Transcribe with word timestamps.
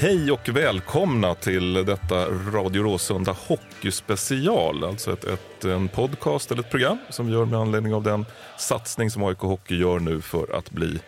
Hej 0.00 0.30
och 0.30 0.48
välkomna 0.48 1.34
till 1.34 1.74
detta 1.74 2.26
Radio 2.30 2.82
Råsunda 2.82 3.36
Hockeyspecial. 3.48 4.84
Alltså 4.84 5.12
ett, 5.12 5.24
ett, 5.24 5.64
en 5.64 5.88
podcast 5.88 6.50
eller 6.50 6.62
ett 6.62 6.70
program 6.70 6.98
som 7.10 7.26
vi 7.26 7.32
gör 7.32 7.44
med 7.44 7.58
anledning 7.58 7.94
av 7.94 8.02
den 8.02 8.26
satsning 8.58 9.10
som 9.10 9.24
AIK 9.24 9.38
Hockey 9.38 9.76
gör 9.76 9.98
nu 9.98 10.20
för 10.20 10.56
att 10.56 10.70
bli 10.70 10.98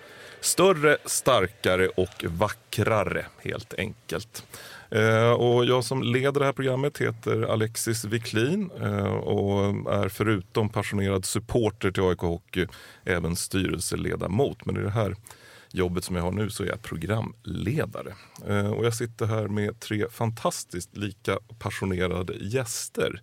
större, 0.40 0.96
starkare 1.04 1.88
och 1.88 2.24
vackrare 2.24 3.26
helt 3.42 3.74
enkelt. 3.74 4.46
Eh, 4.90 5.32
och 5.32 5.64
jag 5.64 5.84
som 5.84 6.02
leder 6.02 6.40
det 6.40 6.46
här 6.46 6.52
programmet 6.52 6.98
heter 6.98 7.42
Alexis 7.42 8.04
Wiklin 8.04 8.70
eh, 8.80 9.14
och 9.14 9.64
är 9.92 10.08
förutom 10.08 10.68
passionerad 10.68 11.24
supporter 11.24 11.90
till 11.90 12.02
AIK 12.02 12.20
Hockey 12.20 12.66
även 13.04 13.36
styrelseledamot. 13.36 14.66
Men 14.66 14.76
i 14.76 14.80
det 14.80 14.90
här 14.90 15.16
jobbet 15.74 16.04
som 16.04 16.16
jag 16.16 16.22
har 16.22 16.32
nu 16.32 16.50
så 16.50 16.62
är 16.62 16.66
jag 16.66 16.82
programledare. 16.82 18.14
Eh, 18.46 18.70
och 18.70 18.84
jag 18.84 18.94
sitter 18.94 19.26
här 19.26 19.48
med 19.48 19.80
tre 19.80 20.08
fantastiskt 20.10 20.96
lika 20.96 21.38
passionerade 21.58 22.34
gäster. 22.34 23.22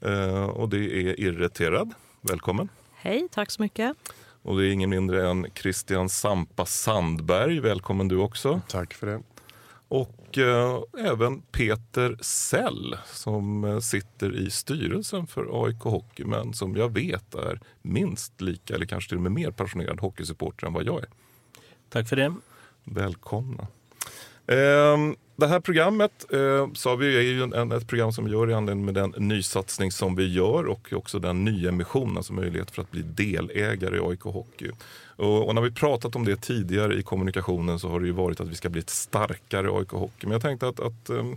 Eh, 0.00 0.44
och 0.44 0.68
det 0.68 0.78
är 0.78 1.20
Irriterad, 1.20 1.94
välkommen. 2.20 2.68
Hej, 2.94 3.28
tack 3.30 3.50
så 3.50 3.62
mycket. 3.62 3.96
Och 4.42 4.58
det 4.58 4.66
är 4.66 4.70
ingen 4.70 4.90
mindre 4.90 5.30
än 5.30 5.46
Christian 5.54 6.08
Sampa 6.08 6.66
Sandberg, 6.66 7.60
välkommen 7.60 8.08
du 8.08 8.16
också. 8.16 8.60
Tack 8.68 8.94
för 8.94 9.06
det. 9.06 9.22
Och 9.88 10.38
eh, 10.38 10.80
även 10.98 11.42
Peter 11.42 12.16
Sell 12.20 12.96
som 13.06 13.64
eh, 13.64 13.78
sitter 13.78 14.36
i 14.36 14.50
styrelsen 14.50 15.26
för 15.26 15.64
AIK 15.64 15.80
Hockey 15.80 16.24
men 16.24 16.52
som 16.54 16.76
jag 16.76 16.94
vet 16.94 17.34
är 17.34 17.60
minst 17.82 18.40
lika 18.40 18.74
eller 18.74 18.86
kanske 18.86 19.08
till 19.08 19.16
och 19.16 19.22
med 19.22 19.32
mer 19.32 19.50
passionerad 19.50 20.00
hockeysupporter 20.00 20.66
än 20.66 20.72
vad 20.72 20.86
jag 20.86 21.02
är. 21.02 21.08
Tack 21.90 22.08
för 22.08 22.16
det. 22.16 22.34
Välkomna. 22.84 23.66
Ehm, 24.46 25.16
det 25.36 25.46
här 25.46 25.60
programmet 25.60 26.32
eh, 26.32 26.72
sa 26.74 26.96
vi 26.96 27.16
är 27.16 27.20
ju 27.20 27.42
en, 27.42 27.72
ett 27.72 27.88
program 27.88 28.12
som 28.12 28.24
vi 28.24 28.30
gör 28.30 28.50
i 28.50 28.54
anledning 28.54 28.84
med 28.84 28.94
den 28.94 29.14
nysatsning 29.16 29.92
som 29.92 30.16
vi 30.16 30.34
gör 30.34 30.66
och 30.66 30.92
också 30.92 31.18
den 31.18 31.44
nyemission, 31.44 32.16
alltså 32.16 32.32
möjlighet 32.32 32.70
för 32.70 32.82
att 32.82 32.90
bli 32.90 33.02
delägare 33.02 33.96
i 33.96 34.00
AIK 34.00 34.22
Hockey. 34.22 34.70
Och, 35.16 35.48
och, 35.48 35.54
när 35.54 35.62
vi 35.62 35.70
pratat 35.70 36.16
om 36.16 36.24
det 36.24 36.36
tidigare 36.36 36.94
i 36.94 37.02
kommunikationen 37.02 37.78
så 37.78 37.88
har 37.88 38.00
det 38.00 38.06
ju 38.06 38.12
varit 38.12 38.40
att 38.40 38.48
vi 38.48 38.54
ska 38.54 38.68
bli 38.68 38.80
ett 38.80 38.90
starkare 38.90 39.78
AIK 39.78 39.90
Hockey. 39.90 40.26
Men 40.26 40.32
jag 40.32 40.42
tänkte 40.42 40.68
att, 40.68 40.80
att 40.80 41.10
ehm, 41.10 41.36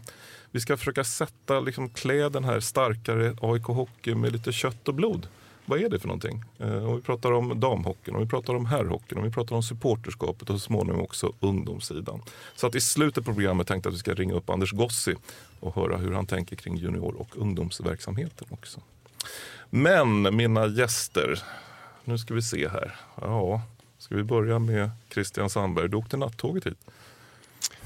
vi 0.52 0.60
ska 0.60 0.78
försöka 0.78 1.04
sätta, 1.04 1.60
liksom, 1.60 1.90
klä 1.90 2.30
den 2.30 2.44
här 2.44 2.60
starkare 2.60 3.36
AIK 3.42 3.66
Hockey 3.66 4.16
med 4.16 4.32
lite 4.32 4.52
kött 4.52 4.88
och 4.88 4.94
blod 4.94 5.28
vad 5.66 5.80
är 5.80 5.90
det 5.90 6.00
för 6.00 6.08
någonting? 6.08 6.44
Eh, 6.60 6.86
om 6.86 6.96
vi 6.96 7.02
pratar 7.02 7.32
om 7.32 7.60
damhockeyn, 7.60 8.16
om 8.16 8.22
vi 8.22 8.28
pratar 8.28 8.56
om 8.56 8.66
herrhockeyn, 8.66 9.18
om 9.18 9.24
vi 9.24 9.32
pratar 9.32 9.56
om 9.56 9.64
supporterskapet 9.64 10.50
och 10.50 10.56
så 10.56 10.60
småningom 10.60 11.02
också 11.02 11.34
ungdomssidan. 11.40 12.22
Så 12.56 12.68
att 12.68 12.76
i 12.76 12.82
slutet 12.82 13.26
på 13.26 13.34
programmet 13.34 13.68
tänkte 13.68 13.88
jag 13.88 13.92
att 13.92 13.96
vi 13.96 14.00
ska 14.00 14.14
ringa 14.14 14.34
upp 14.34 14.50
Anders 14.50 14.72
Gossi 14.72 15.16
och 15.60 15.76
höra 15.76 15.98
hur 15.98 16.12
han 16.12 16.26
tänker 16.26 16.56
kring 16.56 16.78
junior 16.78 17.16
och 17.16 17.38
ungdomsverksamheten 17.38 18.48
också. 18.52 18.82
Men 19.70 20.36
mina 20.36 20.68
gäster, 20.68 21.40
nu 22.04 22.18
ska 22.18 22.34
vi 22.34 22.42
se 22.42 22.68
här. 22.68 22.96
Ja, 23.22 23.62
ska 23.98 24.16
vi 24.16 24.24
börja 24.24 24.60
med 24.60 24.90
Christian 25.14 25.50
Sandberg. 25.50 25.90
Du 25.90 25.98
åkte 25.98 26.18
nattåget 26.18 26.66
hit? 26.66 26.78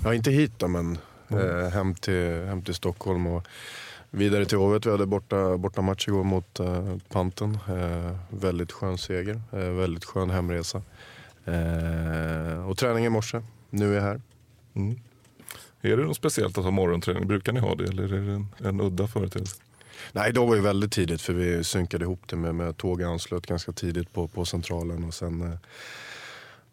Ja, 0.03 0.13
inte 0.13 0.31
hit 0.31 0.51
då, 0.57 0.67
men 0.67 0.97
eh, 1.27 1.69
hem, 1.69 1.95
till, 1.95 2.45
hem 2.45 2.61
till 2.61 2.73
Stockholm. 2.73 3.27
Och 3.27 3.47
vidare 4.11 4.45
till 4.45 4.57
Hovet. 4.57 4.85
Vi 4.85 4.91
hade 4.91 5.05
borta, 5.05 5.57
borta 5.57 5.81
match 5.81 6.07
igår 6.07 6.23
mot 6.23 6.59
uh, 6.59 6.97
Panten. 7.09 7.57
Uh, 7.69 8.17
väldigt 8.29 8.71
skön 8.71 8.97
seger, 8.97 9.41
uh, 9.53 9.59
väldigt 9.59 10.05
skön 10.05 10.29
hemresa. 10.29 10.81
Uh, 11.47 12.69
och 12.69 12.77
träning 12.77 13.05
i 13.05 13.09
morse. 13.09 13.41
Nu 13.69 13.91
är 13.91 13.95
jag 13.95 14.03
här. 14.03 14.21
Mm. 14.73 14.99
Är 15.81 15.97
det 15.97 16.03
något 16.03 16.17
speciellt 16.17 16.57
att 16.57 16.63
ha 16.63 16.71
morgonträning? 16.71 17.27
Brukar 17.27 17.53
ni 17.53 17.59
ha 17.59 17.75
det 17.75 17.83
eller 17.83 18.13
är 18.13 18.21
det 18.21 18.33
en, 18.33 18.47
en 18.57 18.81
udda 18.81 19.07
företeelse? 19.07 19.61
Nej, 20.11 20.29
idag 20.29 20.47
var 20.47 20.55
det 20.55 20.61
väldigt 20.61 20.91
tidigt 20.91 21.21
för 21.21 21.33
vi 21.33 21.63
synkade 21.63 22.03
ihop 22.03 22.21
det 22.25 22.35
med, 22.35 22.55
med 22.55 22.77
tåg 22.77 23.03
anslöt 23.03 23.45
ganska 23.45 23.71
tidigt 23.71 24.13
på, 24.13 24.27
på 24.27 24.45
centralen 24.45 25.03
och 25.03 25.13
sen 25.13 25.57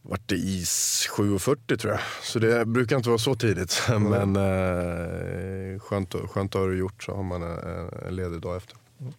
vart 0.08 0.28
det 0.28 0.36
is 0.36 1.08
7.40 1.16 1.76
tror 1.76 1.92
jag. 1.92 2.00
Så 2.22 2.38
det 2.38 2.66
brukar 2.66 2.96
inte 2.96 3.08
vara 3.08 3.18
så 3.18 3.34
tidigt. 3.34 3.82
Mm. 3.94 4.32
Men 4.32 4.36
eh, 4.36 5.80
skönt, 5.80 6.14
skönt 6.30 6.54
att 6.54 6.60
ha 6.60 6.68
det 6.68 6.76
gjort 6.76 7.02
så 7.02 7.14
har 7.14 7.22
man 7.22 7.42
en, 7.42 7.88
en 8.06 8.16
ledig 8.16 8.40
dag 8.40 8.56
efter. 8.56 8.76
Mm. 8.98 9.12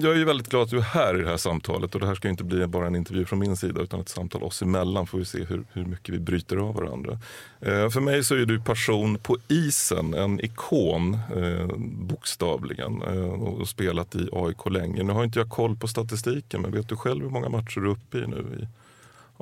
Jag 0.00 0.20
är 0.20 0.24
väldigt 0.24 0.48
glad 0.48 0.62
att 0.62 0.70
du 0.70 0.78
är 0.78 0.82
här 0.82 1.18
i 1.18 1.22
det 1.22 1.28
här 1.28 1.36
samtalet 1.36 1.94
och 1.94 2.00
det 2.00 2.06
här 2.06 2.14
ska 2.14 2.28
inte 2.28 2.44
bli 2.44 2.66
bara 2.66 2.86
en 2.86 2.96
intervju 2.96 3.24
från 3.24 3.38
min 3.38 3.56
sida 3.56 3.80
utan 3.80 4.00
ett 4.00 4.08
samtal 4.08 4.42
oss 4.42 4.62
emellan 4.62 5.06
får 5.06 5.18
vi 5.18 5.24
se 5.24 5.44
hur, 5.44 5.64
hur 5.72 5.84
mycket 5.84 6.14
vi 6.14 6.18
bryter 6.18 6.56
av 6.56 6.74
varandra. 6.74 7.18
Eh, 7.60 7.90
för 7.90 8.00
mig 8.00 8.24
så 8.24 8.34
är 8.34 8.46
du 8.46 8.60
person 8.60 9.18
på 9.18 9.36
isen, 9.48 10.14
en 10.14 10.40
ikon 10.40 11.18
eh, 11.36 11.66
bokstavligen 11.78 13.02
eh, 13.02 13.32
och 13.32 13.68
spelat 13.68 14.14
i 14.14 14.28
AIK 14.32 14.70
länge. 14.70 15.02
Nu 15.02 15.12
har 15.12 15.24
inte 15.24 15.38
jag 15.38 15.48
koll 15.48 15.76
på 15.76 15.88
statistiken 15.88 16.62
men 16.62 16.72
vet 16.72 16.88
du 16.88 16.96
själv 16.96 17.22
hur 17.22 17.30
många 17.30 17.48
matcher 17.48 17.80
du 17.80 17.86
är 17.86 17.92
uppe 17.92 18.18
i 18.18 18.26
nu 18.26 18.58
i 18.60 18.81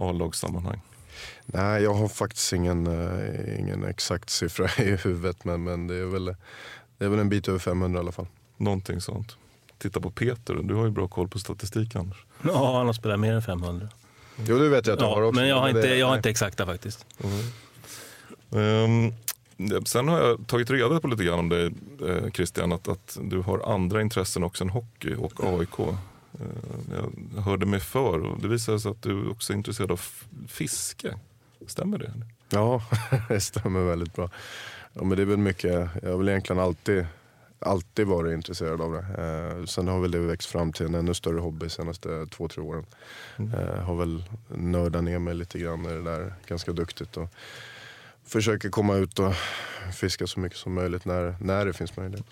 A-lagssammanhang? 0.01 0.81
Nej, 1.47 1.83
jag 1.83 1.95
har 1.95 2.09
faktiskt 2.09 2.53
ingen, 2.53 2.87
uh, 2.87 3.61
ingen 3.61 3.85
exakt 3.85 4.31
siffra 4.31 4.69
i 4.85 4.97
huvudet 4.97 5.45
men, 5.45 5.65
men 5.65 5.87
det, 5.87 5.95
är 5.95 6.05
väl, 6.05 6.25
det 6.99 7.05
är 7.05 7.09
väl 7.09 7.19
en 7.19 7.29
bit 7.29 7.49
över 7.49 7.59
500 7.59 7.99
i 7.99 8.03
alla 8.03 8.13
fall. 8.13 8.27
Någonting 8.57 9.01
sånt. 9.01 9.37
Titta 9.79 10.01
på 10.01 10.11
Peter, 10.11 10.55
du 10.55 10.75
har 10.75 10.85
ju 10.85 10.91
bra 10.91 11.09
koll 11.09 11.29
på 11.29 11.39
statistik 11.39 11.97
Anders. 11.97 12.25
Ja, 12.43 12.77
han 12.77 12.87
har 12.87 12.93
spelat 12.93 13.21
mer 13.21 13.35
än 13.35 13.43
500. 13.43 13.89
Jo, 14.47 14.59
det 14.59 14.69
vet 14.69 14.87
jag 14.87 14.93
att 14.95 14.99
du 14.99 15.05
ja, 15.05 15.15
har 15.15 15.23
också. 15.23 15.41
Men 15.41 15.49
jag 15.49 15.61
har, 15.61 15.69
inte, 15.69 15.89
jag 15.89 16.07
har 16.07 16.17
inte 16.17 16.31
exakta 16.31 16.67
faktiskt. 16.67 17.07
Mm. 17.23 19.13
Um, 19.71 19.85
sen 19.85 20.09
har 20.09 20.19
jag 20.19 20.47
tagit 20.47 20.71
reda 20.71 21.01
på 21.01 21.09
lite 21.09 21.25
grann 21.25 21.39
om 21.39 21.49
dig 21.49 21.71
eh, 22.09 22.31
Christian, 22.31 22.73
att, 22.73 22.89
att 22.89 23.19
du 23.23 23.39
har 23.41 23.75
andra 23.75 24.01
intressen 24.01 24.45
också 24.45 24.65
än 24.65 24.71
hockey 24.71 25.15
och 25.15 25.33
AIK. 25.45 25.79
Eh, 26.41 27.05
jag 27.37 27.43
hörde 27.43 27.67
mig 27.67 27.81
för 27.81 28.21
och 28.27 28.41
det 28.41 28.49
visade 28.49 28.81
sig 28.81 28.91
att 28.91 29.03
du 29.03 29.29
också 29.29 29.53
är 29.53 29.57
intresserad 29.57 29.91
av 29.91 30.01
fiske. 30.49 31.15
Stämmer 31.67 31.99
det? 31.99 32.13
Ja, 32.49 32.83
det 33.29 33.41
stämmer 33.41 33.81
väldigt 33.81 34.15
bra. 34.15 34.31
Ja, 34.93 35.05
men 35.05 35.17
det 35.17 35.23
är 35.23 35.27
väl 35.27 35.37
mycket, 35.37 35.89
jag 36.03 36.11
har 36.11 36.19
väl 36.19 36.29
egentligen 36.29 36.63
alltid, 36.63 37.07
alltid 37.59 38.07
varit 38.07 38.35
intresserad 38.35 38.81
av 38.81 38.93
det. 38.93 38.99
Eh, 38.99 39.65
sen 39.65 39.89
har 39.89 40.01
väl 40.01 40.11
det 40.11 40.19
växt 40.19 40.49
fram 40.49 40.73
till 40.73 40.87
en 40.87 40.95
ännu 40.95 41.15
större 41.15 41.41
hobby 41.41 41.67
de 41.67 41.71
senaste 41.71 42.27
två, 42.27 42.49
tre 42.49 42.63
åren. 42.63 42.87
Mm. 43.37 43.55
Eh, 43.55 43.75
har 43.75 43.95
väl 43.95 44.25
nördat 44.49 45.05
ner 45.05 45.19
mig 45.19 45.35
lite 45.35 45.59
grann 45.59 45.85
i 45.85 45.89
det 45.89 46.03
där 46.03 46.35
ganska 46.47 46.73
duktigt. 46.73 47.17
Och 47.17 47.29
försöker 48.25 48.69
komma 48.71 48.95
ut 48.95 49.19
och 49.19 49.35
fiska 49.95 50.27
så 50.27 50.41
mycket 50.41 50.59
som 50.59 50.75
möjligt 50.75 51.05
när, 51.05 51.37
när 51.41 51.67
det 51.67 51.73
finns 51.73 51.97
möjlighet. 51.97 52.27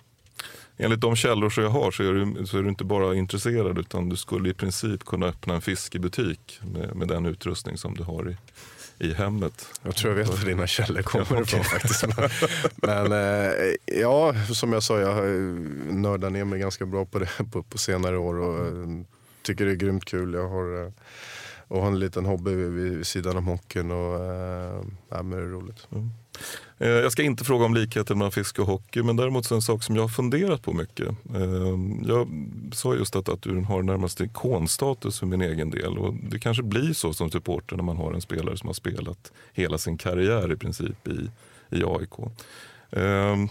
Enligt 0.76 1.00
de 1.00 1.16
källor 1.16 1.50
som 1.50 1.62
jag 1.62 1.70
har 1.70 1.90
så 1.90 2.02
är, 2.02 2.12
du, 2.12 2.46
så 2.46 2.58
är 2.58 2.62
du 2.62 2.68
inte 2.68 2.84
bara 2.84 3.14
intresserad 3.14 3.78
utan 3.78 4.08
du 4.08 4.16
skulle 4.16 4.48
i 4.48 4.54
princip 4.54 5.04
kunna 5.04 5.26
öppna 5.26 5.54
en 5.54 5.60
fiskebutik 5.60 6.60
med, 6.72 6.96
med 6.96 7.08
den 7.08 7.26
utrustning 7.26 7.78
som 7.78 7.94
du 7.94 8.02
har 8.02 8.30
i, 8.30 8.36
i 9.06 9.12
hemmet. 9.14 9.66
Jag 9.82 9.96
tror 9.96 10.12
jag 10.12 10.24
vet 10.24 10.38
var 10.38 10.46
dina 10.46 10.66
källor 10.66 11.02
kommer 11.02 11.42
ifrån 11.42 11.64
faktiskt. 11.64 12.04
Men 12.76 13.12
eh, 13.12 13.50
ja, 14.00 14.34
som 14.54 14.72
jag 14.72 14.82
sa, 14.82 15.00
jag 15.00 15.14
har 15.14 15.26
nördat 15.92 16.32
ner 16.32 16.44
mig 16.44 16.58
ganska 16.58 16.86
bra 16.86 17.04
på 17.04 17.18
det 17.18 17.28
på, 17.52 17.62
på 17.62 17.78
senare 17.78 18.18
år 18.18 18.34
och 18.38 18.66
eh, 18.66 18.88
tycker 19.42 19.66
det 19.66 19.70
är 19.70 19.76
grymt 19.76 20.04
kul. 20.04 20.34
Jag 20.34 20.48
har, 20.48 20.84
eh, 20.84 20.92
och 21.68 21.80
har 21.80 21.88
en 21.88 21.98
liten 21.98 22.24
hobby 22.24 22.54
vid, 22.54 22.70
vid 22.70 23.06
sidan 23.06 23.36
om 23.36 23.46
hockeyn 23.46 23.90
och 23.90 24.24
eh, 24.24 24.82
ja, 25.08 25.22
men 25.22 25.30
det 25.30 25.36
är 25.36 25.50
roligt. 25.50 25.86
Mm. 25.92 26.10
Eh, 26.78 26.88
jag 26.88 27.12
ska 27.12 27.22
inte 27.22 27.44
fråga 27.44 27.64
om 27.64 27.74
likheten 27.74 28.18
mellan 28.18 28.32
fiske 28.32 28.62
och 28.62 28.68
hockey, 28.68 29.02
men 29.02 29.16
däremot 29.16 29.46
så 29.46 29.54
en 29.54 29.62
sak 29.62 29.82
som 29.82 29.96
jag 29.96 30.02
har 30.02 30.08
funderat 30.08 30.62
på 30.62 30.72
mycket. 30.72 31.08
Ehm, 31.34 32.04
jag 32.06 32.28
sa 32.72 32.94
just 32.94 33.16
att, 33.16 33.28
att 33.28 33.42
du 33.42 33.60
har 33.60 33.82
närmast 33.82 34.20
ikonstatus 34.20 35.18
för 35.18 35.26
min 35.26 35.42
egen 35.42 35.70
del 35.70 35.98
och 35.98 36.14
det 36.14 36.38
kanske 36.38 36.62
blir 36.62 36.92
så 36.92 37.14
som 37.14 37.30
supporter 37.30 37.76
när 37.76 37.84
man 37.84 37.96
har 37.96 38.12
en 38.12 38.20
spelare 38.20 38.56
som 38.56 38.66
har 38.66 38.74
spelat 38.74 39.32
hela 39.52 39.78
sin 39.78 39.98
karriär 39.98 40.52
i 40.52 40.56
princip 40.56 41.08
i, 41.08 41.30
i 41.76 41.84
AIK. 41.84 42.12
Ehm, 42.90 43.48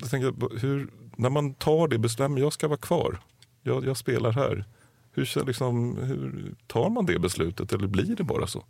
jag 0.00 0.10
tänker, 0.10 0.58
hur, 0.60 0.88
när 1.16 1.30
man 1.30 1.54
tar 1.54 1.88
det 1.88 1.98
beslutet, 1.98 2.38
jag 2.38 2.52
ska 2.52 2.68
vara 2.68 2.78
kvar, 2.78 3.20
jag, 3.62 3.84
jag 3.84 3.96
spelar 3.96 4.32
här. 4.32 4.64
Hur, 5.14 5.46
liksom, 5.46 5.96
hur 5.96 6.54
tar 6.66 6.90
man 6.90 7.06
det 7.06 7.18
beslutet 7.18 7.72
eller 7.72 7.86
blir 7.86 8.16
det 8.16 8.24
bara 8.24 8.46
så? 8.46 8.64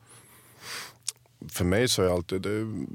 För 1.49 1.65
mig 1.65 1.89
så 1.89 2.03
är 2.03 2.09
alltid, 2.09 2.43
det, 2.43 2.87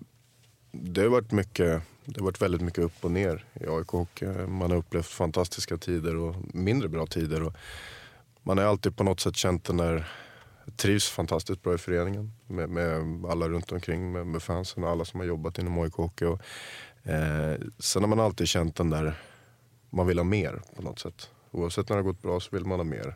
det 0.72 1.02
har 1.02 1.10
varit 1.10 1.32
mycket 1.32 1.82
det 2.06 2.20
har 2.20 2.26
varit 2.26 2.42
väldigt 2.42 2.62
mycket 2.62 2.84
upp 2.84 3.06
och 3.06 3.12
ner 3.12 3.46
i 3.54 3.68
AIK 3.68 3.94
och 3.94 4.24
eh, 4.24 4.48
Man 4.48 4.72
har 4.72 4.78
upplevt 4.78 5.06
fantastiska 5.06 5.78
tider 5.78 6.16
och 6.16 6.36
mindre 6.54 6.90
bra 6.90 7.06
tider. 7.06 7.44
Och 7.44 7.54
man 8.44 8.58
har 8.58 8.66
alltid 8.66 8.98
på 8.98 9.04
något 9.04 9.20
sätt 9.20 9.36
känt 9.36 9.66
den 9.66 9.78
där, 9.78 10.08
trivs 10.76 11.10
fantastiskt 11.10 11.64
bra 11.64 11.74
i 11.74 11.78
föreningen 11.78 12.32
med, 12.48 12.70
med 12.70 13.26
alla 13.26 13.50
runt 13.50 13.72
omkring, 13.72 14.12
med, 14.12 14.28
med 14.28 14.44
fansen 14.44 14.84
och 14.84 14.90
alla 14.90 15.06
som 15.06 15.20
har 15.20 15.28
jobbat 15.28 15.60
inom 15.60 15.78
AIK 15.78 15.94
Hockey. 15.94 16.26
Och, 16.26 16.42
eh, 17.04 17.58
sen 17.80 18.04
har 18.04 18.10
man 18.10 18.20
alltid 18.20 18.48
känt 18.48 18.76
den 18.76 18.90
där, 18.90 19.14
man 19.90 20.08
vill 20.08 20.20
ha 20.20 20.24
mer 20.24 20.62
på 20.76 20.82
något 20.82 21.00
sätt. 21.00 21.30
Oavsett 21.52 21.90
när 21.90 21.96
det 21.96 22.04
har 22.04 22.12
gått 22.12 22.22
bra 22.22 22.40
så 22.40 22.50
vill 22.52 22.66
man 22.66 22.80
ha 22.80 22.84
mer. 22.84 23.06
När 23.06 23.14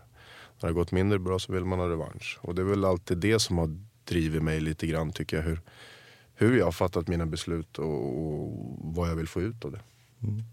det 0.59 0.67
har 0.67 0.73
gått 0.73 0.91
mindre 0.91 1.19
bra 1.19 1.39
så 1.39 1.53
vill 1.53 1.65
man 1.65 1.79
ha 1.79 1.89
revansch. 1.89 2.39
Och 2.41 2.55
det 2.55 2.61
är 2.61 2.65
väl 2.65 2.85
alltid 2.85 3.17
det 3.17 3.39
som 3.39 3.57
har 3.57 3.79
drivit 4.03 4.43
mig 4.43 4.59
lite 4.59 4.87
grann 4.87 5.11
tycker 5.11 5.37
jag. 5.37 5.43
Hur, 5.43 5.61
hur 6.41 6.57
jag 6.57 6.65
har 6.65 6.71
fattat 6.71 7.07
mina 7.07 7.25
beslut 7.25 7.79
och, 7.79 7.85
och 7.85 8.77
vad 8.81 9.09
jag 9.09 9.15
vill 9.15 9.27
få 9.27 9.41
ut 9.41 9.65
av 9.65 9.71
det. 9.71 9.79
Mm. 10.23 10.43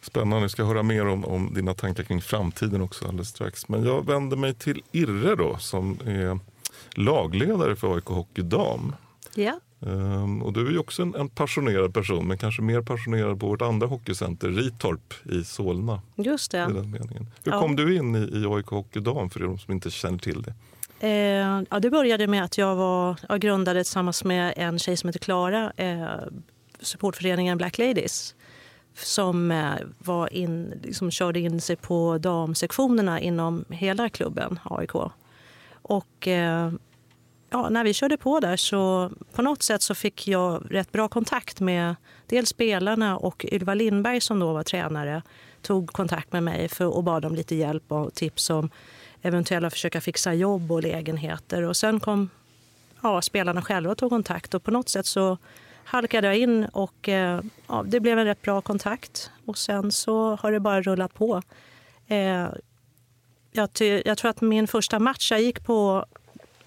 Spännande, 0.00 0.42
vi 0.42 0.48
ska 0.48 0.64
höra 0.64 0.82
mer 0.82 1.06
om, 1.06 1.24
om 1.24 1.54
dina 1.54 1.74
tankar 1.74 2.02
kring 2.02 2.22
framtiden 2.22 2.80
också 2.80 3.04
alldeles 3.04 3.28
strax. 3.28 3.68
Men 3.68 3.84
jag 3.84 4.06
vänder 4.06 4.36
mig 4.36 4.54
till 4.54 4.82
Irre 4.92 5.34
då 5.34 5.56
som 5.58 5.98
är 6.04 6.38
lagledare 6.94 7.76
för 7.76 7.94
AIK 7.94 8.04
Hockey 8.04 8.42
Dam. 8.42 8.94
Ja. 9.34 9.60
Um, 9.80 10.42
och 10.42 10.52
du 10.52 10.66
är 10.66 10.70
ju 10.70 10.78
också 10.78 11.02
en, 11.02 11.14
en, 11.14 11.28
passionerad 11.28 11.94
person, 11.94 12.28
men 12.28 12.38
kanske 12.38 12.62
mer 12.62 12.82
passionerad 12.82 13.40
på 13.40 13.46
vårt 13.46 13.62
andra 13.62 13.86
hockeycenter, 13.86 14.48
Ritorp 14.48 15.14
i 15.24 15.44
Solna. 15.44 16.02
Just 16.16 16.50
det. 16.50 16.58
I 16.70 16.72
den 16.72 16.90
meningen. 16.90 17.26
Hur 17.44 17.52
ja. 17.52 17.60
kom 17.60 17.76
du 17.76 17.96
in 17.96 18.14
i, 18.14 18.18
i 18.18 18.46
AIK 18.46 18.66
Hockey 18.66 19.00
Dam 19.00 19.30
för 19.30 19.40
de 19.40 19.58
som 19.58 19.74
inte 19.74 19.90
känner 19.90 20.18
till 20.18 20.42
det? 20.42 20.54
Eh, 21.00 21.62
ja, 21.70 21.80
det 21.80 21.90
började 21.90 22.26
med 22.26 22.44
att 22.44 22.58
jag, 22.58 22.76
var, 22.76 23.16
jag 23.28 23.40
grundade 23.40 23.84
tillsammans 23.84 24.24
med 24.24 24.54
en 24.56 24.78
tjej 24.78 24.96
som 24.96 25.08
heter 25.08 25.20
Klara 25.20 25.72
eh, 25.76 26.06
supportföreningen 26.80 27.58
Black 27.58 27.78
Ladies 27.78 28.34
som 28.94 29.50
eh, 29.50 29.74
var 29.98 30.32
in, 30.32 30.80
liksom 30.82 31.10
körde 31.10 31.40
in 31.40 31.60
sig 31.60 31.76
på 31.76 32.18
damsektionerna 32.18 33.20
inom 33.20 33.64
hela 33.70 34.08
klubben 34.08 34.58
AIK. 34.64 34.94
Och 35.82 36.28
eh, 36.28 36.72
ja, 37.50 37.68
när 37.68 37.84
vi 37.84 37.94
körde 37.94 38.16
på 38.16 38.40
där 38.40 38.56
så 38.56 39.10
på 39.32 39.42
något 39.42 39.62
sätt 39.62 39.82
så 39.82 39.94
fick 39.94 40.28
jag 40.28 40.62
rätt 40.70 40.92
bra 40.92 41.08
kontakt 41.08 41.60
med 41.60 41.96
dels 42.26 42.48
spelarna 42.48 43.16
och 43.16 43.46
Ylva 43.52 43.74
Lindberg 43.74 44.20
som 44.20 44.38
då 44.38 44.52
var 44.52 44.62
tränare 44.62 45.22
tog 45.62 45.92
kontakt 45.92 46.32
med 46.32 46.42
mig 46.42 46.68
för, 46.68 46.84
och 46.84 47.04
bad 47.04 47.24
om 47.24 47.34
lite 47.34 47.54
hjälp 47.54 47.92
och 47.92 48.14
tips 48.14 48.50
om 48.50 48.70
eventuella 49.26 49.70
försöka 49.70 50.00
fixa 50.00 50.34
jobb 50.34 50.72
och 50.72 50.82
lägenheter. 50.82 51.62
Och 51.62 51.76
sen 51.76 52.00
kom 52.00 52.30
ja, 53.02 53.22
spelarna 53.22 53.62
själva 53.62 53.90
och 53.90 53.98
tog 53.98 54.10
kontakt 54.10 54.54
och 54.54 54.62
på 54.62 54.70
något 54.70 54.88
sätt 54.88 55.06
så 55.06 55.38
halkade 55.84 56.26
jag 56.26 56.36
in 56.36 56.64
och 56.64 57.08
eh, 57.08 57.40
ja, 57.66 57.84
det 57.86 58.00
blev 58.00 58.18
en 58.18 58.24
rätt 58.24 58.42
bra 58.42 58.60
kontakt. 58.60 59.30
Och 59.44 59.58
sen 59.58 59.92
så 59.92 60.36
har 60.36 60.52
det 60.52 60.60
bara 60.60 60.82
rullat 60.82 61.14
på. 61.14 61.42
Eh, 62.06 62.48
jag, 63.52 63.68
jag, 64.04 64.18
tror 64.18 64.30
att 64.30 64.40
min 64.40 64.66
första 64.66 64.98
match, 64.98 65.30
jag 65.30 65.42
gick 65.42 65.64
på, 65.64 66.06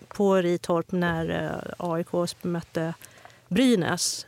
på 0.07 0.35
Ritorp 0.35 0.91
när 0.91 1.29
eh, 1.29 1.73
AIK 1.77 2.07
mötte 2.41 2.93
Brynäs 3.47 4.27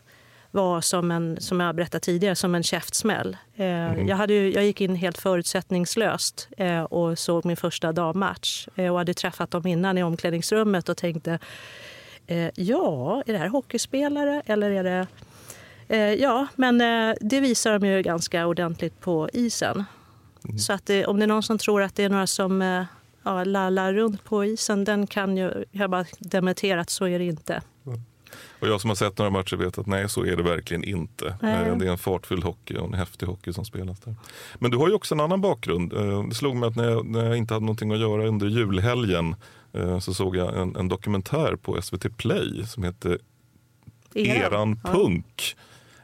var 0.51 0.81
som, 0.81 1.12
en, 1.12 1.42
som 1.42 1.59
jag 1.59 1.75
berättade 1.75 2.00
tidigare, 2.00 2.36
som 2.36 2.56
en 2.56 2.63
käftsmäll. 2.63 3.38
Eh, 3.56 3.65
mm. 3.65 4.07
jag, 4.07 4.15
hade, 4.15 4.33
jag 4.33 4.63
gick 4.63 4.81
in 4.81 4.95
helt 4.95 5.18
förutsättningslöst 5.18 6.48
eh, 6.57 6.83
och 6.83 7.19
såg 7.19 7.45
min 7.45 7.57
första 7.57 7.92
dammatch. 7.92 8.68
Eh, 8.75 8.92
och 8.92 8.98
hade 8.98 9.13
träffat 9.13 9.51
dem 9.51 9.68
innan 9.68 9.98
i 9.98 10.03
omklädningsrummet 10.03 10.89
och 10.89 10.98
tänkte 10.98 11.39
eh, 12.27 12.50
ja, 12.56 13.24
är 13.25 13.33
det 13.33 13.39
här 13.39 13.48
hockeyspelare 13.48 14.42
eller 14.45 14.71
är 14.71 14.83
det... 14.83 15.07
Eh, 15.88 16.13
ja, 16.13 16.48
men 16.56 16.81
eh, 16.81 17.15
det 17.21 17.39
visar 17.39 17.80
de 17.80 17.88
ju 17.88 18.01
ganska 18.01 18.48
ordentligt 18.48 19.00
på 19.00 19.30
isen. 19.33 19.83
Mm. 20.45 20.59
Så 20.59 20.74
att 20.74 20.89
om 21.07 21.19
det 21.19 21.25
är 21.25 21.27
någon 21.27 21.44
som 21.44 21.57
tror 21.57 21.81
att 21.81 21.95
det 21.95 22.03
är 22.03 22.09
några 22.09 22.27
som 22.27 22.86
ja, 23.24 23.44
lallar 23.44 23.94
runt 23.94 24.24
på 24.24 24.45
isen, 24.45 24.83
den 24.83 25.07
kan 25.07 25.38
ju, 25.38 25.65
jag 25.71 25.89
bara 25.89 26.06
dementera 26.19 26.81
att 26.81 26.89
så 26.89 27.07
är 27.07 27.19
det 27.19 27.25
inte. 27.25 27.62
Mm. 27.86 28.01
Och 28.59 28.67
jag 28.67 28.81
som 28.81 28.89
har 28.89 28.95
sett 28.95 29.17
några 29.17 29.31
matcher 29.31 29.55
vet 29.55 29.77
att 29.77 29.87
nej, 29.87 30.09
så 30.09 30.25
är 30.25 30.35
det 30.35 30.43
verkligen 30.43 30.83
inte. 30.83 31.35
Mm. 31.41 31.79
Det 31.79 31.87
är 31.87 31.91
en 31.91 31.97
fartfull 31.97 32.43
hockey 32.43 32.77
och 32.77 32.87
en 32.87 32.93
häftig 32.93 33.25
hockey 33.25 33.53
som 33.53 33.65
spelas 33.65 33.99
där. 33.99 34.15
Men 34.59 34.71
du 34.71 34.77
har 34.77 34.87
ju 34.87 34.93
också 34.93 35.15
en 35.15 35.19
annan 35.19 35.41
bakgrund. 35.41 35.93
Eh, 35.93 36.23
det 36.23 36.35
slog 36.35 36.55
mig 36.55 36.67
att 36.67 36.75
när 36.75 36.89
jag, 36.89 37.05
när 37.05 37.25
jag 37.25 37.37
inte 37.37 37.53
hade 37.53 37.65
någonting 37.65 37.91
att 37.91 37.99
göra 37.99 38.27
under 38.27 38.47
julhelgen 38.47 39.35
eh, 39.73 39.99
så 39.99 40.13
såg 40.13 40.35
jag 40.35 40.57
en, 40.57 40.75
en 40.75 40.87
dokumentär 40.87 41.55
på 41.55 41.81
SVT 41.81 42.17
Play 42.17 42.65
som 42.67 42.83
heter 42.83 43.17
Eran, 44.13 44.37
Eran 44.37 44.79
punk. 44.83 45.55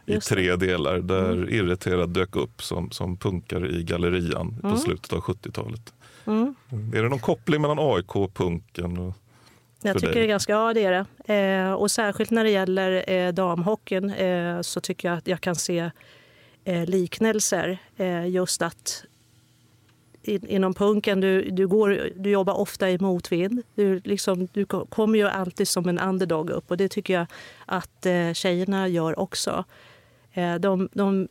Ja. 0.09 0.15
i 0.15 0.19
tre 0.19 0.55
delar 0.55 0.99
där 0.99 1.33
mm. 1.33 1.49
Irriterad 1.49 2.09
dök 2.09 2.35
upp 2.35 2.63
som, 2.63 2.91
som 2.91 3.17
punkare 3.17 3.69
i 3.69 3.83
Gallerian 3.83 4.59
mm. 4.63 4.71
på 4.73 4.77
slutet 4.77 5.13
av 5.13 5.19
70-talet. 5.19 5.93
Mm. 6.25 6.55
Är 6.93 7.03
det 7.03 7.09
någon 7.09 7.19
koppling 7.19 7.61
mellan 7.61 7.77
AIK 7.79 8.15
och 8.15 8.33
punken? 8.33 8.97
Och 8.97 9.13
jag 9.87 9.95
tycker 9.95 10.13
dig? 10.13 10.21
det 10.21 10.25
är 10.25 10.27
ganska, 10.27 10.51
ja 10.51 10.73
det 10.73 10.83
är 10.83 11.05
det. 11.25 11.33
Eh, 11.33 11.73
och 11.73 11.91
särskilt 11.91 12.31
när 12.31 12.43
det 12.43 12.49
gäller 12.49 13.09
eh, 13.09 13.33
damhockeyn 13.33 14.09
eh, 14.09 14.61
så 14.61 14.79
tycker 14.79 15.07
jag 15.07 15.17
att 15.17 15.27
jag 15.27 15.41
kan 15.41 15.55
se 15.55 15.91
eh, 16.63 16.85
liknelser. 16.85 17.77
Eh, 17.97 18.27
just 18.27 18.61
att 18.61 19.05
in, 20.27 20.47
inom 20.47 20.73
punken, 20.73 21.21
du, 21.21 21.49
du, 21.51 21.67
går, 21.67 22.09
du 22.15 22.29
jobbar 22.29 22.53
ofta 22.53 22.89
i 22.89 22.97
motvind. 22.99 23.63
Du, 23.75 24.01
liksom, 24.03 24.47
du 24.53 24.65
kommer 24.65 25.19
ju 25.19 25.27
alltid 25.27 25.67
som 25.67 25.89
en 25.89 25.99
underdog 25.99 26.49
upp 26.49 26.71
och 26.71 26.77
det 26.77 26.89
tycker 26.89 27.13
jag 27.13 27.27
att 27.65 28.05
eh, 28.05 28.33
tjejerna 28.33 28.87
gör 28.87 29.19
också. 29.19 29.63
Eh, 30.33 30.55
de, 30.55 30.89
de 30.93 31.27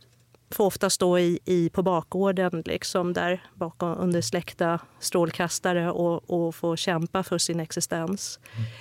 får 0.51 0.65
ofta 0.65 0.91
stå 0.91 1.19
i, 1.19 1.39
i, 1.45 1.71
på 1.71 1.83
bakgården, 1.83 2.63
liksom 2.67 3.13
där 3.13 3.43
bakom, 3.55 3.99
under 3.99 4.21
släckta 4.21 4.81
strålkastare 4.99 5.91
och, 5.91 6.31
och 6.31 6.55
få 6.55 6.77
kämpa 6.77 7.23
för 7.23 7.39
sin 7.39 7.61
existens. 7.61 8.41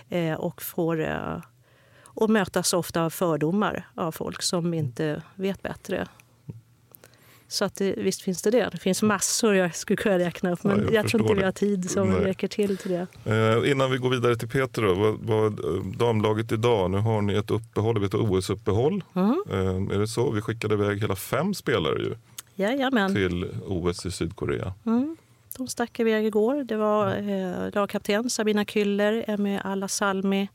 Mm. 0.09 0.33
Eh, 0.33 0.39
och 0.39 0.61
får 0.61 1.01
eh, 1.01 1.37
och 2.03 2.29
mötas 2.29 2.73
ofta 2.73 3.01
av 3.01 3.09
fördomar 3.09 3.87
av 3.95 4.11
folk 4.11 4.41
som 4.41 4.73
inte 4.73 5.21
vet 5.35 5.61
bättre. 5.61 6.07
Så 7.47 7.65
att 7.65 7.75
det, 7.75 7.93
visst 7.97 8.21
finns 8.21 8.41
det 8.41 8.51
det. 8.51 8.69
Det 8.71 8.77
finns 8.77 9.01
massor 9.01 9.55
jag 9.55 9.75
skulle 9.75 9.97
kunna 9.97 10.19
räkna 10.19 10.51
upp 10.51 10.63
men 10.63 10.77
ja, 10.77 10.83
jag, 10.83 10.93
jag 10.93 11.07
tror 11.07 11.21
inte 11.21 11.33
vi 11.33 11.43
har 11.43 11.51
tid 11.51 11.91
som 11.91 12.09
Nej. 12.09 12.19
räcker 12.19 12.47
till 12.47 12.77
till 12.77 12.91
det. 12.91 13.07
Eh, 13.25 13.71
innan 13.71 13.91
vi 13.91 13.97
går 13.97 14.09
vidare 14.09 14.35
till 14.35 14.47
Peter, 14.47 14.81
då, 14.81 14.93
vad, 14.93 15.19
vad, 15.19 15.59
damlaget 15.97 16.51
idag, 16.51 16.91
nu 16.91 16.97
har 16.97 17.21
ni 17.21 17.33
ett 17.33 17.51
uppehåll, 17.51 18.05
ett 18.05 18.13
OS-uppehåll. 18.13 19.03
Mm. 19.13 19.43
Eh, 19.51 19.95
är 19.95 19.99
det 19.99 20.07
så? 20.07 20.31
Vi 20.31 20.41
skickade 20.41 20.73
iväg 20.73 21.01
hela 21.01 21.15
fem 21.15 21.53
spelare 21.53 21.99
ju, 21.99 22.15
Jajamän. 22.55 23.15
till 23.15 23.45
OS 23.67 24.05
i 24.05 24.11
Sydkorea. 24.11 24.73
Mm. 24.85 25.17
De 25.57 25.67
stack 25.67 25.99
iväg 25.99 26.25
igår. 26.25 26.63
Det 26.63 26.75
var 26.75 27.15
eh, 27.15 27.73
lagkapten 27.73 28.29
Sabina 28.29 28.63
Küller, 28.63 29.23
Emmy 29.27 29.59
Alasalmi, 29.63 30.47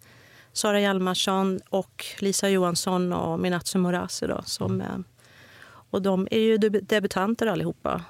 Sara 0.52 0.80
Hjalmarsson 0.80 1.60
och 1.68 2.04
Lisa 2.18 2.48
Johansson 2.48 3.12
och 3.12 3.40
Minatsu 3.40 3.78
Murasi 3.78 4.26
då, 4.26 4.40
som 4.44 4.80
mm. 4.80 5.04
Och 5.90 6.02
de 6.02 6.28
är 6.30 6.38
ju 6.38 6.58
debutanter 6.58 7.46
allihopa. 7.46 8.04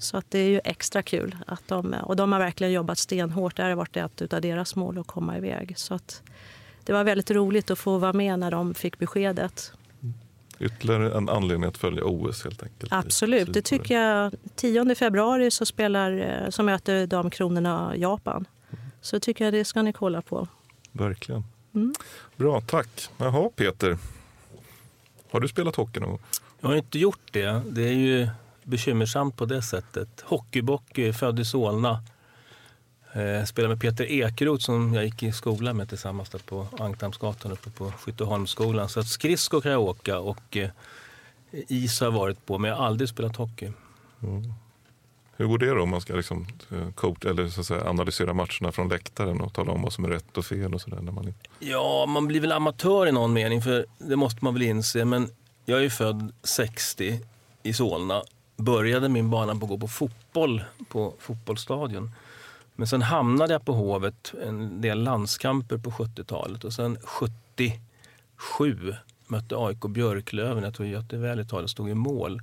Så 0.00 0.16
att 0.16 0.30
det 0.30 0.38
är 0.38 0.48
ju 0.48 0.60
extra 0.64 1.02
kul. 1.02 1.36
Att 1.46 1.68
de, 1.68 1.94
och 2.02 2.16
de 2.16 2.32
har 2.32 2.38
verkligen 2.38 2.72
jobbat 2.72 2.98
stenhårt. 2.98 3.56
Det 3.56 3.62
har 3.62 3.74
varit 3.74 3.96
ett 3.96 4.32
av 4.32 4.40
deras 4.40 4.76
mål 4.76 4.98
att 4.98 5.06
komma 5.06 5.36
iväg. 5.36 5.78
Så 5.78 5.94
att 5.94 6.22
det 6.84 6.92
var 6.92 7.04
väldigt 7.04 7.30
roligt 7.30 7.70
att 7.70 7.78
få 7.78 7.98
vara 7.98 8.12
med 8.12 8.38
när 8.38 8.50
de 8.50 8.74
fick 8.74 8.98
beskedet. 8.98 9.72
Ytterligare 10.58 11.16
en 11.16 11.28
anledning 11.28 11.68
att 11.68 11.78
följa 11.78 12.04
OS 12.04 12.44
helt 12.44 12.62
enkelt. 12.62 12.92
Absolut, 12.92 13.52
det 13.52 13.62
tycker 13.62 14.00
jag. 14.00 14.34
10 14.54 14.94
februari 14.94 15.50
så, 15.50 15.66
spelar, 15.66 16.42
eh, 16.44 16.50
så 16.50 16.62
möter 16.62 17.06
Damkronorna 17.06 17.96
Japan. 17.96 18.44
Så 19.00 19.20
tycker 19.20 19.44
jag 19.44 19.54
det 19.54 19.64
ska 19.64 19.82
ni 19.82 19.92
kolla 19.92 20.22
på. 20.22 20.48
Verkligen. 20.92 21.44
Mm. 21.74 21.94
Bra, 22.36 22.60
tack. 22.60 23.08
Jaha, 23.16 23.50
Peter. 23.56 23.98
Har 25.30 25.40
du 25.40 25.48
spelat 25.48 25.76
hockey 25.76 26.00
någon 26.00 26.10
gång? 26.10 26.20
Jag 26.62 26.68
har 26.68 26.76
inte 26.76 26.98
gjort 26.98 27.32
det. 27.32 27.62
Det 27.70 27.82
är 27.82 27.92
ju 27.92 28.28
bekymmersamt 28.62 29.36
på 29.36 29.44
det 29.44 29.62
sättet. 29.62 30.20
Hockeybock, 30.20 30.98
född 31.14 31.40
i 31.40 31.44
Solna. 31.44 32.02
Eh, 33.12 33.44
spelade 33.44 33.74
med 33.74 33.80
Peter 33.80 34.04
Ekeroth 34.04 34.64
som 34.64 34.94
jag 34.94 35.04
gick 35.04 35.22
i 35.22 35.32
skolan 35.32 35.76
med 35.76 35.88
tillsammans 35.88 36.28
där 36.28 36.38
på 36.38 36.66
Ankdammsgatan 36.78 37.52
uppe 37.52 37.70
på 37.70 37.90
Skytteholmsskolan. 37.90 38.88
Så 38.88 39.00
att 39.00 39.06
skridskor 39.06 39.60
kan 39.60 39.72
jag 39.72 39.82
åka 39.82 40.18
och 40.18 40.56
eh, 40.56 40.70
is 41.50 42.00
har 42.00 42.06
jag 42.06 42.12
varit 42.12 42.46
på 42.46 42.58
men 42.58 42.70
jag 42.70 42.76
har 42.76 42.86
aldrig 42.86 43.08
spelat 43.08 43.36
hockey. 43.36 43.72
Mm. 44.22 44.52
Hur 45.36 45.46
går 45.46 45.58
det 45.58 45.74
då 45.74 45.82
om 45.82 45.88
man 45.88 46.00
ska 46.00 46.14
liksom, 46.14 46.46
eh, 46.70 46.90
coach, 46.90 47.24
eller 47.24 47.48
så 47.48 47.60
att 47.60 47.66
säga, 47.66 47.88
analysera 47.88 48.34
matcherna 48.34 48.72
från 48.72 48.88
läktaren 48.88 49.40
och 49.40 49.52
tala 49.52 49.72
om 49.72 49.82
vad 49.82 49.92
som 49.92 50.04
är 50.04 50.08
rätt 50.08 50.38
och 50.38 50.44
fel? 50.44 50.74
och 50.74 50.80
så 50.80 50.90
där, 50.90 51.00
när 51.00 51.12
man... 51.12 51.34
Ja, 51.58 52.06
man 52.08 52.26
blir 52.26 52.40
väl 52.40 52.52
amatör 52.52 53.06
i 53.06 53.12
någon 53.12 53.32
mening 53.32 53.62
för 53.62 53.86
det 53.98 54.16
måste 54.16 54.44
man 54.44 54.54
väl 54.54 54.62
inse. 54.62 55.04
Men 55.04 55.30
jag 55.64 55.78
är 55.78 55.82
ju 55.82 55.90
född 55.90 56.32
60 56.42 57.20
i 57.62 57.72
Solna. 57.72 58.22
Började 58.56 59.08
min 59.08 59.30
bana 59.30 59.54
på 59.54 59.64
att 59.64 59.68
gå 59.68 59.78
på 59.78 59.88
fotboll 59.88 60.64
på 60.88 61.14
fotbollsstadion. 61.18 62.10
Men 62.74 62.86
sen 62.86 63.02
hamnade 63.02 63.52
jag 63.52 63.64
på 63.64 63.72
Hovet 63.72 64.34
en 64.42 64.80
del 64.80 65.02
landskamper 65.02 65.78
på 65.78 65.90
70-talet 65.90 66.64
och 66.64 66.72
sen 66.72 66.98
77 67.04 68.94
mötte 69.26 69.56
AIK 69.56 69.80
Björklöven. 69.80 70.64
Jag 70.64 70.74
tror 70.74 70.88
Göte 70.88 71.16
Välitalet 71.16 71.70
stod 71.70 71.90
i 71.90 71.94
mål. 71.94 72.42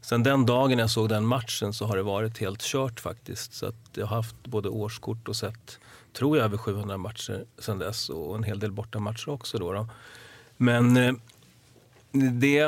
Sen 0.00 0.22
den 0.22 0.46
dagen 0.46 0.78
jag 0.78 0.90
såg 0.90 1.08
den 1.08 1.26
matchen 1.26 1.72
så 1.72 1.86
har 1.86 1.96
det 1.96 2.02
varit 2.02 2.38
helt 2.38 2.62
kört 2.62 3.00
faktiskt. 3.00 3.54
Så 3.54 3.66
att 3.66 3.74
jag 3.94 4.06
har 4.06 4.16
haft 4.16 4.36
både 4.44 4.68
årskort 4.68 5.28
och 5.28 5.36
sett, 5.36 5.78
tror 6.12 6.36
jag, 6.36 6.44
över 6.44 6.56
700 6.56 6.96
matcher 6.96 7.44
sen 7.58 7.78
dess 7.78 8.08
och 8.08 8.36
en 8.36 8.42
hel 8.42 8.58
del 8.58 8.72
bortamatcher 8.72 9.28
också. 9.28 9.58
Då, 9.58 9.72
då. 9.72 9.88
Men 10.56 10.96
eh, 10.96 11.12
det, 12.12 12.66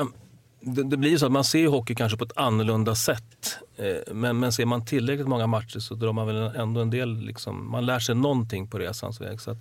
det, 0.61 0.83
det, 0.83 0.97
blir 0.97 1.19
så 1.19 1.27
att 1.27 1.33
man 1.33 1.45
ser 1.45 1.67
hockey 1.67 1.95
kanske 1.95 2.19
på 2.19 2.25
ett 2.25 2.37
annorlunda 2.37 2.95
sätt. 2.95 3.59
Eh, 3.77 4.15
men, 4.15 4.39
men 4.39 4.53
ser 4.53 4.67
man 4.67 4.85
tillräckligt 4.85 5.29
många 5.29 5.47
matcher 5.47 5.79
så 5.79 5.95
drar 5.95 6.13
man 6.13 6.27
väl 6.27 6.37
ändå 6.37 6.81
en 6.81 6.91
del, 6.91 7.17
liksom, 7.21 7.71
man 7.71 7.87
lär 7.87 7.99
sig 7.99 8.15
någonting 8.15 8.69
på 8.69 8.79
resans 8.79 9.21
väg. 9.21 9.41
Så 9.41 9.51
att 9.51 9.59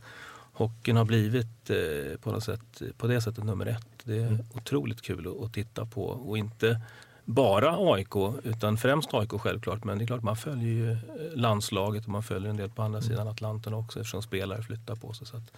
hockeyn 0.53 0.97
har 0.97 1.05
blivit 1.05 1.69
eh, 1.69 2.19
på, 2.21 2.31
något 2.31 2.43
sätt, 2.43 2.81
på 2.97 3.07
det 3.07 3.21
sättet 3.21 3.43
nummer 3.43 3.65
ett. 3.65 3.87
Det 4.03 4.17
är 4.17 4.27
mm. 4.27 4.45
otroligt 4.53 5.01
kul 5.01 5.27
att, 5.27 5.45
att 5.45 5.53
titta 5.53 5.85
på 5.85 6.05
och 6.05 6.37
inte 6.37 6.81
bara 7.25 7.93
AIK, 7.93 8.15
utan 8.43 8.77
främst 8.77 9.13
AIK 9.13 9.31
självklart. 9.31 9.83
Men 9.83 9.97
det 9.97 10.03
är 10.03 10.07
klart 10.07 10.23
man 10.23 10.37
följer 10.37 10.73
ju 10.73 10.97
landslaget 11.35 12.03
och 12.03 12.09
man 12.09 12.23
följer 12.23 12.49
en 12.49 12.57
del 12.57 12.69
på 12.69 12.81
andra 12.81 12.99
mm. 12.99 13.09
sidan 13.09 13.27
Atlanten 13.27 13.73
också 13.73 13.99
eftersom 13.99 14.21
spelare 14.21 14.61
flyttar 14.61 14.95
på 14.95 15.13
sig. 15.13 15.27
Så 15.27 15.37
att, 15.37 15.51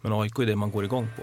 men 0.00 0.12
AIK 0.12 0.38
är 0.38 0.46
det 0.46 0.56
man 0.56 0.70
går 0.70 0.84
igång 0.84 1.08
på. 1.16 1.22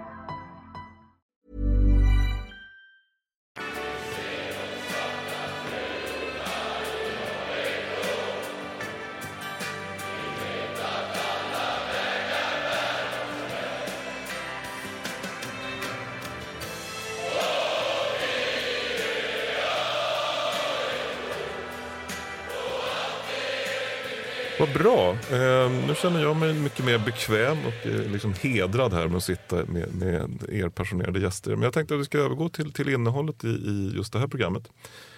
Bra. 24.73 25.11
Eh, 25.11 25.71
nu 25.87 25.95
känner 25.95 26.21
jag 26.21 26.35
mig 26.35 26.53
mycket 26.53 26.85
mer 26.85 26.97
bekväm 26.97 27.57
och 27.65 27.87
eh, 27.87 28.11
liksom 28.11 28.33
hedrad 28.41 28.93
här 28.93 29.07
med 29.07 29.17
att 29.17 29.23
sitta 29.23 29.55
med, 29.55 29.95
med 29.95 30.43
er 30.49 30.69
passionerade 30.69 31.19
gäster. 31.19 31.51
Men 31.51 31.61
jag 31.61 31.73
tänkte 31.73 31.93
att 31.93 31.99
vi 31.99 32.05
ska 32.05 32.17
övergå 32.17 32.49
till, 32.49 32.73
till 32.73 32.89
innehållet 32.89 33.43
i, 33.43 33.47
i 33.47 33.91
just 33.95 34.13
det 34.13 34.19
här 34.19 34.27
programmet. 34.27 34.63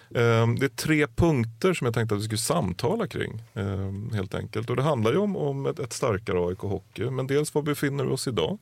Eh, 0.10 0.48
det 0.60 0.66
är 0.66 0.76
tre 0.76 1.08
punkter 1.08 1.74
som 1.74 1.86
jag 1.86 1.94
tänkte 1.94 2.16
att 2.16 2.22
vi 2.22 2.26
skulle 2.26 2.38
samtala 2.38 3.08
kring. 3.08 3.44
Ehm, 3.54 4.12
helt 4.14 4.36
enkelt. 4.36 4.70
Och 4.70 4.76
det 4.76 4.84
handlar 4.84 5.12
ju 5.12 5.18
om, 5.18 5.38
om 5.38 5.66
ett, 5.66 5.80
ett 5.80 5.94
starkare 5.94 6.48
AIK 6.48 6.60
Hockey. 6.60 7.10
Men 7.10 7.28
dels 7.28 7.54
var 7.54 7.62
befinner 7.62 8.04
vi 8.04 8.12
oss 8.12 8.28
idag? 8.28 8.60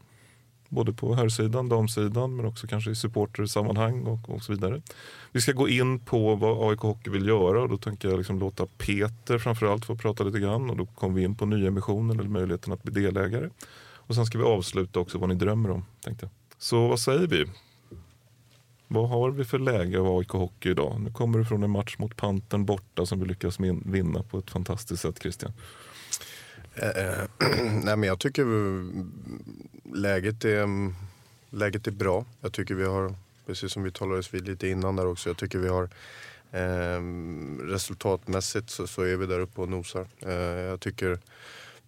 Både 0.72 0.94
på 0.94 1.16
herrsidan, 1.16 1.70
damsidan 1.70 2.36
men 2.36 2.46
också 2.46 2.68
kanske 2.68 2.92
i 2.92 2.96
supportersammanhang 2.96 4.04
och, 4.04 4.30
och 4.30 4.44
så 4.44 4.52
vidare. 4.52 4.82
Vi 5.32 5.42
ska 5.42 5.52
gå 5.52 5.70
in 5.70 6.00
på 6.00 6.36
vad 6.36 6.70
AIK 6.70 6.80
Hockey 6.80 7.10
vill 7.10 7.28
göra 7.28 7.62
och 7.62 7.70
då 7.70 7.78
tänker 7.78 8.10
jag 8.10 8.18
liksom 8.18 8.40
låta 8.40 8.66
Peter 8.66 9.38
framförallt 9.38 9.86
få 9.86 9.96
prata 9.96 10.24
lite 10.24 10.40
grann 10.40 10.70
och 10.70 10.78
då 10.78 10.86
kommer 10.86 11.16
vi 11.16 11.24
in 11.24 11.36
på 11.36 11.46
nyemissionen 11.46 12.20
eller 12.20 12.30
möjligheten 12.30 12.74
att 12.74 12.84
bli 12.84 13.04
delägare. 13.04 13.50
Och 13.94 14.16
sen 14.16 14.26
ska 14.26 14.38
vi 14.38 14.44
avsluta 14.44 15.00
också 15.00 15.18
vad 15.18 15.30
ni 15.30 15.36
drömmer 15.36 15.72
om. 15.72 15.86
Tänkte 16.02 16.26
jag. 16.26 16.32
Så 16.58 16.88
vad 16.88 17.00
säger 17.00 17.28
vi? 17.28 17.46
Vad 18.88 19.10
har 19.10 19.32
vi 19.32 19.46
för 19.46 19.60
läge 19.60 20.00
av 20.00 20.18
AIK 20.18 20.30
Hockey 20.30 20.70
idag? 20.70 21.02
Nu 21.02 21.12
kommer 21.12 21.40
du 21.40 21.46
från 21.46 21.64
en 21.64 21.70
match 21.70 21.96
mot 21.98 22.18
Panten 22.18 22.66
borta 22.66 23.06
som 23.06 23.20
vi 23.20 23.26
lyckas 23.26 23.60
vinna 23.86 24.24
på 24.24 24.38
ett 24.38 24.52
fantastiskt 24.52 25.02
sätt 25.02 25.20
Christian. 25.22 25.54
Eh, 26.76 26.90
eh, 26.90 27.26
nej 27.84 27.98
men 27.98 28.04
jag 28.04 28.20
tycker 28.20 28.46
läget 29.96 30.46
är, 30.46 30.64
mm, 30.64 30.94
läget 31.50 31.88
är 31.88 31.92
bra. 31.92 32.26
Jag 32.42 32.54
tycker 32.54 32.76
vi 32.76 32.86
har, 32.86 33.16
precis 33.46 33.72
som 33.72 33.84
vi 33.84 33.92
talades 33.92 34.34
vid 34.34 34.48
lite 34.48 34.68
innan 34.68 34.96
där 34.96 35.08
också, 35.08 35.30
jag 35.30 35.38
tycker 35.38 35.60
vi 35.60 35.68
har 35.68 35.90
eh, 36.52 37.02
resultatmässigt 37.68 38.70
så, 38.70 38.88
så, 38.88 39.02
är 39.02 39.16
vi 39.16 39.26
där 39.26 39.40
uppe 39.40 39.62
och 39.62 39.70
nosar. 39.70 40.08
Eh, 40.20 40.34
jag 40.34 40.80
tycker 40.80 41.20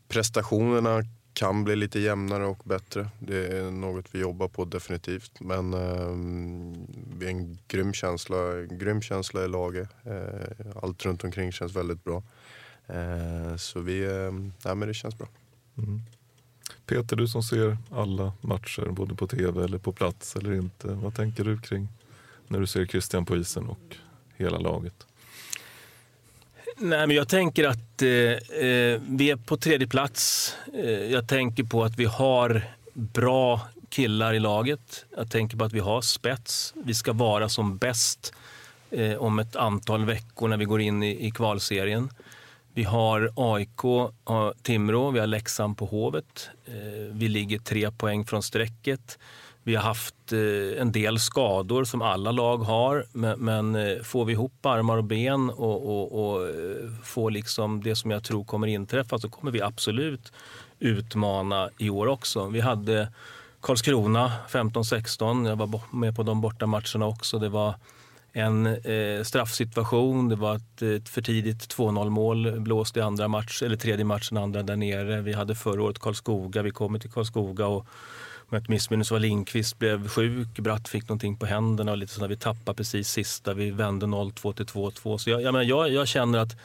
prestationerna 0.07 1.03
kan 1.33 1.63
bli 1.63 1.75
lite 1.75 1.99
jämnare 1.99 2.45
och 2.45 2.61
bättre. 2.63 3.09
Det 3.19 3.47
är 3.47 3.71
något 3.71 4.05
vi 4.11 4.19
jobbar 4.19 4.47
på 4.47 4.65
definitivt. 4.65 5.39
Men 5.39 5.73
eh, 5.73 6.13
vi 7.17 7.25
har 7.25 7.31
en 7.31 7.57
grym 7.67 7.93
känsla, 7.93 8.61
grym 8.69 9.01
känsla 9.01 9.45
i 9.45 9.47
laget. 9.47 9.89
Eh, 10.05 10.83
allt 10.83 11.05
runt 11.05 11.23
omkring 11.23 11.51
känns 11.51 11.75
väldigt 11.75 12.03
bra. 12.03 12.23
Eh, 12.87 13.55
så 13.57 13.79
vi, 13.79 14.03
eh, 14.03 14.31
nej, 14.65 14.75
men 14.75 14.87
det 14.87 14.93
känns 14.93 15.17
bra. 15.17 15.27
Mm. 15.77 16.01
Peter, 16.85 17.15
du 17.15 17.27
som 17.27 17.43
ser 17.43 17.77
alla 17.91 18.33
matcher 18.41 18.85
både 18.89 19.15
på 19.15 19.27
tv 19.27 19.63
eller 19.63 19.77
på 19.77 19.91
plats 19.91 20.35
eller 20.35 20.53
inte. 20.53 20.87
Vad 20.87 21.15
tänker 21.15 21.43
du 21.43 21.61
kring 21.61 21.87
när 22.47 22.59
du 22.59 22.67
ser 22.67 22.85
Christian 22.85 23.25
på 23.25 23.37
isen 23.37 23.67
och 23.67 23.95
hela 24.37 24.57
laget? 24.57 25.07
Nej, 26.77 27.07
men 27.07 27.15
jag 27.15 27.27
tänker 27.27 27.67
att 27.67 28.01
eh, 28.01 28.09
eh, 28.09 29.01
vi 29.07 29.31
är 29.31 29.35
på 29.35 29.57
tredje 29.57 29.87
plats. 29.87 30.53
Eh, 30.73 30.89
jag 30.89 31.27
tänker 31.27 31.63
på 31.63 31.83
att 31.83 31.99
vi 31.99 32.05
har 32.05 32.63
bra 32.93 33.61
killar 33.89 34.33
i 34.33 34.39
laget. 34.39 35.05
Jag 35.17 35.31
tänker 35.31 35.57
på 35.57 35.63
att 35.63 35.73
vi 35.73 35.79
har 35.79 36.01
spets. 36.01 36.73
Vi 36.85 36.93
ska 36.93 37.13
vara 37.13 37.49
som 37.49 37.77
bäst 37.77 38.33
eh, 38.91 39.15
om 39.15 39.39
ett 39.39 39.55
antal 39.55 40.05
veckor 40.05 40.47
när 40.47 40.57
vi 40.57 40.65
går 40.65 40.81
in 40.81 41.03
i, 41.03 41.27
i 41.27 41.31
kvalserien. 41.31 42.09
Vi 42.75 42.83
har 42.83 43.29
AIK, 43.35 44.11
Timrå, 44.61 45.11
vi 45.11 45.19
har 45.19 45.27
Leksand 45.27 45.77
på 45.77 45.85
Hovet. 45.85 46.49
Eh, 46.65 46.73
vi 47.11 47.27
ligger 47.27 47.59
tre 47.59 47.91
poäng 47.91 48.25
från 48.25 48.43
strecket. 48.43 49.19
Vi 49.63 49.75
har 49.75 49.83
haft 49.83 50.15
eh, 50.31 50.81
en 50.81 50.91
del 50.91 51.19
skador 51.19 51.83
som 51.83 52.01
alla 52.01 52.31
lag 52.31 52.57
har, 52.57 53.05
men, 53.37 53.75
eh, 53.75 54.03
får 54.03 54.25
vi 54.25 54.33
ihop 54.33 54.65
armar 54.65 54.97
och 54.97 55.03
ben 55.03 55.49
och, 55.49 55.89
och, 55.89 56.35
och 56.35 56.47
får 57.03 57.31
liksom 57.31 57.83
det 57.83 57.95
som 57.95 58.11
jag 58.11 58.23
tror 58.23 58.43
kommer 58.43 58.67
inträffa 58.67 59.19
så 59.19 59.29
kommer 59.29 59.51
vi 59.51 59.61
absolut 59.61 60.31
utmana 60.79 61.69
i 61.77 61.89
år 61.89 62.07
också. 62.07 62.47
Vi 62.47 62.59
hade 62.59 63.07
Karlskrona 63.61 64.31
15-16, 64.49 65.49
jag 65.49 65.55
var 65.55 65.95
med 65.95 66.15
på 66.15 66.23
de 66.23 66.41
borta 66.41 66.65
matcherna 66.65 67.05
också. 67.05 67.39
Det 67.39 67.49
var 67.49 67.75
en 68.33 68.65
eh, 68.65 69.23
straffsituation. 69.23 70.29
Det 70.29 70.35
var 70.35 70.55
ett, 70.55 70.81
ett 70.81 71.09
för 71.09 71.21
tidigt 71.21 71.75
2-0 71.75 72.09
mål 72.09 72.59
blåst 72.59 72.97
i 72.97 73.01
andra 73.01 73.27
match, 73.27 73.61
eller 73.61 73.75
tredje 73.75 74.05
matchen, 74.05 74.37
andra 74.37 74.63
där 74.63 74.75
nere. 74.75 75.21
Vi 75.21 75.33
hade 75.33 75.55
förra 75.55 75.83
året 75.83 75.99
Karlskoga. 75.99 76.61
Vi 76.61 76.71
kommer 76.71 76.99
till 76.99 77.11
Karlskoga 77.11 77.67
och 77.67 77.87
om 78.53 78.55
jag 78.55 78.61
inte 78.61 78.71
missminner 78.71 79.03
så 79.03 79.15
var 79.15 79.19
Lindqvist 79.19 79.79
blev 79.79 80.07
sjuk, 80.07 80.59
Bratt 80.59 80.87
fick 80.87 81.09
någonting 81.09 81.37
på 81.37 81.45
händerna 81.45 81.91
och 81.91 81.97
lite 81.97 82.13
sådär. 82.13 82.27
Vi 82.27 82.37
tappade 82.37 82.75
precis 82.75 83.09
sista, 83.09 83.53
vi 83.53 83.71
vände 83.71 84.05
0-2 84.05 84.53
till 84.53 84.65
2-2. 84.65 85.17
Så 85.17 85.29
jag, 85.29 85.41
jag, 85.41 85.53
menar, 85.53 85.65
jag, 85.65 85.91
jag 85.91 86.07
känner 86.07 86.39
att 86.39 86.55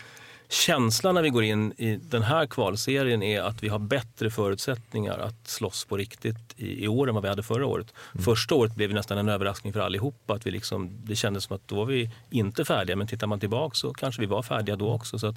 känslan 0.49 1.15
när 1.15 1.23
vi 1.23 1.29
går 1.31 1.45
in 1.45 1.73
i 1.73 1.97
den 1.97 2.23
här 2.23 2.47
kvalserien 2.47 3.23
är 3.23 3.43
att 3.43 3.63
vi 3.63 3.69
har 3.69 3.79
bättre 3.79 4.31
förutsättningar 4.31 5.19
att 5.19 5.49
slåss 5.49 5.85
på 5.85 5.97
riktigt 5.97 6.55
i, 6.57 6.85
i 6.85 6.89
år 6.89 7.09
än 7.09 7.15
vad 7.15 7.23
vi 7.23 7.29
hade 7.29 7.43
förra 7.43 7.67
året. 7.67 7.95
Mm. 8.15 8.25
Första 8.25 8.55
året 8.55 8.75
blev 8.75 8.93
nästan 8.93 9.19
en 9.19 9.29
överraskning 9.29 9.73
för 9.73 9.81
allihopa. 9.81 10.35
Att 10.35 10.47
vi 10.47 10.51
liksom, 10.51 10.91
det 11.05 11.17
kändes 11.17 11.45
som 11.45 11.57
att 11.57 11.69
då 11.69 11.75
var 11.75 11.85
vi 11.85 12.11
inte 12.31 12.65
färdiga, 12.65 12.97
men 12.97 13.07
tittar 13.07 13.27
man 13.27 13.41
tillbaka 13.41 13.75
så 13.75 13.93
kanske 13.93 14.21
vi 14.21 14.27
var 14.27 14.43
färdiga 14.43 14.77
då 14.77 14.93
också. 14.93 15.19
Så 15.19 15.27
att 15.27 15.37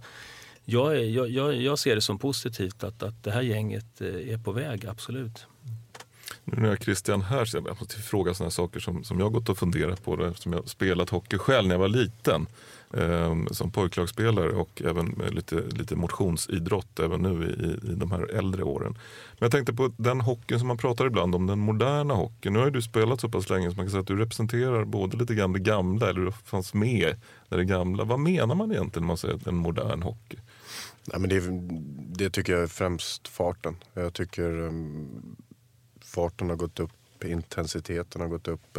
jag, 0.65 1.05
jag, 1.05 1.29
jag, 1.29 1.55
jag 1.55 1.79
ser 1.79 1.95
det 1.95 2.01
som 2.01 2.19
positivt 2.19 2.83
att, 2.83 3.03
att 3.03 3.23
det 3.23 3.31
här 3.31 3.41
gänget 3.41 4.01
eh, 4.01 4.07
är 4.07 4.37
på 4.37 4.51
väg, 4.51 4.85
absolut. 4.85 5.45
Nu 6.43 6.55
när 6.55 6.63
jag 6.63 6.73
är 6.73 6.83
Christian 6.83 7.21
här 7.21 7.45
så 7.45 7.57
jag 7.57 7.79
måste 7.79 7.95
fråga 7.95 8.33
sådana 8.33 8.51
saker 8.51 8.79
som, 8.79 9.03
som 9.03 9.19
jag 9.19 9.33
gått 9.33 9.49
och 9.49 9.57
funderat 9.57 10.03
på. 10.03 10.25
Eftersom 10.25 10.53
jag 10.53 10.69
spelat 10.69 11.09
hockey 11.09 11.37
själv 11.37 11.67
när 11.67 11.75
jag 11.75 11.79
var 11.79 11.87
liten 11.87 12.47
Ehm, 12.93 13.47
som 13.51 13.71
pojklagsspelare 13.71 14.49
och 14.49 14.81
även 14.85 15.21
lite, 15.31 15.55
lite 15.55 15.95
motionsidrott 15.95 16.99
även 16.99 17.21
nu 17.21 17.45
i, 17.49 17.91
i 17.91 17.95
de 17.95 18.11
här 18.11 18.35
äldre 18.35 18.63
åren. 18.63 18.93
Men 19.31 19.39
jag 19.39 19.51
tänkte 19.51 19.73
på 19.73 19.91
den 19.97 20.21
hockeyn 20.21 20.59
som 20.59 20.67
man 20.67 20.77
pratar 20.77 21.05
ibland 21.05 21.35
om, 21.35 21.47
den 21.47 21.59
moderna 21.59 22.13
hockeyn. 22.13 22.53
Nu 22.53 22.59
har 22.59 22.69
du 22.69 22.81
spelat 22.81 23.21
så 23.21 23.29
pass 23.29 23.49
länge 23.49 23.71
så 23.71 23.75
man 23.75 23.85
kan 23.85 23.91
säga 23.91 24.01
att 24.01 24.07
du 24.07 24.15
representerar 24.15 24.85
både 24.85 25.17
lite 25.17 25.35
grann 25.35 25.53
det 25.53 25.59
gamla, 25.59 26.09
eller 26.09 26.21
du 26.21 26.31
fanns 26.31 26.73
med 26.73 27.15
när 27.49 27.57
det 27.57 27.65
gamla. 27.65 28.03
Vad 28.03 28.19
menar 28.19 28.55
man 28.55 28.71
egentligen 28.71 29.03
när 29.03 29.07
man 29.07 29.17
säger 29.17 29.47
en 29.47 29.55
modern 29.55 30.01
hockey? 30.01 30.37
Nej, 31.05 31.19
men 31.19 31.29
det, 31.29 31.41
det 32.23 32.29
tycker 32.29 32.53
jag 32.53 32.61
är 32.61 32.67
främst 32.67 33.27
farten. 33.27 33.75
Jag 33.93 34.13
tycker 34.13 34.61
um, 34.61 35.35
farten 36.01 36.49
har 36.49 36.55
gått 36.55 36.79
upp, 36.79 37.23
intensiteten 37.23 38.21
har 38.21 38.27
gått 38.27 38.47
upp. 38.47 38.77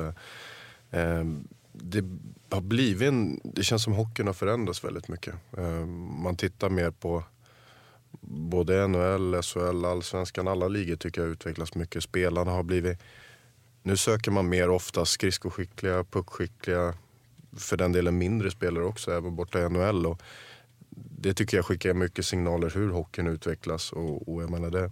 Um, 0.91 1.49
det 1.73 2.05
har 2.51 2.61
blivit 2.61 3.09
en, 3.09 3.41
det 3.45 3.63
känns 3.63 3.83
som 3.83 3.93
hockeyn 3.93 4.27
har 4.27 4.35
förändrats 4.35 4.85
väldigt 4.85 5.09
mycket. 5.09 5.35
Eh, 5.57 5.87
man 5.87 6.37
tittar 6.37 6.71
mer 6.71 6.91
på 6.91 7.25
både 8.21 8.87
NHL, 8.87 9.43
SHL, 9.43 9.85
allsvenskan, 9.85 10.49
alla 10.49 10.69
ligor 10.69 10.97
tycker 10.97 11.21
jag 11.21 11.31
utvecklas 11.31 11.75
mycket. 11.75 12.03
Spelarna 12.03 12.51
har 12.51 12.63
blivit, 12.63 12.99
nu 13.83 13.97
söker 13.97 14.31
man 14.31 14.49
mer 14.49 14.71
ofta 14.71 15.05
skridskoskickliga, 15.05 16.05
puckskickliga, 16.05 16.95
för 17.57 17.77
den 17.77 17.93
delen 17.93 18.19
mindre 18.19 18.51
spelare 18.51 18.85
också, 18.85 19.13
även 19.13 19.37
borta 19.37 19.61
i 19.61 19.69
NHL. 19.69 20.07
Och 20.07 20.23
det 20.95 21.35
tycker 21.35 21.57
jag 21.57 21.67
skickar 21.67 21.95
mycket 21.95 22.27
signaler 22.27 22.71
hur 22.71 22.91
hockeyn 22.91 23.27
utvecklas. 23.27 23.93
Och, 23.93 24.29
och 24.29 24.43
jag 24.43 24.51
menar 24.51 24.71
det, 24.71 24.91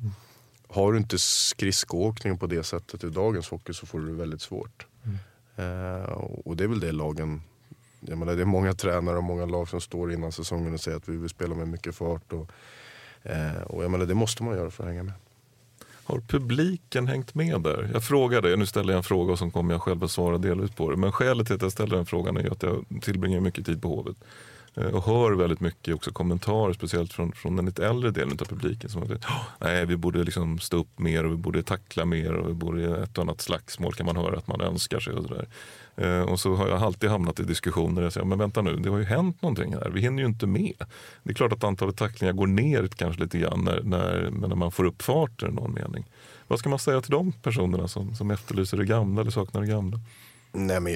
har 0.69 0.93
du 0.93 0.99
inte 0.99 1.19
skridskoåkning 1.19 2.39
på 2.39 2.47
det 2.47 2.63
sättet 2.63 3.05
i 3.05 3.11
dagens 3.11 3.49
hockey 3.49 3.73
så 3.73 3.87
får 3.87 4.01
du 4.01 4.07
det 4.07 4.13
väldigt 4.13 4.43
svårt. 4.43 4.87
Mm. 5.05 5.19
Eh, 5.61 6.13
och 6.45 6.57
det 6.57 6.65
är 6.65 6.69
väl 6.69 6.81
det 6.81 6.93
lagen 6.93 7.43
jag 8.01 8.19
menar, 8.19 8.37
det 8.37 8.43
är 8.43 8.47
många 8.47 8.73
tränare 8.73 9.17
och 9.17 9.25
många 9.25 9.47
lag 9.47 9.69
som 9.69 9.81
står 9.81 10.13
innan 10.13 10.33
säsongen 10.33 10.75
och 10.75 10.81
säger 10.81 10.97
att 10.97 11.09
vi 11.09 11.17
vill 11.17 11.29
spela 11.29 11.55
med 11.55 11.69
mycket 11.69 11.95
fart. 11.95 12.33
Och, 12.33 12.51
eh, 13.23 13.63
och 13.63 13.85
jag 13.85 13.91
menar, 13.91 14.07
det 14.07 14.15
måste 14.15 14.43
man 14.43 14.57
göra 14.57 14.71
för 14.71 14.85
att 14.85 14.89
hänga 14.89 15.03
med. 15.03 15.13
Har 16.05 16.21
publiken 16.21 17.07
hängt 17.07 17.35
med 17.35 17.61
där? 17.61 17.91
Jag 17.93 18.05
frågade, 18.05 18.57
nu 18.57 18.67
ställer 18.67 18.93
jag 18.93 18.99
en 18.99 19.05
fråga 19.05 19.37
som 19.37 19.51
kommer 19.51 19.75
jag 19.75 19.83
själv 19.83 20.05
att 20.05 20.11
svara 20.11 20.39
delvis 20.39 20.71
på 20.71 20.91
det. 20.91 20.97
Men 20.97 21.13
skälet 21.13 21.47
till 21.47 21.57
att 21.57 21.63
jag 21.63 21.73
ställer 21.73 21.97
den 21.97 22.07
frågan 22.07 22.37
är 22.37 22.53
att 22.53 22.63
jag 22.63 22.85
tillbringar 23.03 23.41
mycket 23.41 23.67
tid 23.67 23.83
på 23.83 23.89
Hovet. 23.89 24.17
Eh, 24.75 24.87
och 24.87 25.05
hör 25.05 25.33
väldigt 25.33 25.61
mycket 25.61 25.95
också 25.95 26.13
kommentarer, 26.13 26.73
speciellt 26.73 27.13
från, 27.13 27.33
från 27.33 27.57
den 27.57 27.67
lite 27.67 27.87
äldre 27.87 28.11
delen 28.11 28.39
av 28.41 28.45
publiken. 28.45 28.91
Som 28.91 29.03
att 29.03 29.25
nej, 29.59 29.87
vi 29.87 29.97
borde 29.97 30.25
liksom 30.25 30.59
stå 30.59 30.77
upp 30.77 30.99
mer 30.99 31.25
och 31.25 31.33
vi 31.33 31.37
borde 31.37 31.63
tackla 31.63 32.05
mer 32.05 32.33
och 32.33 32.49
vi 32.49 32.55
borde 32.55 33.03
ett 33.03 33.19
och 33.19 33.25
annat 33.25 33.41
slagsmål 33.41 33.95
kan 33.95 34.07
man 34.07 34.17
höra 34.17 34.39
att 34.39 34.47
man 34.47 34.61
önskar 34.61 35.01
sig. 35.01 35.15
Och, 35.15 35.25
så 35.25 35.35
där. 35.35 35.49
Eh, 36.01 36.23
och 36.23 36.41
så 36.41 36.55
har 36.55 36.69
jag 36.69 36.83
alltid 36.83 37.11
hamnat 37.11 37.41
i 37.41 37.43
diskussioner 37.43 37.95
där 37.95 38.03
jag 38.03 38.13
säger, 38.13 38.27
men 38.27 38.39
vänta 38.39 38.63
nu, 38.63 38.77
det 38.77 38.91
har 38.91 38.99
ju 38.99 39.05
hänt 39.05 39.43
någonting 39.43 39.73
här, 39.73 39.91
vi 39.91 40.01
hinner 40.01 40.23
ju 40.23 40.29
inte 40.29 40.47
med. 40.47 40.75
Det 41.23 41.31
är 41.31 41.35
klart 41.35 41.53
att 41.53 41.65
antalet 41.65 41.97
tacklingar 41.97 42.33
går 42.33 42.47
ner 42.47 42.87
kanske 42.87 43.23
lite 43.23 43.39
grann 43.39 43.65
när, 43.65 43.83
när, 43.83 44.31
när 44.31 44.57
man 44.57 44.73
får 44.73 44.85
upp 44.85 45.03
farten 45.03 45.51
i 45.51 45.55
någon 45.55 45.75
mening. 45.75 46.05
Vad 46.49 46.59
ska 46.59 46.69
man 46.69 46.79
säga 46.79 47.01
till 47.01 47.11
de 47.11 47.33
personerna 47.33 47.89
som, 47.89 48.15
som 48.15 48.31
efterlyser 48.31 48.77
det 48.77 48.85
gamla 48.85 49.21
eller 49.21 49.31
saknar 49.31 49.61
det 49.61 49.67
gamla? 49.67 50.01
Nej, 50.53 50.81
men 50.81 50.93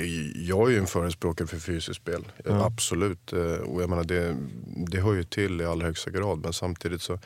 jag 0.47 0.69
är 0.69 0.73
ju 0.73 0.79
en 0.79 0.87
förespråkare 0.87 1.49
för 1.49 1.57
fysiskt 1.57 2.01
spel. 2.01 2.25
Mm. 2.45 2.61
Absolut. 2.61 3.33
Eh, 3.33 3.41
och 3.41 3.83
jag 3.83 3.91
menar, 3.91 4.05
det, 4.05 4.37
det 4.67 5.01
hör 5.01 5.15
ju 5.15 5.25
till 5.25 5.61
i 5.61 5.65
allra 5.65 5.87
högsta 5.87 6.11
grad. 6.11 6.39
Men 6.39 6.53
samtidigt 6.53 7.03
så, 7.03 7.19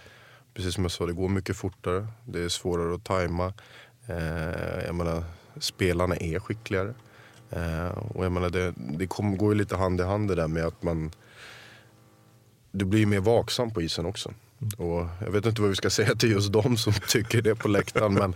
precis 0.54 0.74
som 0.74 0.84
jag 0.84 0.90
sa, 0.90 1.06
det 1.06 1.12
går 1.12 1.28
mycket 1.28 1.56
fortare. 1.56 2.06
Det 2.24 2.40
är 2.40 2.48
svårare 2.48 2.94
att 2.94 3.04
tajma. 3.04 3.52
Eh, 4.06 4.84
jag 4.86 4.94
menar, 4.94 5.24
spelarna 5.58 6.16
är 6.16 6.38
skickligare. 6.38 6.94
Eh, 7.50 7.88
och 7.88 8.24
jag 8.24 8.32
menar, 8.32 8.50
det, 8.50 8.74
det 8.76 9.06
kom, 9.06 9.36
går 9.36 9.52
ju 9.52 9.58
lite 9.58 9.76
hand 9.76 10.00
i 10.00 10.04
hand 10.04 10.28
det 10.28 10.34
där 10.34 10.48
med 10.48 10.64
att 10.64 10.82
man... 10.82 11.10
Du 12.70 12.84
blir 12.84 13.06
mer 13.06 13.20
vaksam 13.20 13.70
på 13.70 13.82
isen 13.82 14.06
också. 14.06 14.32
Mm. 14.60 14.90
Och 14.90 15.08
jag 15.20 15.30
vet 15.30 15.46
inte 15.46 15.60
vad 15.60 15.70
vi 15.70 15.76
ska 15.76 15.90
säga 16.00 16.14
till 16.14 16.30
just 16.30 16.52
de 16.52 16.76
som 16.76 16.92
tycker 17.08 17.42
det 17.42 17.54
på 17.54 17.68
läktaren. 17.68 18.14
men 18.14 18.34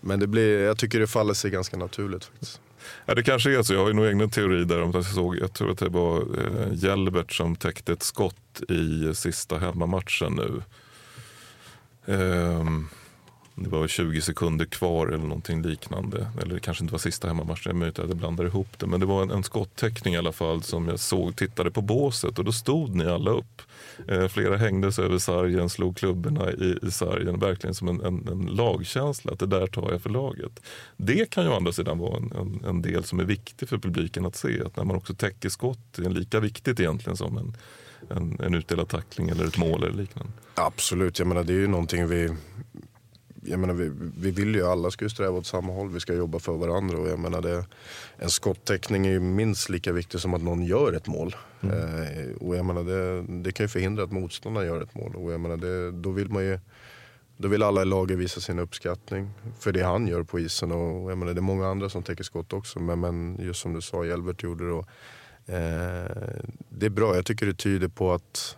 men 0.00 0.20
det 0.20 0.26
blir, 0.26 0.64
jag 0.64 0.78
tycker 0.78 1.00
det 1.00 1.06
faller 1.06 1.34
sig 1.34 1.50
ganska 1.50 1.76
naturligt 1.76 2.24
faktiskt. 2.24 2.60
Ja, 3.06 3.14
det 3.14 3.22
kanske 3.22 3.58
är 3.58 3.62
så. 3.62 3.74
Jag 3.74 3.80
har 3.80 3.88
ju 3.88 3.94
nog 3.94 4.06
egna 4.06 4.28
teori 4.28 4.64
där. 4.64 4.82
Om 4.82 4.90
jag, 4.94 5.04
såg, 5.04 5.38
jag 5.38 5.52
tror 5.52 5.70
att 5.70 5.78
det 5.78 5.88
var 5.88 6.20
eh, 6.20 6.74
Jelbert 6.74 7.32
som 7.32 7.56
täckte 7.56 7.92
ett 7.92 8.02
skott 8.02 8.62
i 8.68 9.14
sista 9.14 9.58
hemmamatchen 9.58 10.32
nu. 10.32 10.62
Um, 12.14 12.88
det 13.54 13.68
var 13.68 13.88
20 13.88 14.20
sekunder 14.20 14.64
kvar 14.64 15.06
eller 15.06 15.24
någonting 15.24 15.62
liknande. 15.62 16.26
Eller 16.42 16.54
det 16.54 16.60
kanske 16.60 16.84
inte 16.84 16.92
var 16.92 16.98
sista 16.98 17.28
hemmamatchen, 17.28 17.62
det 17.64 17.70
är 17.70 17.74
möjligt 17.74 17.98
att 17.98 18.08
jag 18.08 18.16
blandar 18.16 18.44
ihop 18.44 18.78
det. 18.78 18.86
Men 18.86 19.00
det 19.00 19.06
var 19.06 19.22
en, 19.22 19.30
en 19.30 19.42
skottäckning 19.42 20.14
i 20.14 20.16
alla 20.16 20.32
fall 20.32 20.62
som 20.62 20.88
jag 20.88 21.00
såg, 21.00 21.36
tittade 21.36 21.70
på 21.70 21.80
båset 21.80 22.38
och 22.38 22.44
då 22.44 22.52
stod 22.52 22.94
ni 22.94 23.06
alla 23.06 23.30
upp. 23.30 23.62
Eh, 24.08 24.28
flera 24.28 24.56
hängdes 24.56 24.98
över 24.98 25.18
sargen, 25.18 25.68
slog 25.68 25.96
klubborna 25.96 26.52
i, 26.52 26.78
i 26.82 26.90
sargen. 26.90 27.38
Verkligen 27.38 27.74
som 27.74 27.88
en, 27.88 28.00
en, 28.00 28.28
en, 28.28 28.46
lagkänsla, 28.46 29.32
att 29.32 29.38
det 29.38 29.46
där 29.46 29.66
tar 29.66 29.92
jag 29.92 30.02
för 30.02 30.10
laget. 30.10 30.60
Det 30.96 31.30
kan 31.30 31.44
ju 31.44 31.50
å 31.50 31.56
andra 31.56 31.72
sidan 31.72 31.98
vara 31.98 32.16
en, 32.16 32.32
en, 32.32 32.64
en 32.68 32.82
del 32.82 33.04
som 33.04 33.20
är 33.20 33.24
viktig 33.24 33.68
för 33.68 33.78
publiken 33.78 34.26
att 34.26 34.36
se. 34.36 34.62
Att 34.66 34.76
när 34.76 34.84
man 34.84 34.96
också 34.96 35.14
täcker 35.14 35.48
skott 35.48 35.98
är 35.98 36.10
lika 36.10 36.40
viktigt 36.40 36.80
egentligen 36.80 37.16
som 37.16 37.38
en, 37.38 37.56
en, 38.16 38.40
en 38.40 38.54
utdelad 38.54 38.88
tackling 38.88 39.28
eller 39.28 39.46
ett 39.46 39.58
mål 39.58 39.82
eller 39.82 39.96
liknande. 39.96 40.32
Absolut, 40.54 41.18
jag 41.18 41.28
menar 41.28 41.44
det 41.44 41.52
är 41.52 41.58
ju 41.58 41.66
någonting 41.66 42.08
vi 42.08 42.30
jag 43.48 43.58
menar, 43.60 43.74
vi, 43.74 43.92
vi 44.18 44.30
vill 44.30 44.54
ju 44.54 44.66
alla 44.66 44.90
ska 44.90 45.04
ju 45.04 45.08
sträva 45.08 45.38
åt 45.38 45.46
samma 45.46 45.72
håll. 45.72 45.90
Vi 45.90 46.00
ska 46.00 46.14
jobba 46.14 46.38
för 46.38 46.52
varandra. 46.52 46.98
Och 46.98 47.08
jag 47.08 47.18
menar, 47.18 47.42
det, 47.42 47.64
en 48.16 48.30
skottäckning 48.30 49.06
är 49.06 49.10
ju 49.10 49.20
minst 49.20 49.68
lika 49.68 49.92
viktig 49.92 50.20
som 50.20 50.34
att 50.34 50.42
någon 50.42 50.64
gör 50.64 50.92
ett 50.92 51.06
mål. 51.06 51.36
Mm. 51.60 51.76
Eh, 51.76 52.36
och 52.40 52.56
jag 52.56 52.64
menar, 52.64 52.84
det, 52.84 53.22
det 53.42 53.52
kan 53.52 53.64
ju 53.64 53.68
förhindra 53.68 54.04
att 54.04 54.12
motståndaren 54.12 54.66
gör 54.66 54.82
ett 54.82 54.94
mål. 54.94 55.16
Och 55.16 55.32
jag 55.32 55.40
menar, 55.40 55.56
det, 55.56 55.90
då 55.92 56.10
vill 56.10 56.28
man 56.28 56.44
ju 56.44 56.58
Då 57.38 57.48
vill 57.48 57.62
alla 57.62 57.82
i 57.82 57.84
laget 57.84 58.18
visa 58.18 58.40
sin 58.40 58.58
uppskattning 58.58 59.30
för 59.60 59.72
det 59.72 59.82
han 59.82 60.06
gör 60.08 60.22
på 60.22 60.40
isen. 60.40 60.72
Och 60.72 61.10
jag 61.10 61.18
menar, 61.18 61.34
det 61.34 61.40
är 61.40 61.42
många 61.42 61.68
andra 61.68 61.88
som 61.88 62.02
täcker 62.02 62.24
skott 62.24 62.52
också, 62.52 62.80
men, 62.80 63.00
men 63.00 63.38
just 63.40 63.60
som 63.60 63.74
du 63.74 63.80
sa, 63.80 64.04
Hjelbert 64.04 64.42
gjorde 64.42 64.66
det. 64.66 64.72
Och, 64.72 64.88
eh, 65.54 66.10
det 66.68 66.86
är 66.86 66.90
bra, 66.90 67.14
jag 67.14 67.26
tycker 67.26 67.46
det 67.46 67.54
tyder 67.54 67.88
på 67.88 68.12
att 68.12 68.56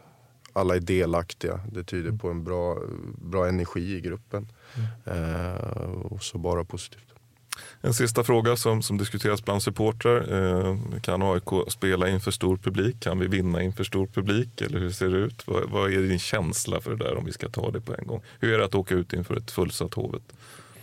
alla 0.59 0.77
är 0.77 0.81
delaktiga. 0.81 1.61
Det 1.73 1.85
tyder 1.85 2.13
på 2.13 2.29
en 2.29 2.45
bra, 2.45 2.79
bra 3.19 3.49
energi 3.49 3.97
i 3.97 4.01
gruppen. 4.01 4.49
Eh, 5.05 5.91
och 6.05 6.23
så 6.23 6.39
bara 6.39 6.65
positivt. 6.65 7.03
En 7.81 7.95
sista 7.95 8.25
fråga 8.25 8.57
som, 8.57 8.83
som 8.83 8.99
diskuteras 8.99 9.45
bland 9.45 9.63
supportrar. 9.63 10.19
Eh, 10.33 10.77
kan 11.01 11.23
AIK 11.23 11.73
spela 11.73 12.09
inför 12.09 12.31
stor 12.31 12.57
publik? 12.57 13.01
Kan 13.01 13.19
vi 13.19 13.27
vinna 13.27 13.63
inför 13.63 13.85
stor 13.85 14.07
publik? 14.07 14.61
Eller 14.61 14.79
hur 14.79 14.91
ser 14.91 15.09
det 15.09 15.17
ut? 15.17 15.47
Vad, 15.47 15.71
vad 15.71 15.93
är 15.93 15.99
din 15.99 16.19
känsla 16.19 16.81
för 16.81 16.91
det 16.91 17.05
där 17.05 17.17
om 17.17 17.25
vi 17.25 17.33
ska 17.33 17.49
ta 17.49 17.71
det 17.71 17.81
på 17.81 17.95
en 17.95 18.07
gång? 18.07 18.23
Hur 18.41 18.53
är 18.53 18.59
det 18.59 18.65
att 18.65 18.75
åka 18.75 18.95
ut 18.95 19.13
inför 19.13 19.37
ett 19.37 19.51
fullsatt 19.51 19.95
Hovet? 19.95 20.23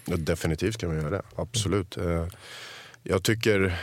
Ja, 0.05 0.15
definitivt 0.17 0.77
kan 0.77 0.89
vi 0.89 0.97
göra 0.97 1.09
det, 1.09 1.21
absolut. 1.35 1.97
Eh, 1.97 2.27
jag 3.03 3.23
tycker, 3.23 3.79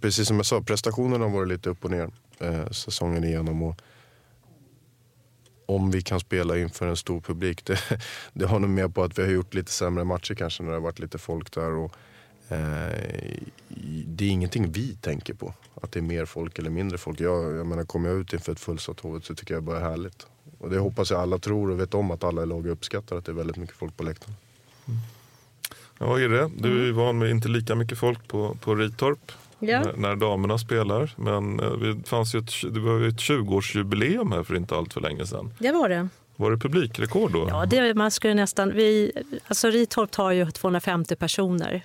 precis 0.00 0.28
som 0.28 0.36
jag 0.36 0.46
sa, 0.46 0.62
prestationerna 0.62 1.24
har 1.24 1.32
varit 1.32 1.48
lite 1.48 1.70
upp 1.70 1.84
och 1.84 1.90
ner 1.90 2.10
eh, 2.38 2.70
säsongen 2.70 3.24
igenom. 3.24 3.62
Och 3.62 3.80
om 5.66 5.90
vi 5.90 6.02
kan 6.02 6.20
spela 6.20 6.58
inför 6.58 6.86
en 6.86 6.96
stor 6.96 7.20
publik, 7.20 7.64
det, 7.64 7.78
det 8.32 8.46
har 8.46 8.58
nog 8.58 8.70
mer 8.70 8.88
på 8.88 9.02
att 9.02 9.18
vi 9.18 9.22
har 9.22 9.30
gjort 9.30 9.54
lite 9.54 9.72
sämre 9.72 10.04
matcher 10.04 10.34
kanske 10.34 10.62
när 10.62 10.70
det 10.70 10.76
har 10.76 10.82
varit 10.82 10.98
lite 10.98 11.18
folk 11.18 11.52
där. 11.52 11.70
Och, 11.70 11.92
eh, 12.48 13.38
det 14.06 14.24
är 14.24 14.28
ingenting 14.28 14.72
vi 14.72 14.94
tänker 14.94 15.34
på, 15.34 15.54
att 15.82 15.92
det 15.92 16.00
är 16.00 16.02
mer 16.02 16.24
folk 16.24 16.58
eller 16.58 16.70
mindre 16.70 16.98
folk. 16.98 17.20
Jag, 17.20 17.56
jag 17.56 17.66
menar, 17.66 17.84
kommer 17.84 18.08
jag 18.08 18.18
ut 18.18 18.32
inför 18.32 18.52
ett 18.52 18.60
fullsatt 18.60 19.00
Hovet 19.00 19.24
så 19.24 19.34
tycker 19.34 19.54
jag 19.54 19.62
bara 19.62 19.78
är 19.78 19.90
härligt. 19.90 20.26
Och 20.58 20.70
det 20.70 20.78
hoppas 20.78 21.10
jag 21.10 21.20
alla 21.20 21.38
tror 21.38 21.70
och 21.70 21.80
vet 21.80 21.94
om 21.94 22.10
att 22.10 22.24
alla 22.24 22.42
i 22.42 22.46
laget 22.46 22.72
uppskattar 22.72 23.16
att 23.16 23.24
det 23.24 23.32
är 23.32 23.36
väldigt 23.36 23.56
mycket 23.56 23.76
folk 23.76 23.96
på 23.96 24.02
läktaren. 24.02 24.36
Mm. 24.88 24.98
Ja, 25.98 26.20
är 26.20 26.28
det. 26.28 26.50
Du 26.58 26.88
är 26.88 26.92
van 26.92 27.18
med 27.18 27.30
inte 27.30 27.48
lika 27.48 27.74
mycket 27.74 27.98
folk 27.98 28.28
på, 28.28 28.56
på 28.60 28.74
Ritorp 28.74 29.32
Ja. 29.58 29.82
när, 29.82 29.92
när 29.96 30.16
damerna 30.16 30.58
spelar. 30.58 31.10
Men 31.16 31.60
eh, 31.60 31.72
det, 31.72 32.08
fanns 32.08 32.34
ju 32.34 32.38
ett, 32.38 32.74
det 32.74 32.80
var 32.80 32.98
ju 32.98 33.08
ett 33.08 33.16
20-årsjubileum 33.16 34.34
här 34.34 34.42
för 34.42 34.56
inte 34.56 34.76
allt 34.76 34.92
för 34.92 35.00
länge 35.00 35.26
sedan. 35.26 35.54
Det 35.58 35.72
var 35.72 35.88
det. 35.88 36.08
Var 36.36 36.50
det 36.50 36.56
publikrekord 36.56 37.32
då? 37.32 37.46
Ja, 37.48 37.66
det, 37.66 37.94
man 37.94 38.10
skulle 38.10 38.34
nästan, 38.34 38.72
vi, 38.74 39.12
alltså 39.46 39.68
Ritorp 39.68 40.10
tar 40.10 40.30
ju 40.30 40.50
250 40.50 41.16
personer. 41.16 41.84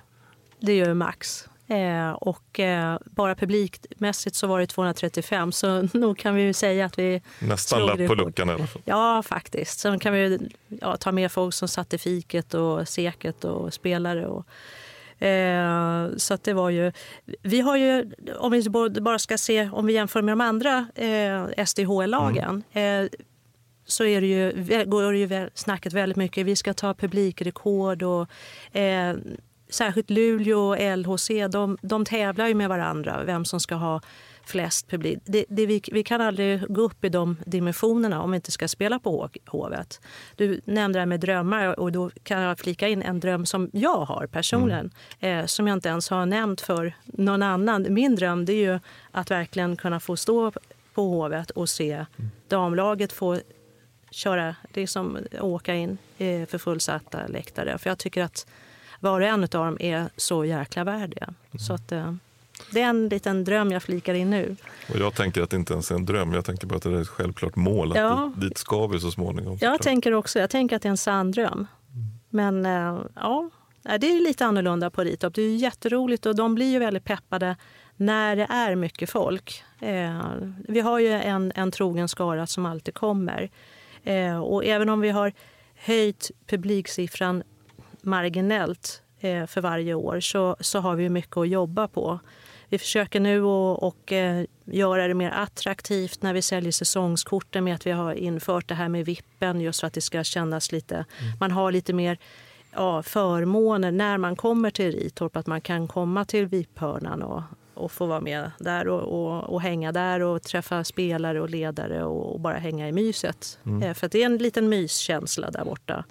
Det 0.60 0.72
är 0.72 0.86
ju 0.86 0.94
max. 0.94 1.48
Eh, 1.70 2.10
och 2.10 2.60
eh, 2.60 2.98
bara 3.04 3.34
publikmässigt 3.34 4.36
så 4.36 4.46
var 4.46 4.60
det 4.60 4.66
235 4.66 5.52
så 5.52 5.82
nog 5.92 6.18
kan 6.18 6.34
vi 6.34 6.42
ju 6.42 6.52
säga 6.52 6.86
att 6.86 6.98
vi 6.98 7.22
Nästan 7.38 7.86
lapp 7.86 8.06
på 8.06 8.14
luckan 8.14 8.48
i 8.48 8.52
alla 8.52 8.66
fall. 8.66 8.82
Ja, 8.84 9.22
faktiskt. 9.22 9.78
Sen 9.78 9.98
kan 9.98 10.12
vi 10.12 10.20
ju, 10.20 10.38
ja, 10.80 10.96
ta 10.96 11.12
med 11.12 11.32
folk 11.32 11.54
som 11.54 11.68
satt 11.68 11.94
i 11.94 11.98
fiket 11.98 12.54
och 12.54 12.88
seket 12.88 13.44
och 13.44 13.74
spelare. 13.74 14.26
Och, 14.26 14.46
eh, 15.20 16.16
så 16.16 16.34
att 16.34 16.44
det 16.44 16.52
var 16.52 16.70
ju... 16.70 16.92
Vi 17.42 17.60
har 17.60 17.76
ju, 17.76 18.12
om 18.38 18.52
vi 18.52 18.62
bara 19.00 19.18
ska 19.18 19.38
se, 19.38 19.70
om 19.72 19.86
vi 19.86 19.92
jämför 19.92 20.22
med 20.22 20.32
de 20.32 20.40
andra 20.40 20.86
eh, 20.94 21.64
SDH-lagen 21.66 22.62
eh, 22.72 23.04
så 23.86 24.04
är 24.04 24.20
det 24.20 24.26
ju, 24.26 24.52
går 24.84 25.12
det 25.12 25.18
ju 25.18 25.50
snacket 25.54 25.92
väldigt 25.92 26.16
mycket. 26.16 26.46
Vi 26.46 26.56
ska 26.56 26.74
ta 26.74 26.94
publikrekord 26.94 28.02
och 28.02 28.28
eh, 28.76 29.16
särskilt 29.70 30.10
Luleå 30.10 30.58
och 30.58 30.98
LHC, 30.98 31.28
de, 31.50 31.78
de 31.82 32.04
tävlar 32.04 32.46
ju 32.46 32.54
med 32.54 32.68
varandra 32.68 33.24
vem 33.24 33.44
som 33.44 33.60
ska 33.60 33.74
ha 33.74 34.00
flest 34.44 34.88
publik. 34.88 35.18
Det, 35.24 35.44
det, 35.48 35.66
vi, 35.66 35.82
vi 35.92 36.02
kan 36.02 36.20
aldrig 36.20 36.62
gå 36.68 36.80
upp 36.80 37.04
i 37.04 37.08
de 37.08 37.36
dimensionerna 37.46 38.22
om 38.22 38.30
vi 38.30 38.36
inte 38.36 38.50
ska 38.50 38.68
spela 38.68 38.98
på 38.98 39.30
Hovet. 39.46 40.00
Du 40.36 40.60
nämnde 40.64 40.96
det 40.96 41.00
här 41.00 41.06
med 41.06 41.20
drömmar 41.20 41.80
och 41.80 41.92
då 41.92 42.10
kan 42.22 42.40
jag 42.40 42.58
flika 42.58 42.88
in 42.88 43.02
en 43.02 43.20
dröm 43.20 43.46
som 43.46 43.70
jag 43.72 44.04
har 44.04 44.26
personligen 44.26 44.90
eh, 45.20 45.46
som 45.46 45.66
jag 45.66 45.76
inte 45.76 45.88
ens 45.88 46.10
har 46.10 46.26
nämnt 46.26 46.60
för 46.60 46.94
någon 47.04 47.42
annan. 47.42 47.86
Min 47.90 48.16
dröm 48.16 48.44
det 48.44 48.52
är 48.52 48.72
ju 48.72 48.80
att 49.10 49.30
verkligen 49.30 49.76
kunna 49.76 50.00
få 50.00 50.16
stå 50.16 50.52
på 50.94 51.02
Hovet 51.02 51.50
och 51.50 51.68
se 51.68 52.04
damlaget 52.48 53.12
få 53.12 53.38
köra, 54.10 54.56
det 54.72 54.80
är 54.80 54.86
som 54.86 55.16
att 55.16 55.40
åka 55.40 55.74
in 55.74 55.98
eh, 56.18 56.46
för 56.46 56.58
fullsatta 56.58 57.26
läktare. 57.26 57.78
För 57.78 57.90
jag 57.90 57.98
tycker 57.98 58.22
att 58.22 58.46
var 59.00 59.20
och 59.20 59.26
en 59.26 59.42
av 59.42 59.48
dem 59.48 59.76
är 59.80 60.08
så 60.16 60.44
jäkla 60.44 60.84
värdiga. 60.84 61.34
Så 61.58 61.72
att, 61.74 61.92
eh, 61.92 62.14
det 62.72 62.80
är 62.80 62.86
en 62.88 63.08
liten 63.08 63.44
dröm 63.44 63.70
jag 63.72 63.82
flikar 63.82 64.14
in 64.14 64.30
nu. 64.30 64.56
Och 64.92 64.98
jag 64.98 65.14
tänker 65.14 65.42
att 65.42 65.50
det 65.50 65.56
inte 65.56 65.72
ens 65.72 65.90
är 65.90 65.94
en 65.94 66.06
dröm. 66.06 66.32
Jag 66.32 66.44
tänker 66.44 66.66
bara 66.66 66.76
att 66.76 66.82
det 66.82 66.90
är 66.90 67.00
ett 67.00 67.08
självklart 67.08 67.56
mål. 67.56 67.90
Att 67.92 67.98
Ja. 67.98 68.32
dit, 68.36 68.48
dit 68.48 68.58
ska 68.58 68.86
vi 68.86 69.00
så 69.00 69.10
småningom. 69.10 69.52
Jag 69.52 69.58
såklart. 69.60 69.82
tänker 69.82 70.12
också 70.12 70.38
jag 70.38 70.50
tänker 70.50 70.76
att 70.76 70.82
det 70.82 70.88
är 70.88 70.90
en 70.90 70.96
sann 70.96 71.30
dröm. 71.30 71.66
Men 72.30 72.66
eh, 72.66 72.98
ja, 73.14 73.50
det 73.82 74.06
är 74.06 74.20
lite 74.24 74.46
annorlunda 74.46 74.90
på 74.90 75.02
Ritorp. 75.04 75.34
Det 75.34 75.42
är 75.42 75.56
jätteroligt 75.56 76.26
och 76.26 76.36
de 76.36 76.54
blir 76.54 76.70
ju 76.72 76.78
väldigt 76.78 77.04
peppade 77.04 77.56
när 77.96 78.36
det 78.36 78.46
är 78.50 78.74
mycket 78.74 79.10
folk. 79.10 79.64
Eh, 79.80 80.20
vi 80.68 80.80
har 80.80 80.98
ju 80.98 81.08
en, 81.12 81.52
en 81.54 81.70
trogen 81.70 82.08
skara 82.08 82.46
som 82.46 82.66
alltid 82.66 82.94
kommer. 82.94 83.50
Och 84.44 84.64
även 84.64 84.88
om 84.88 85.00
vi 85.00 85.10
har 85.10 85.32
höjt 85.74 86.30
publiksiffran 86.46 87.42
marginellt 88.04 89.02
eh, 89.20 89.46
för 89.46 89.60
varje 89.60 89.94
år 89.94 90.20
så, 90.20 90.56
så 90.60 90.78
har 90.78 90.96
vi 90.96 91.08
mycket 91.08 91.36
att 91.36 91.48
jobba 91.48 91.88
på. 91.88 92.20
Vi 92.68 92.78
försöker 92.78 93.20
nu 93.20 93.38
att 93.40 93.82
och, 93.82 94.12
eh, 94.12 94.44
göra 94.64 95.08
det 95.08 95.14
mer 95.14 95.30
attraktivt 95.30 96.22
när 96.22 96.34
vi 96.34 96.42
säljer 96.42 96.72
säsongskorten 96.72 97.64
med 97.64 97.74
att 97.74 97.86
vi 97.86 97.90
har 97.90 98.14
infört 98.14 98.68
det 98.68 98.74
här 98.74 98.88
med 98.88 99.04
vippen 99.04 99.60
just 99.60 99.80
för 99.80 99.86
att 99.86 99.92
det 99.92 100.00
ska 100.00 100.24
kännas 100.24 100.72
lite... 100.72 101.04
Man 101.40 101.50
har 101.50 101.72
lite 101.72 101.92
mer 101.92 102.18
ja, 102.72 103.02
förmåner 103.02 103.90
när 103.90 104.18
man 104.18 104.36
kommer 104.36 104.70
till 104.70 104.92
Ritorp. 104.92 105.36
Att 105.36 105.46
man 105.46 105.60
kan 105.60 105.88
komma 105.88 106.24
till 106.24 106.46
VIP-hörnan 106.46 107.22
och, 107.22 107.42
och 107.74 107.92
få 107.92 108.06
vara 108.06 108.20
med 108.20 108.50
där 108.58 108.88
och, 108.88 109.00
och, 109.00 109.42
och 109.42 109.62
hänga 109.62 109.92
där 109.92 110.20
och 110.20 110.42
träffa 110.42 110.84
spelare 110.84 111.40
och 111.40 111.50
ledare 111.50 112.04
och, 112.04 112.32
och 112.32 112.40
bara 112.40 112.58
hänga 112.58 112.88
i 112.88 112.92
myset. 112.92 113.58
Eh, 113.82 113.94
för 113.94 114.08
det 114.08 114.22
är 114.22 114.26
en 114.26 114.36
liten 114.36 114.68
myskänsla 114.68 115.50
där 115.50 115.64
borta. 115.64 116.04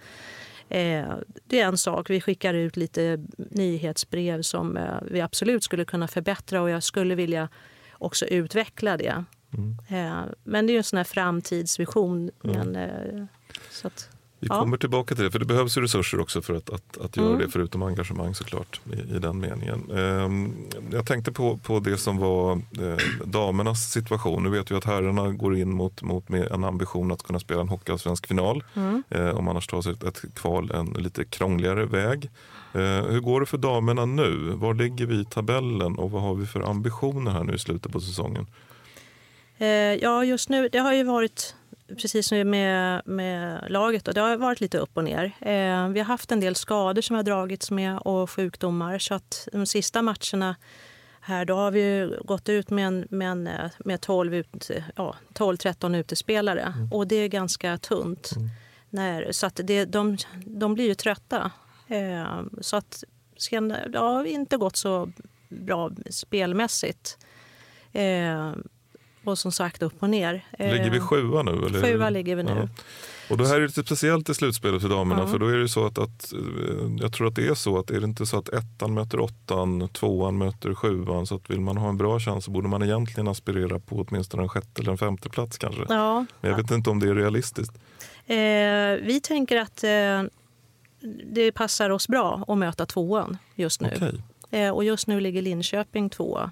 Eh, 0.69 1.15
det 1.45 1.59
är 1.59 1.65
en 1.65 1.77
sak. 1.77 2.09
Vi 2.09 2.21
skickar 2.21 2.53
ut 2.53 2.77
lite 2.77 3.25
nyhetsbrev 3.37 4.41
som 4.41 4.77
eh, 4.77 5.01
vi 5.01 5.21
absolut 5.21 5.63
skulle 5.63 5.85
kunna 5.85 6.07
förbättra 6.07 6.61
och 6.61 6.69
jag 6.69 6.83
skulle 6.83 7.15
vilja 7.15 7.49
också 7.91 8.25
utveckla 8.25 8.97
det. 8.97 9.23
Eh, 9.89 10.21
men 10.43 10.67
det 10.67 10.71
är 10.71 10.73
ju 10.73 10.77
en 10.77 10.83
sån 10.83 10.97
här 10.97 11.03
framtidsvision. 11.03 12.31
Men, 12.41 12.75
eh, 12.75 13.25
så 13.69 13.87
att, 13.87 14.09
Vi 14.41 14.47
Ja. 14.51 14.59
kommer 14.59 14.77
tillbaka 14.77 15.15
till 15.15 15.23
det, 15.23 15.31
för 15.31 15.39
det 15.39 15.45
behövs 15.45 15.77
ju 15.77 15.81
resurser 15.81 16.19
också 16.19 16.41
för 16.41 16.53
att, 16.53 16.69
att, 16.69 16.97
att 16.97 17.17
göra 17.17 17.27
Mm. 17.27 17.39
det, 17.39 17.49
förutom 17.49 17.83
engagemang 17.83 18.35
såklart, 18.35 18.81
i, 18.93 19.15
i 19.15 19.19
den 19.19 19.39
meningen. 19.39 19.91
Ehm, 19.91 20.53
jag 20.91 21.05
tänkte 21.05 21.31
på, 21.31 21.57
på 21.57 21.79
det 21.79 21.97
som 21.97 22.17
var 22.17 22.51
eh, 22.51 22.97
damernas 23.25 23.91
situation. 23.91 24.43
Nu 24.43 24.49
vet 24.49 24.71
vi 24.71 24.75
att 24.75 24.85
herrarna 24.85 25.29
går 25.31 25.57
in 25.57 25.73
mot, 25.73 26.01
mot 26.01 26.29
med 26.29 26.51
en 26.51 26.63
ambition 26.63 27.11
att 27.11 27.23
kunna 27.23 27.39
spela 27.39 27.61
en 27.61 27.69
hockeyallsvensk 27.69 28.27
final. 28.27 28.63
Mm. 28.73 29.03
Eh, 29.09 29.29
om 29.29 29.47
annars 29.47 29.67
tar 29.67 29.81
sig 29.81 29.91
ett, 29.93 30.03
ett 30.03 30.21
kval 30.35 30.71
en 30.71 30.85
lite 31.03 31.25
krångligare 31.25 31.85
väg. 31.85 32.29
Eh, 32.73 32.81
hur 32.81 33.19
går 33.19 33.39
det 33.39 33.45
för 33.45 33.57
damerna 33.57 34.05
nu? 34.05 34.51
Var 34.55 34.73
ligger 34.73 35.05
vi 35.05 35.15
i 35.19 35.25
tabellen 35.25 35.95
och 35.95 36.11
vad 36.11 36.21
har 36.21 36.35
vi 36.35 36.45
för 36.45 36.61
ambitioner 36.69 37.31
här 37.31 37.43
nu 37.43 37.53
i 37.53 37.59
slutet 37.59 37.91
på 37.91 37.99
säsongen? 37.99 38.47
Eh, 39.57 39.67
ja, 39.67 40.25
just 40.25 40.49
nu, 40.49 40.69
det 40.71 40.77
har 40.79 40.93
ju 40.93 41.03
varit 41.03 41.55
precis 41.97 42.27
som 42.27 42.49
med, 42.49 43.01
med 43.05 43.65
laget, 43.69 44.07
och 44.07 44.13
det 44.13 44.21
har 44.21 44.37
varit 44.37 44.61
lite 44.61 44.77
upp 44.77 44.97
och 44.97 45.03
ner. 45.03 45.25
Eh, 45.25 45.87
vi 45.87 45.99
har 45.99 46.03
haft 46.03 46.31
en 46.31 46.39
del 46.39 46.55
skador 46.55 47.01
som 47.01 47.15
har 47.15 47.23
dragits 47.23 47.71
med 47.71 47.97
och 47.97 48.31
sjukdomar. 48.31 48.99
Så 48.99 49.13
att 49.13 49.47
de 49.51 49.65
sista 49.65 50.01
matcherna 50.01 50.55
här, 51.21 51.45
då 51.45 51.55
har 51.55 51.71
vi 51.71 52.17
gått 52.25 52.49
ut 52.49 52.69
med, 52.69 52.87
en, 52.87 53.07
med, 53.09 53.31
en, 53.31 53.47
eh, 53.47 53.71
med 53.79 54.01
12, 54.01 54.35
ut, 54.35 54.71
ja, 54.95 55.15
12-13 55.33 55.97
utespelare. 55.97 56.73
Och 56.91 57.07
det 57.07 57.15
är 57.15 57.27
ganska 57.27 57.77
tunt. 57.77 58.29
När, 58.89 59.31
så 59.31 59.45
att 59.45 59.59
det, 59.63 59.85
de, 59.85 60.17
de 60.45 60.73
blir 60.73 60.87
ju 60.87 60.95
trötta. 60.95 61.51
Eh, 61.87 62.41
så 62.61 62.77
att 62.77 63.03
sen, 63.37 63.75
det 63.87 63.99
har 63.99 64.25
inte 64.25 64.57
gått 64.57 64.75
så 64.75 65.11
bra 65.49 65.91
spelmässigt. 66.09 67.17
Eh, 67.93 68.53
och 69.23 69.37
som 69.39 69.51
sagt 69.51 69.81
upp 69.83 70.03
och 70.03 70.09
ner. 70.09 70.45
Ligger 70.59 70.89
vi 70.89 70.97
Eh, 70.97 71.03
sjua 71.07 71.43
nu? 71.43 71.51
Eller? 71.51 71.81
Sjua 71.81 72.09
ligger 72.09 72.35
vi 72.35 72.43
nu. 72.43 72.51
Ja. 72.55 72.83
Och 73.29 73.37
då 73.37 73.43
här 73.45 73.55
är 73.55 73.59
det 73.59 73.67
lite 73.67 73.83
speciellt 73.83 74.29
i 74.29 74.33
slutspelet 74.33 74.81
för 74.81 74.89
damerna. 74.89 75.21
Ja. 75.21 75.27
För 75.27 75.39
då 75.39 75.47
är 75.47 75.57
det 75.57 75.69
så 75.69 75.85
att, 75.85 75.97
att 75.97 76.33
eh, 76.33 76.39
jag 76.99 77.13
tror 77.13 77.27
att 77.27 77.35
det 77.35 77.47
är 77.47 77.53
så 77.53 77.79
att 77.79 77.89
är 77.89 77.99
det 77.99 78.05
inte 78.05 78.25
så 78.25 78.37
att 78.37 78.49
ettan 78.49 78.93
möter 78.93 79.19
åttan, 79.19 79.89
tvåan 79.89 80.37
möter 80.37 80.73
sjuan. 80.73 81.25
Så 81.27 81.35
att 81.35 81.49
vill 81.49 81.61
man 81.61 81.77
ha 81.77 81.89
en 81.89 81.97
bra 81.97 82.19
chans 82.19 82.45
så 82.45 82.51
borde 82.51 82.67
man 82.67 82.83
egentligen 82.83 83.27
aspirera 83.27 83.79
på 83.79 84.05
åtminstone 84.09 84.43
en 84.43 84.49
sjätte 84.49 84.81
eller 84.81 84.91
en 84.91 84.97
femte 84.97 85.29
plats 85.29 85.57
kanske. 85.57 85.81
Ja, 85.89 86.25
Men 86.41 86.51
jag 86.51 86.57
vet 86.57 86.71
inte 86.71 86.89
om 86.89 86.99
det 86.99 87.09
är 87.09 87.15
realistiskt. 87.15 87.75
eh, 88.25 88.35
vi 89.07 89.19
tänker 89.23 89.57
att 89.57 89.83
eh, 89.83 90.23
det 91.33 91.51
passar 91.51 91.89
oss 91.89 92.07
bra 92.07 92.43
att 92.47 92.57
möta 92.57 92.85
tvåan 92.85 93.37
just 93.55 93.81
nu. 93.81 93.91
Okej. 93.95 94.21
Eh, 94.51 94.69
och 94.71 94.83
just 94.83 95.07
nu 95.07 95.19
ligger 95.19 95.41
Linköping 95.41 96.09
tvåa. 96.09 96.51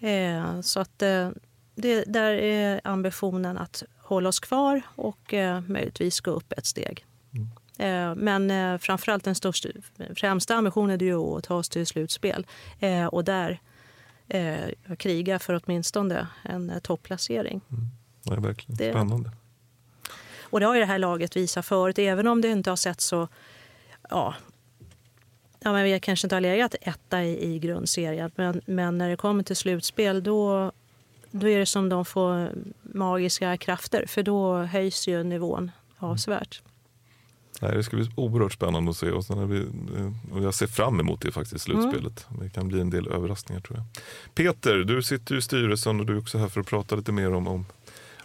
Eh, 0.00 0.60
så 0.60 0.80
att 0.80 1.02
eh, 1.02 1.30
det, 1.74 2.04
där 2.06 2.32
är 2.32 2.80
ambitionen 2.84 3.58
att 3.58 3.82
hålla 3.98 4.28
oss 4.28 4.40
kvar 4.40 4.82
och 4.96 5.34
eh, 5.34 5.60
möjligtvis 5.60 6.20
gå 6.20 6.30
upp 6.30 6.52
ett 6.52 6.66
steg. 6.66 7.04
Eh, 7.78 8.14
men 8.14 8.78
framförallt 8.78 9.24
den 9.24 9.34
största, 9.34 9.68
främsta 10.16 10.54
ambitionen 10.54 11.00
är 11.00 11.04
ju 11.04 11.16
att 11.38 11.44
ta 11.44 11.54
oss 11.54 11.68
till 11.68 11.86
slutspel 11.86 12.46
och 13.10 13.24
där 13.24 13.60
kriga 14.98 15.38
för 15.38 15.60
åtminstone 15.64 16.26
en 16.42 16.72
topplacering. 16.82 17.60
Det 18.22 18.32
är 18.34 18.40
verkligen 18.40 18.76
Det- 18.76 18.90
spännande. 18.92 19.30
Och 20.42 20.60
det 20.60 20.66
har 20.66 20.74
ju 20.74 20.80
det 20.80 20.86
här 20.86 20.98
laget 20.98 21.36
visat 21.36 21.66
förut, 21.66 21.98
även 21.98 22.26
om 22.26 22.40
det 22.40 22.48
inte 22.48 22.70
har 22.70 22.76
sett 22.76 23.00
så... 23.00 23.28
Ja, 24.10 24.34
ja 25.60 25.72
men 25.72 25.84
vi 25.84 26.00
kanske 26.00 26.26
inte 26.26 26.36
har 26.36 26.40
legat 26.40 26.74
etta 26.80 27.24
i, 27.24 27.54
i 27.54 27.58
grundserien, 27.58 28.30
men, 28.34 28.60
men 28.66 28.98
när 28.98 29.08
det 29.08 29.16
kommer 29.16 29.42
till 29.42 29.56
slutspel 29.56 30.22
då, 30.22 30.72
då 31.30 31.48
är 31.48 31.58
det 31.58 31.66
som 31.66 31.88
de 31.88 32.04
får 32.04 32.50
magiska 32.82 33.56
krafter, 33.56 34.04
för 34.06 34.22
då 34.22 34.56
höjs 34.56 35.08
ju 35.08 35.22
nivån 35.22 35.70
avsevärt. 35.98 36.62
Nej, 37.62 37.76
det 37.76 37.82
ska 37.82 37.96
bli 37.96 38.10
oerhört 38.14 38.52
spännande 38.52 38.90
att 38.90 38.96
se 38.96 39.10
och, 39.10 39.24
sen 39.24 39.48
vi, 39.48 39.58
eh, 39.60 40.34
och 40.36 40.42
jag 40.42 40.54
ser 40.54 40.66
fram 40.66 41.00
emot 41.00 41.20
det 41.20 41.32
faktiskt, 41.32 41.64
slutspelet. 41.64 42.26
Det 42.40 42.50
kan 42.50 42.68
bli 42.68 42.80
en 42.80 42.90
del 42.90 43.08
överraskningar 43.08 43.60
tror 43.60 43.78
jag. 43.78 43.86
Peter, 44.34 44.76
du 44.76 45.02
sitter 45.02 45.34
ju 45.34 45.38
i 45.38 45.42
styrelsen 45.42 46.00
och 46.00 46.06
du 46.06 46.12
är 46.12 46.18
också 46.18 46.38
här 46.38 46.48
för 46.48 46.60
att 46.60 46.66
prata 46.66 46.96
lite 46.96 47.12
mer 47.12 47.34
om, 47.34 47.48
om 47.48 47.66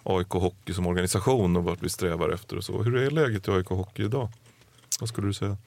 AIK 0.04 0.30
Hockey 0.30 0.74
som 0.74 0.88
organisation 0.88 1.56
och 1.56 1.64
vart 1.64 1.84
vi 1.84 1.90
strävar 1.90 2.30
efter 2.30 2.58
och 2.58 2.64
så. 2.64 2.84
Hur 2.84 2.96
är 2.96 3.12
läget 3.12 3.48
i 3.48 3.52
AIK 3.52 3.68
Hockey 3.68 4.04
idag? 4.04 4.30
Vad 5.00 5.10
skulle 5.10 5.28
du 5.28 5.34
säga? 5.34 5.58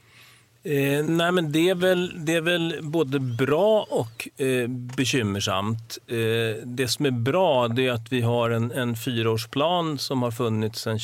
Eh, 0.69 1.05
nej 1.05 1.33
men 1.33 1.53
det 1.53 1.69
är, 1.69 1.75
väl, 1.75 2.13
det 2.25 2.35
är 2.35 2.41
väl 2.41 2.79
både 2.83 3.19
bra 3.19 3.87
och 3.91 4.29
eh, 4.41 4.69
bekymmersamt. 4.69 5.99
Eh, 6.07 6.65
det 6.65 6.89
som 6.89 7.07
är 7.07 7.11
bra 7.11 7.69
det 7.69 7.87
är 7.87 7.93
att 7.93 8.13
vi 8.13 8.21
har 8.21 8.51
en, 8.51 8.73
en 8.73 8.97
fyraårsplan 8.97 9.99
som 9.99 10.23
har 10.23 10.31
funnits 10.31 10.81
sedan 10.81 10.99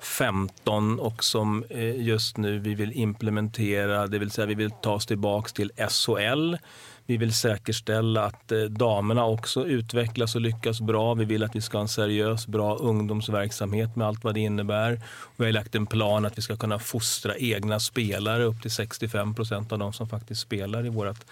15 0.00 1.00
och 1.00 1.24
som 1.24 1.64
eh, 1.70 2.02
just 2.02 2.36
nu 2.36 2.58
vi 2.58 2.74
vill 2.74 2.92
implementera, 2.92 4.06
det 4.06 4.18
vill 4.18 4.30
säga 4.30 4.46
vi 4.46 4.54
vill 4.54 4.70
ta 4.70 4.92
oss 4.92 5.06
tillbaks 5.06 5.52
till 5.52 5.72
SHL. 5.88 6.56
Vi 7.06 7.16
vill 7.16 7.34
säkerställa 7.34 8.24
att 8.24 8.52
eh, 8.52 8.60
damerna 8.60 9.24
också 9.24 9.66
utvecklas 9.66 10.34
och 10.34 10.40
lyckas 10.40 10.80
bra. 10.80 11.14
Vi 11.14 11.24
vill 11.24 11.44
att 11.44 11.56
vi 11.56 11.60
ska 11.60 11.78
ha 11.78 11.82
en 11.82 11.88
seriös, 11.88 12.46
bra 12.46 12.76
ungdomsverksamhet 12.76 13.96
med 13.96 14.06
allt 14.06 14.24
vad 14.24 14.34
det 14.34 14.40
innebär. 14.40 15.00
Vi 15.36 15.44
har 15.44 15.52
lagt 15.52 15.74
en 15.74 15.86
plan 15.86 16.26
att 16.26 16.38
vi 16.38 16.42
ska 16.42 16.56
kunna 16.56 16.78
fostra 16.78 17.36
egna 17.36 17.80
spelare. 17.80 18.44
Upp 18.44 18.62
till 18.62 18.70
65 18.70 19.34
procent 19.34 19.72
av 19.72 19.78
de 19.78 19.92
som 19.92 20.08
faktiskt 20.08 20.40
spelar 20.40 20.86
i 20.86 20.88
vårt 20.88 21.24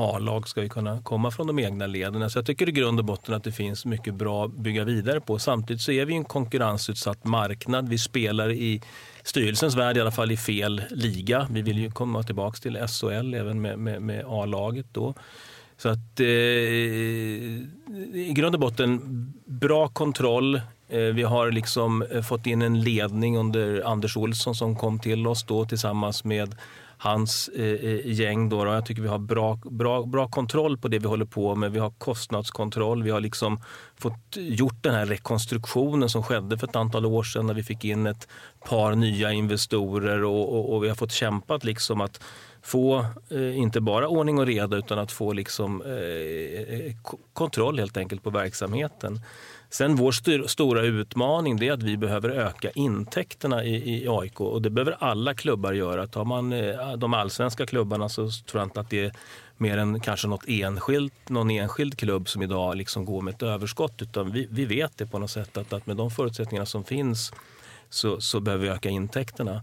A-lag 0.00 0.48
ska 0.48 0.62
ju 0.62 0.68
kunna 0.68 1.02
komma 1.02 1.30
från 1.30 1.46
de 1.46 1.58
egna 1.58 1.86
leden. 1.86 2.30
Så 2.30 2.38
jag 2.38 2.46
tycker 2.46 2.68
i 2.68 2.72
grund 2.72 2.98
och 2.98 3.04
botten 3.04 3.34
att 3.34 3.44
det 3.44 3.52
finns 3.52 3.84
mycket 3.84 4.14
bra 4.14 4.44
att 4.44 4.52
bygga 4.52 4.84
vidare 4.84 5.20
på. 5.20 5.38
Samtidigt 5.38 5.82
så 5.82 5.92
är 5.92 6.04
vi 6.04 6.14
en 6.14 6.24
konkurrensutsatt 6.24 7.24
marknad. 7.24 7.88
Vi 7.88 7.98
spelar 7.98 8.50
i 8.50 8.82
styrelsens 9.22 9.76
värld 9.76 9.96
i 9.96 10.00
alla 10.00 10.10
fall 10.10 10.30
i 10.30 10.36
fel 10.36 10.82
liga. 10.90 11.46
Vi 11.50 11.62
vill 11.62 11.78
ju 11.78 11.90
komma 11.90 12.22
tillbaka 12.22 12.56
till 12.56 12.78
SHL 12.88 13.34
även 13.34 13.60
med, 13.60 13.78
med, 13.78 14.02
med 14.02 14.24
A-laget 14.28 14.86
då. 14.92 15.14
Så 15.76 15.88
att 15.88 16.20
eh, 16.20 16.26
i 16.26 17.66
grund 18.34 18.54
och 18.54 18.60
botten 18.60 19.00
bra 19.44 19.88
kontroll. 19.88 20.60
Eh, 20.88 21.00
vi 21.00 21.22
har 21.22 21.50
liksom 21.50 22.02
eh, 22.02 22.22
fått 22.22 22.46
in 22.46 22.62
en 22.62 22.80
ledning 22.80 23.38
under 23.38 23.82
Anders 23.86 24.16
Olsson 24.16 24.54
som 24.54 24.76
kom 24.76 24.98
till 24.98 25.26
oss 25.26 25.44
då 25.44 25.64
tillsammans 25.64 26.24
med 26.24 26.54
hans 27.02 27.48
eh, 27.48 27.64
eh, 27.64 28.06
gäng. 28.06 28.48
Då, 28.48 28.64
då. 28.64 28.72
Jag 28.72 28.86
tycker 28.86 29.02
vi 29.02 29.08
har 29.08 29.18
bra, 29.18 29.58
bra, 29.70 30.02
bra 30.02 30.28
kontroll 30.28 30.78
på 30.78 30.88
det 30.88 30.98
vi 30.98 31.06
håller 31.06 31.24
på 31.24 31.54
med. 31.54 31.72
Vi 31.72 31.78
har 31.78 31.90
kostnadskontroll. 31.90 33.02
Vi 33.02 33.10
har 33.10 33.20
liksom 33.20 33.60
fått 33.98 34.36
gjort 34.36 34.82
den 34.82 34.94
här 34.94 35.06
rekonstruktionen 35.06 36.08
som 36.08 36.22
skedde 36.22 36.58
för 36.58 36.66
ett 36.66 36.76
antal 36.76 37.06
år 37.06 37.22
sedan 37.22 37.46
när 37.46 37.54
vi 37.54 37.62
fick 37.62 37.84
in 37.84 38.06
ett 38.06 38.28
par 38.68 38.94
nya 38.94 39.32
investorer 39.32 40.24
och, 40.24 40.58
och, 40.58 40.74
och 40.74 40.84
vi 40.84 40.88
har 40.88 40.96
fått 40.96 41.12
kämpat 41.12 41.64
liksom 41.64 42.00
att 42.00 42.20
få 42.62 43.06
eh, 43.30 43.58
inte 43.58 43.80
bara 43.80 44.08
ordning 44.08 44.38
och 44.38 44.46
reda 44.46 44.76
utan 44.76 44.98
att 44.98 45.12
få 45.12 45.32
liksom, 45.32 45.82
eh, 45.82 45.90
eh 45.90 46.94
kontroll 47.32 47.78
helt 47.78 47.96
enkelt 47.96 48.22
på 48.22 48.30
verksamheten. 48.30 49.20
Sen 49.70 49.96
vår 49.96 50.12
styr, 50.12 50.46
stora 50.46 50.82
utmaning 50.82 51.56
det 51.56 51.68
är 51.68 51.72
att 51.72 51.82
vi 51.82 51.96
behöver 51.96 52.28
öka 52.28 52.70
intäkterna 52.70 53.64
i, 53.64 54.02
i 54.04 54.08
AIK 54.08 54.40
och 54.40 54.62
det 54.62 54.70
behöver 54.70 54.96
alla 55.00 55.34
klubbar 55.34 55.72
göra. 55.72 56.06
Tar 56.06 56.24
man 56.24 56.52
eh, 56.52 56.96
de 56.96 57.14
allsvenska 57.14 57.66
klubbarna 57.66 58.08
så 58.08 58.30
tror 58.30 58.60
jag 58.60 58.66
inte 58.66 58.80
att 58.80 58.90
det 58.90 59.04
är 59.04 59.12
mer 59.56 59.78
än 59.78 60.00
kanske 60.00 60.28
något 60.28 60.44
enskilt, 60.48 61.28
någon 61.28 61.50
enskild 61.50 61.98
klubb 61.98 62.28
som 62.28 62.42
idag 62.42 62.76
liksom 62.76 63.04
går 63.04 63.22
med 63.22 63.34
ett 63.34 63.42
överskott. 63.42 64.02
Utan 64.02 64.32
vi, 64.32 64.48
vi 64.50 64.64
vet 64.64 64.98
det 64.98 65.06
på 65.06 65.18
något 65.18 65.30
sätt 65.30 65.56
att, 65.56 65.72
att 65.72 65.86
med 65.86 65.96
de 65.96 66.10
förutsättningarna 66.10 66.66
som 66.66 66.84
finns 66.84 67.32
så, 67.90 68.20
så 68.20 68.40
behöver 68.40 68.64
vi 68.64 68.70
öka 68.70 68.88
intäkterna. 68.88 69.62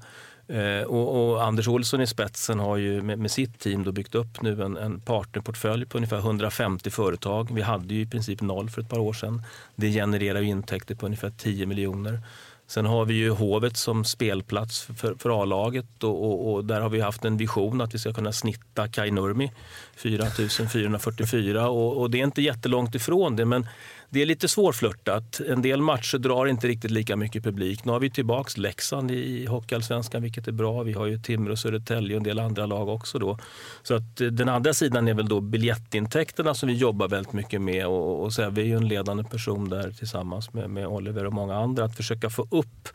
Eh, 0.50 0.84
och, 0.84 1.32
och 1.32 1.44
Anders 1.44 1.68
Olsson 1.68 2.02
i 2.02 2.08
spetsen 2.08 2.60
har 2.60 2.78
ju 2.78 3.02
med, 3.02 3.20
med 3.20 3.32
sitt 3.32 3.60
team 3.60 3.84
då 3.84 3.92
byggt 3.92 4.16
upp 4.16 4.42
nu 4.42 4.64
en, 4.64 4.78
en 4.78 5.00
partnerportfölj 5.00 5.86
på 5.86 5.98
ungefär 5.98 6.18
150 6.18 6.90
företag. 6.90 7.50
Vi 7.54 7.62
hade 7.62 7.94
ju 7.94 8.02
i 8.02 8.06
princip 8.06 8.42
noll 8.42 8.70
för 8.70 8.82
ett 8.82 8.90
par 8.90 9.00
år 9.00 9.14
sedan. 9.14 9.44
Det 9.76 9.92
genererar 9.92 10.42
ju 10.42 10.48
intäkter 10.48 10.96
på 10.96 11.06
ungefär 11.06 11.30
10 11.38 11.66
miljoner. 11.66 12.22
Sen 12.70 12.86
har 12.86 13.06
vi 13.06 13.14
ju 13.14 13.30
Hovet 13.30 13.78
som 13.78 14.06
spelplats 14.06 14.82
för, 14.82 14.94
för, 14.94 15.16
för 15.16 15.42
A-laget 15.42 16.04
och, 16.04 16.24
och, 16.24 16.54
och 16.54 16.66
där 16.66 16.82
har 16.82 16.90
vi 16.90 17.02
haft 17.02 17.26
en 17.26 17.38
vision 17.38 17.82
att 17.82 17.94
vi 17.94 18.00
ska 18.00 18.14
kunna 18.14 18.32
snitta 18.32 18.88
Kai 18.88 19.12
Nurmi 19.12 19.52
4444 19.96 21.70
och, 21.70 21.98
och 22.02 22.12
det 22.12 22.20
är 22.20 22.24
inte 22.24 22.42
jättelångt 22.42 22.96
ifrån 22.96 23.36
det 23.36 23.46
men 23.46 23.68
det 24.10 24.22
är 24.22 24.26
lite 24.26 24.48
svårflörtat. 24.48 25.40
En 25.48 25.62
del 25.62 25.82
matcher 25.82 26.18
drar 26.18 26.46
inte 26.46 26.68
riktigt 26.68 26.92
lika 26.92 27.16
mycket 27.16 27.44
publik. 27.44 27.86
Nu 27.86 27.92
har 27.92 28.00
vi 28.00 28.10
tillbaks 28.10 28.58
Leksand 28.58 29.12
i 29.12 29.46
Hockeyallsvenskan, 29.46 30.22
vilket 30.22 30.48
är 30.48 30.52
bra. 30.52 30.84
Vi 30.84 30.94
har 30.94 31.06
ju 31.06 31.18
Timrå, 31.18 31.56
Södertälje 31.56 32.16
och 32.16 32.18
en 32.18 32.24
del 32.24 32.40
andra 32.40 32.66
lag 32.66 32.90
också. 32.90 33.20
Då. 33.20 33.38
Så 33.84 33.96
att 33.96 34.22
eh, 34.22 34.28
den 34.28 34.50
andra 34.50 34.74
sidan 34.74 35.08
är 35.08 35.14
väl 35.14 35.28
då 35.28 35.42
biljettintäkterna 35.42 36.54
som 36.54 36.70
vi 36.70 36.76
jobbar 36.76 37.08
väldigt 37.08 37.34
mycket 37.34 37.62
med. 37.62 37.88
Och, 37.88 38.24
och 38.24 38.34
så 38.34 38.42
här, 38.42 38.50
vi 38.50 38.62
är 38.62 38.66
ju 38.66 38.78
en 38.78 38.88
ledande 38.88 39.24
person 39.24 39.70
där 39.70 39.92
tillsammans 39.92 40.54
med, 40.54 40.70
med 40.70 40.88
Oliver 40.88 41.26
och 41.26 41.34
många 41.34 41.56
andra. 41.56 41.86
Att 41.86 41.96
försöka 41.96 42.30
få 42.30 42.48
upp, 42.52 42.90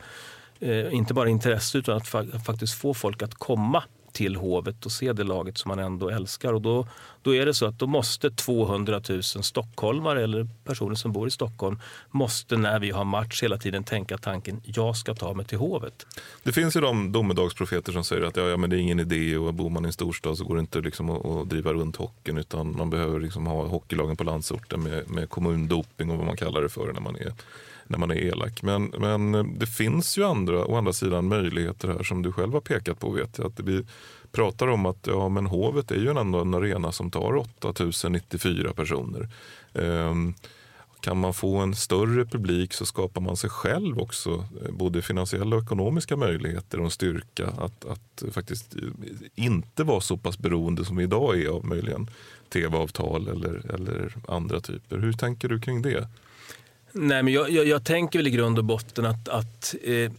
eh, 0.59 0.93
inte 0.93 1.13
bara 1.13 1.29
intresse, 1.29 1.77
utan 1.77 1.97
att 1.97 2.07
fa 2.07 2.25
faktiskt 2.45 2.73
få 2.73 2.93
folk 2.93 3.21
att 3.21 3.33
komma 3.33 3.83
till 4.13 4.35
Hovet 4.35 4.85
och 4.85 4.91
se 4.91 5.13
det 5.13 5.23
laget 5.23 5.57
som 5.57 5.69
man 5.69 5.79
ändå 5.79 6.09
älskar. 6.09 6.53
Och 6.53 6.61
då, 6.61 6.87
då 7.21 7.35
är 7.35 7.45
det 7.45 7.53
så 7.53 7.65
att 7.65 7.79
då 7.79 7.87
måste 7.87 8.31
200 8.31 9.01
000 9.09 9.23
stockholmare 9.23 10.23
eller 10.23 10.47
personer 10.63 10.95
som 10.95 11.11
bor 11.11 11.27
i 11.27 11.31
Stockholm 11.31 11.79
måste 12.11 12.57
när 12.57 12.79
vi 12.79 12.91
har 12.91 13.03
match 13.03 13.43
hela 13.43 13.57
tiden 13.57 13.83
tänka 13.83 14.17
tanken 14.17 14.61
jag 14.63 14.97
ska 14.97 15.15
ta 15.15 15.33
mig 15.33 15.45
till 15.45 15.57
Hovet. 15.57 16.05
Det 16.43 16.51
finns 16.51 16.75
ju 16.75 16.81
de 16.81 17.11
domedagsprofeter 17.11 17.91
som 17.91 18.03
säger 18.03 18.21
att 18.21 18.37
ja, 18.37 18.43
ja, 18.43 18.57
men 18.57 18.69
det 18.69 18.75
är 18.75 18.79
ingen 18.79 18.99
idé 18.99 19.37
och 19.37 19.53
bor 19.53 19.69
man 19.69 19.85
i 19.85 19.87
en 19.87 19.93
storstad 19.93 20.37
så 20.37 20.43
går 20.43 20.55
det 20.55 20.61
inte 20.61 20.81
liksom 20.81 21.09
att, 21.09 21.25
att 21.25 21.49
driva 21.49 21.73
runt 21.73 21.95
hockeyn 21.95 22.37
utan 22.37 22.77
man 22.77 22.89
behöver 22.89 23.19
liksom 23.19 23.47
ha 23.47 23.67
hockeylagen 23.67 24.17
på 24.17 24.23
landsorten 24.23 24.83
med, 24.83 25.09
med 25.09 25.29
kommundoping 25.29 26.11
och 26.11 26.17
vad 26.17 26.25
man 26.25 26.37
kallar 26.37 26.61
det 26.61 26.69
för 26.69 26.93
när 26.93 27.01
man 27.01 27.15
är, 27.15 27.33
när 27.87 27.97
man 27.97 28.11
är 28.11 28.15
elak. 28.15 28.61
Men, 28.61 28.93
men 28.97 29.35
eh, 29.35 29.43
det 29.43 29.67
finns 29.67 30.17
ju 30.17 30.23
andra, 30.23 30.65
å 30.65 30.75
andra 30.75 30.93
sidan 30.93 31.27
möjligheter 31.27 31.87
här 31.87 32.03
som 32.03 32.21
du 32.21 32.31
själv 32.31 32.53
har 32.53 32.61
pekat 32.61 32.99
på 32.99 33.09
vet 33.09 33.37
jag. 33.37 33.47
Att 33.47 33.59
vi 33.59 33.85
pratar 34.31 34.67
om 34.67 34.85
att 34.85 35.07
ja, 35.07 35.29
men 35.29 35.45
Hovet 35.45 35.91
är 35.91 35.99
ju 35.99 36.09
ändå 36.09 36.39
en 36.39 36.53
arena 36.53 36.91
som 36.91 37.11
tar 37.11 37.35
8094 37.35 38.73
personer. 38.73 39.29
Um, 39.73 40.33
kan 41.03 41.17
man 41.17 41.33
få 41.33 41.57
en 41.57 41.75
större 41.75 42.25
publik 42.25 42.73
så 42.73 42.85
skapar 42.85 43.21
man 43.21 43.37
sig 43.37 43.49
själv 43.49 43.99
också 43.99 44.45
eh, 44.65 44.71
både 44.71 45.01
finansiella 45.01 45.55
och 45.55 45.63
ekonomiska 45.63 46.17
möjligheter 46.17 46.77
och 46.77 46.85
en 46.85 46.91
styrka 46.91 47.47
att, 47.47 47.85
att 47.85 48.23
faktiskt 48.31 48.75
eh, 48.75 48.81
inte 49.35 49.83
vara 49.83 50.01
så 50.01 50.17
pass 50.17 50.37
beroende 50.37 50.85
som 50.85 50.97
vi 50.97 51.03
idag 51.03 51.41
är 51.41 51.49
av 51.49 51.65
möjligen 51.65 52.09
tv-avtal 52.49 53.27
eller, 53.27 53.71
eller 53.73 54.15
andra 54.27 54.59
typer. 54.59 54.97
Hur 54.97 55.13
tänker 55.13 55.49
du 55.49 55.59
kring 55.59 55.81
det? 55.81 56.07
Nej, 56.95 57.23
men 57.23 57.33
jag, 57.33 57.49
jag, 57.49 57.67
jag 57.67 57.83
tänker 57.83 58.19
väl 58.19 58.27
i 58.27 58.31
grund 58.31 58.57
och 58.57 58.65
botten 58.65 59.05
att, 59.05 59.29
att 59.29 59.75
eh, 59.83 60.11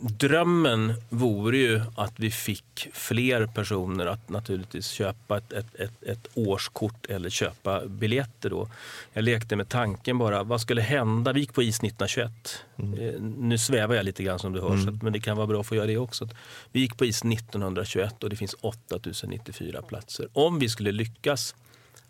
drömmen 0.00 0.94
vore 1.08 1.58
ju 1.58 1.80
att 1.96 2.12
vi 2.16 2.30
fick 2.30 2.88
fler 2.92 3.46
personer 3.46 4.06
att 4.06 4.28
naturligtvis 4.28 4.88
köpa 4.88 5.38
ett, 5.38 5.52
ett, 5.52 5.74
ett, 5.74 6.02
ett 6.02 6.26
årskort 6.34 7.06
eller 7.06 7.30
köpa 7.30 7.86
biljetter. 7.86 8.50
Då. 8.50 8.68
Jag 9.12 9.24
lekte 9.24 9.56
med 9.56 9.68
tanken 9.68 10.18
bara, 10.18 10.42
vad 10.42 10.60
skulle 10.60 10.82
hända? 10.82 11.32
Vi 11.32 11.40
gick 11.40 11.54
på 11.54 11.62
is 11.62 11.78
1921. 11.78 12.32
Eh, 12.76 13.20
nu 13.20 13.58
svävar 13.58 13.94
jag 13.94 14.04
lite 14.04 14.22
grann 14.22 14.38
som 14.38 14.52
du 14.52 14.60
hör, 14.60 14.76
så 14.76 14.90
att, 14.90 15.02
men 15.02 15.12
det 15.12 15.20
kan 15.20 15.36
vara 15.36 15.46
bra 15.46 15.60
att 15.60 15.66
få 15.66 15.74
göra 15.74 15.86
det 15.86 15.98
också. 15.98 16.28
Vi 16.72 16.80
gick 16.80 16.96
på 16.96 17.04
is 17.04 17.24
1921 17.24 18.24
och 18.24 18.30
det 18.30 18.36
finns 18.36 18.56
8094 18.60 19.82
platser. 19.82 20.28
Om 20.32 20.58
vi 20.58 20.68
skulle 20.68 20.92
lyckas 20.92 21.54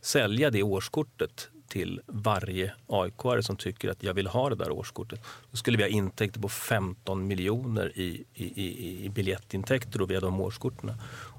sälja 0.01 0.51
det 0.51 0.62
årskortet 0.62 1.49
till 1.68 2.00
varje 2.07 2.72
aik 2.88 3.44
som 3.44 3.57
tycker 3.57 3.88
att 3.88 4.02
jag 4.02 4.14
vill 4.14 4.26
ha 4.26 4.50
det 4.50 4.57
där 4.57 4.70
årskortet. 4.70 5.20
Då 5.50 5.57
skulle 5.57 5.76
vi 5.76 5.83
ha 5.83 5.90
intäkter 5.90 6.40
på 6.40 6.48
15 6.48 7.26
miljoner 7.26 7.92
i, 7.98 8.24
i, 8.35 8.44
i, 8.44 9.05
i 9.05 9.09
biljettintäkter 9.09 9.98
då 9.98 10.07
via 10.07 10.20
de 10.20 10.40
årskorten. 10.40 10.92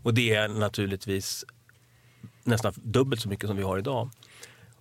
Och 0.03 0.13
det 0.13 0.33
är 0.33 0.47
naturligtvis 0.47 1.45
nästan 2.43 2.73
dubbelt 2.75 3.21
så 3.21 3.29
mycket 3.29 3.47
som 3.47 3.57
vi 3.57 3.63
har 3.63 3.77
idag. 3.77 4.09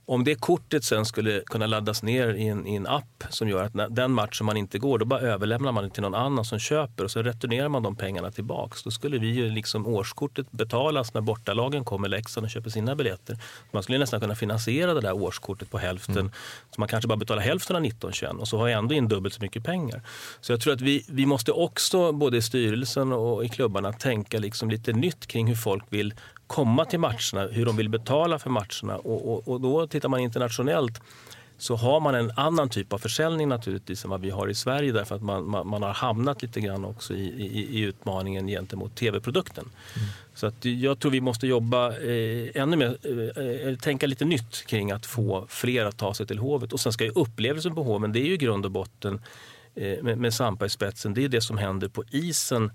Om 0.08 0.24
det 0.24 0.34
kortet 0.34 0.84
sen 0.84 1.04
skulle 1.04 1.42
kunna 1.46 1.66
laddas 1.66 2.02
ner 2.02 2.34
i 2.34 2.46
en, 2.46 2.66
i 2.66 2.74
en 2.74 2.86
app 2.86 3.24
som 3.30 3.48
gör 3.48 3.64
att 3.64 3.94
den 3.96 4.12
matchen 4.12 4.46
man 4.46 4.56
inte 4.56 4.78
går, 4.78 4.98
då 4.98 5.04
bara 5.04 5.20
överlämnar 5.20 5.72
man 5.72 5.84
det 5.84 5.90
till 5.90 6.02
någon 6.02 6.14
annan 6.14 6.44
som 6.44 6.58
köper 6.58 7.04
och 7.04 7.10
så 7.10 7.22
returnerar 7.22 7.68
man 7.68 7.82
de 7.82 7.96
pengarna 7.96 8.30
tillbaks. 8.30 8.82
Då 8.82 8.90
skulle 8.90 9.18
vi 9.18 9.26
ju 9.26 9.50
liksom 9.50 9.86
årskortet 9.86 10.52
betalas 10.52 11.14
när 11.14 11.20
bortalagen 11.20 11.84
kommer, 11.84 12.08
Leksand, 12.08 12.44
och 12.44 12.50
köper 12.50 12.70
sina 12.70 12.96
biljetter. 12.96 13.38
Man 13.70 13.82
skulle 13.82 13.98
nästan 13.98 14.20
kunna 14.20 14.34
finansiera 14.34 14.94
det 14.94 15.00
där 15.00 15.12
årskortet 15.12 15.70
på 15.70 15.78
hälften. 15.78 16.18
Mm. 16.18 16.32
Så 16.74 16.80
man 16.80 16.88
kanske 16.88 17.08
bara 17.08 17.16
betalar 17.16 17.42
hälften 17.42 17.76
av 17.76 17.82
1921 17.82 18.40
och 18.40 18.48
så 18.48 18.58
har 18.58 18.68
jag 18.68 18.78
ändå 18.78 18.94
in 18.94 19.08
dubbelt 19.08 19.34
så 19.34 19.42
mycket 19.42 19.64
pengar. 19.64 20.02
Så 20.40 20.52
jag 20.52 20.60
tror 20.60 20.72
att 20.72 20.80
vi, 20.80 21.04
vi 21.08 21.26
måste 21.26 21.52
också, 21.52 22.12
både 22.12 22.36
i 22.36 22.42
styrelsen 22.42 23.12
och 23.12 23.44
i 23.44 23.48
klubbarna, 23.48 23.92
tänka 23.92 24.38
liksom 24.38 24.70
lite 24.70 24.92
nytt 24.92 25.26
kring 25.26 25.46
hur 25.46 25.54
folk 25.54 25.84
vill 25.88 26.14
komma 26.46 26.85
till 26.85 27.00
matcherna, 27.00 27.46
hur 27.50 27.66
de 27.66 27.76
vill 27.76 27.88
betala 27.88 28.38
för 28.38 28.50
matcherna. 28.50 28.96
Och, 28.96 29.32
och, 29.32 29.48
och 29.48 29.61
då 29.61 29.87
tittar 29.87 30.09
man 30.09 30.20
internationellt 30.20 31.00
så 31.59 31.76
har 31.76 32.00
man 32.00 32.14
en 32.14 32.32
annan 32.37 32.68
typ 32.68 32.92
av 32.92 32.98
försäljning 32.98 33.48
naturligtvis 33.48 34.04
än 34.04 34.11
vad 34.11 34.20
vi 34.20 34.30
har 34.30 34.48
i 34.48 34.54
Sverige 34.54 34.92
därför 34.92 35.14
att 35.14 35.22
man, 35.22 35.48
man, 35.50 35.68
man 35.68 35.82
har 35.82 35.92
hamnat 35.92 36.42
lite 36.42 36.61
grann 36.61 36.85
också 36.85 37.14
i, 37.14 37.24
i, 37.24 37.78
i 37.78 37.80
utmaningen 37.80 38.46
gentemot 38.46 38.94
tv-produkten. 38.96 39.64
Mm. 39.64 40.09
Så 40.35 40.46
att 40.46 40.64
jag 40.64 40.98
tror 40.98 41.12
vi 41.12 41.20
måste 41.20 41.46
jobba 41.46 41.98
eh, 41.98 42.62
ännu 42.62 42.76
mer, 42.76 42.96
eh, 43.02 43.68
eh, 43.68 43.76
tänka 43.76 44.06
lite 44.06 44.24
nytt 44.24 44.66
kring 44.66 44.90
att 44.90 45.06
få 45.06 45.46
fler 45.48 45.85
att 45.85 45.96
ta 45.96 46.14
sig 46.14 46.26
till 46.26 46.38
Hovet. 46.38 46.72
Och 46.72 46.80
sen 46.80 46.92
ska 46.92 47.04
ju 47.04 47.12
upplevelsen 47.14 47.74
på 47.74 47.82
Hoven, 47.82 48.12
det 48.12 48.20
är 48.20 48.26
ju 48.26 48.37
grund 48.37 48.64
och 48.64 48.70
botten 48.70 49.20
eh, 49.74 50.02
med, 50.02 50.18
med 50.18 50.35
Sampa 50.35 50.66
i 50.66 50.68
spetsen, 50.68 51.14
det 51.14 51.24
är 51.24 51.28
det 51.28 51.40
som 51.40 51.59
händer 51.59 51.88
på 51.88 52.04
isen 52.11 52.70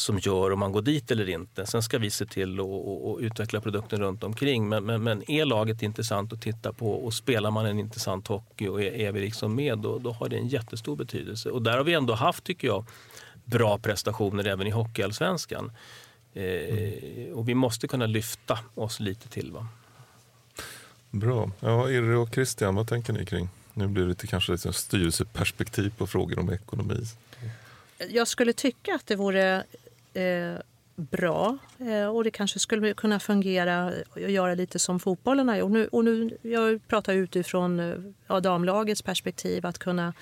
som 0.00 0.18
gör 0.18 0.52
om 0.52 0.58
man 0.58 0.72
går 0.72 0.82
dit 0.82 1.10
eller 1.10 1.28
inte. 1.28 1.66
Sen 1.66 1.82
ska 1.82 1.98
vi 1.98 2.10
se 2.10 2.26
till 2.26 2.60
att 2.60 3.20
utveckla 3.20 3.60
produkten 3.60 4.00
runt 4.00 4.24
omkring. 4.24 4.68
Men, 4.68 4.84
men, 4.84 5.02
men, 5.02 5.30
är 5.30 5.44
laget 5.44 5.82
intressant 5.82 6.32
att 6.32 6.42
titta 6.42 6.72
på 6.72 6.92
och 6.92 7.14
spelar 7.14 7.50
man 7.50 7.66
en 7.66 7.78
intressant 7.78 8.26
hockey 8.26 8.68
och 8.68 8.82
är, 8.82 8.92
är 8.92 9.12
vi 9.12 9.20
liksom 9.20 9.54
med 9.54 9.78
då, 9.78 9.98
då 9.98 10.12
har 10.12 10.28
det 10.28 10.36
en 10.36 10.48
jättestor 10.48 10.96
betydelse. 10.96 11.50
Och 11.50 11.62
där 11.62 11.76
har 11.76 11.84
vi 11.84 11.94
ändå 11.94 12.14
haft, 12.14 12.44
tycker 12.44 12.68
jag, 12.68 12.84
bra 13.44 13.78
prestationer 13.78 14.46
även 14.46 14.66
i 14.66 14.70
Hockeyallsvenskan. 14.70 15.72
Eh, 16.34 17.32
och 17.32 17.48
vi 17.48 17.54
måste 17.54 17.88
kunna 17.88 18.06
lyfta 18.06 18.58
oss 18.74 19.00
lite 19.00 19.28
till. 19.28 19.52
Va? 19.52 19.66
Bra. 21.10 21.50
Ja, 21.60 21.90
Irre 21.90 22.16
och 22.16 22.34
Christian, 22.34 22.74
vad 22.74 22.88
tänker 22.88 23.12
ni 23.12 23.26
kring? 23.26 23.48
Nu 23.74 23.86
blir 23.86 24.02
det 24.02 24.08
lite, 24.08 24.26
kanske 24.26 24.52
lite 24.52 24.72
styrelseperspektiv 24.72 25.94
på 25.98 26.06
frågor 26.06 26.38
om 26.38 26.52
ekonomi. 26.52 27.04
Jag 28.08 28.28
skulle 28.28 28.52
tycka 28.52 28.94
att 28.94 29.06
det 29.06 29.16
vore 29.16 29.64
eh, 30.14 30.54
bra 30.96 31.58
eh, 31.78 32.06
och 32.06 32.24
det 32.24 32.30
kanske 32.30 32.58
skulle 32.58 32.94
kunna 32.94 33.20
fungera 33.20 33.92
och 34.10 34.20
göra 34.20 34.54
lite 34.54 34.78
som 34.78 35.00
fotbollen 35.00 35.48
har 35.48 35.56
gjort. 35.56 35.70
Nu, 35.70 35.86
och 35.86 36.04
nu, 36.04 36.38
jag 36.42 36.88
pratar 36.88 37.12
utifrån 37.12 37.80
eh, 37.80 37.94
ja, 38.26 38.40
damlagets 38.40 39.02
perspektiv 39.02 39.66
att 39.66 39.78
kunna 39.78 40.12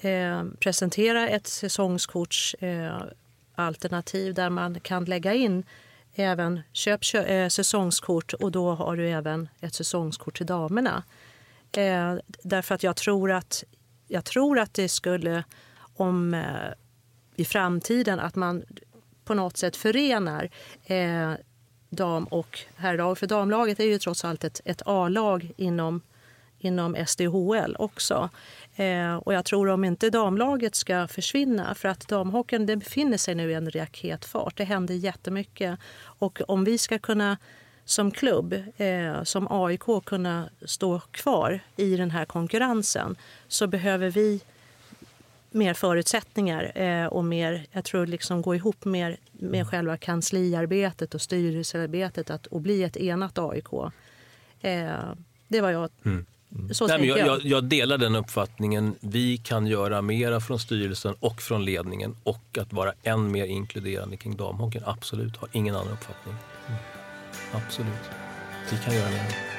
eh, 0.00 0.44
presentera 0.60 1.28
ett 1.28 1.46
säsongskortsalternativ 1.46 4.28
eh, 4.28 4.34
där 4.34 4.50
man 4.50 4.80
kan 4.80 5.04
lägga 5.04 5.34
in 5.34 5.64
även 6.14 6.60
köp, 6.72 7.04
köp 7.04 7.28
eh, 7.28 7.48
säsongskort 7.48 8.32
och 8.32 8.52
då 8.52 8.70
har 8.70 8.96
du 8.96 9.08
även 9.08 9.48
ett 9.60 9.74
säsongskort 9.74 10.36
till 10.36 10.46
damerna. 10.46 11.02
Eh, 11.72 12.14
därför 12.42 12.74
att 12.74 12.82
jag 12.82 12.96
tror 12.96 13.32
att, 13.32 13.64
jag 14.08 14.24
tror 14.24 14.58
att 14.58 14.74
det 14.74 14.88
skulle 14.88 15.44
om 15.96 16.34
eh, 16.34 16.72
i 17.36 17.44
framtiden 17.44 18.20
att 18.20 18.34
man 18.34 18.64
på 19.24 19.34
något 19.34 19.56
sätt 19.56 19.76
förenar 19.76 20.50
eh, 20.84 21.32
dam 21.90 22.24
och 22.24 22.60
herrlag. 22.76 23.18
För 23.18 23.26
damlaget 23.26 23.80
är 23.80 23.84
ju 23.84 23.98
trots 23.98 24.24
allt 24.24 24.44
ett, 24.44 24.60
ett 24.64 24.82
A-lag 24.86 25.52
inom, 25.56 26.00
inom 26.58 26.96
SDHL 27.06 27.76
också. 27.78 28.30
Eh, 28.76 29.16
och 29.16 29.34
jag 29.34 29.44
tror 29.44 29.68
om 29.68 29.84
inte 29.84 30.10
damlaget 30.10 30.74
ska 30.74 31.08
försvinna, 31.08 31.74
för 31.74 31.88
att 31.88 32.08
damhockeyn 32.08 32.66
det 32.66 32.76
befinner 32.76 33.18
sig 33.18 33.34
nu 33.34 33.50
i 33.50 33.54
en 33.54 33.70
raketfart. 33.70 34.56
Det 34.56 34.64
händer 34.64 34.94
jättemycket. 34.94 35.78
Och 36.02 36.40
om 36.48 36.64
vi 36.64 36.78
ska 36.78 36.98
kunna 36.98 37.36
som 37.84 38.10
klubb, 38.10 38.52
eh, 38.76 39.22
som 39.22 39.46
AIK, 39.50 40.04
kunna 40.04 40.48
stå 40.64 41.00
kvar 41.00 41.60
i 41.76 41.96
den 41.96 42.10
här 42.10 42.24
konkurrensen 42.24 43.16
så 43.48 43.66
behöver 43.66 44.10
vi 44.10 44.40
mer 45.54 45.74
förutsättningar 45.74 46.72
eh, 46.74 47.06
och 47.06 47.24
mer, 47.24 47.66
jag 47.72 47.84
tror 47.84 48.06
liksom 48.06 48.42
gå 48.42 48.54
ihop 48.54 48.84
mer 48.84 49.16
med 49.32 49.68
själva 49.68 49.96
kansliarbetet 49.96 51.14
och 51.14 51.20
styrelsearbetet 51.20 52.30
att, 52.30 52.46
och 52.46 52.60
bli 52.60 52.82
ett 52.82 52.96
enat 52.96 53.38
AIK. 53.38 53.72
Eh, 54.60 54.90
det 55.48 55.60
var 55.60 55.70
jag 55.70 55.90
mm. 56.04 56.26
Så 56.70 56.86
Nej, 56.86 57.06
jag, 57.06 57.18
jag, 57.18 57.44
jag, 57.44 57.64
delar 57.64 57.98
den 57.98 58.16
uppfattningen. 58.16 58.94
Vi 59.00 59.36
kan 59.36 59.66
göra 59.66 60.02
mera 60.02 60.40
från 60.40 60.58
styrelsen 60.58 61.14
och 61.20 61.42
från 61.42 61.64
ledningen 61.64 62.16
och 62.22 62.58
att 62.60 62.72
vara 62.72 62.92
än 63.02 63.32
mer 63.32 63.46
inkluderande 63.46 64.16
kring 64.16 64.36
damhockeyn. 64.36 64.82
Absolut, 64.86 65.36
har 65.36 65.48
ingen 65.52 65.74
annan 65.74 65.92
uppfattning. 65.92 66.34
Mm. 66.68 66.80
Absolut. 67.52 68.10
Vi 68.70 68.78
kan 68.84 68.94
göra 68.94 69.10
mer. 69.10 69.53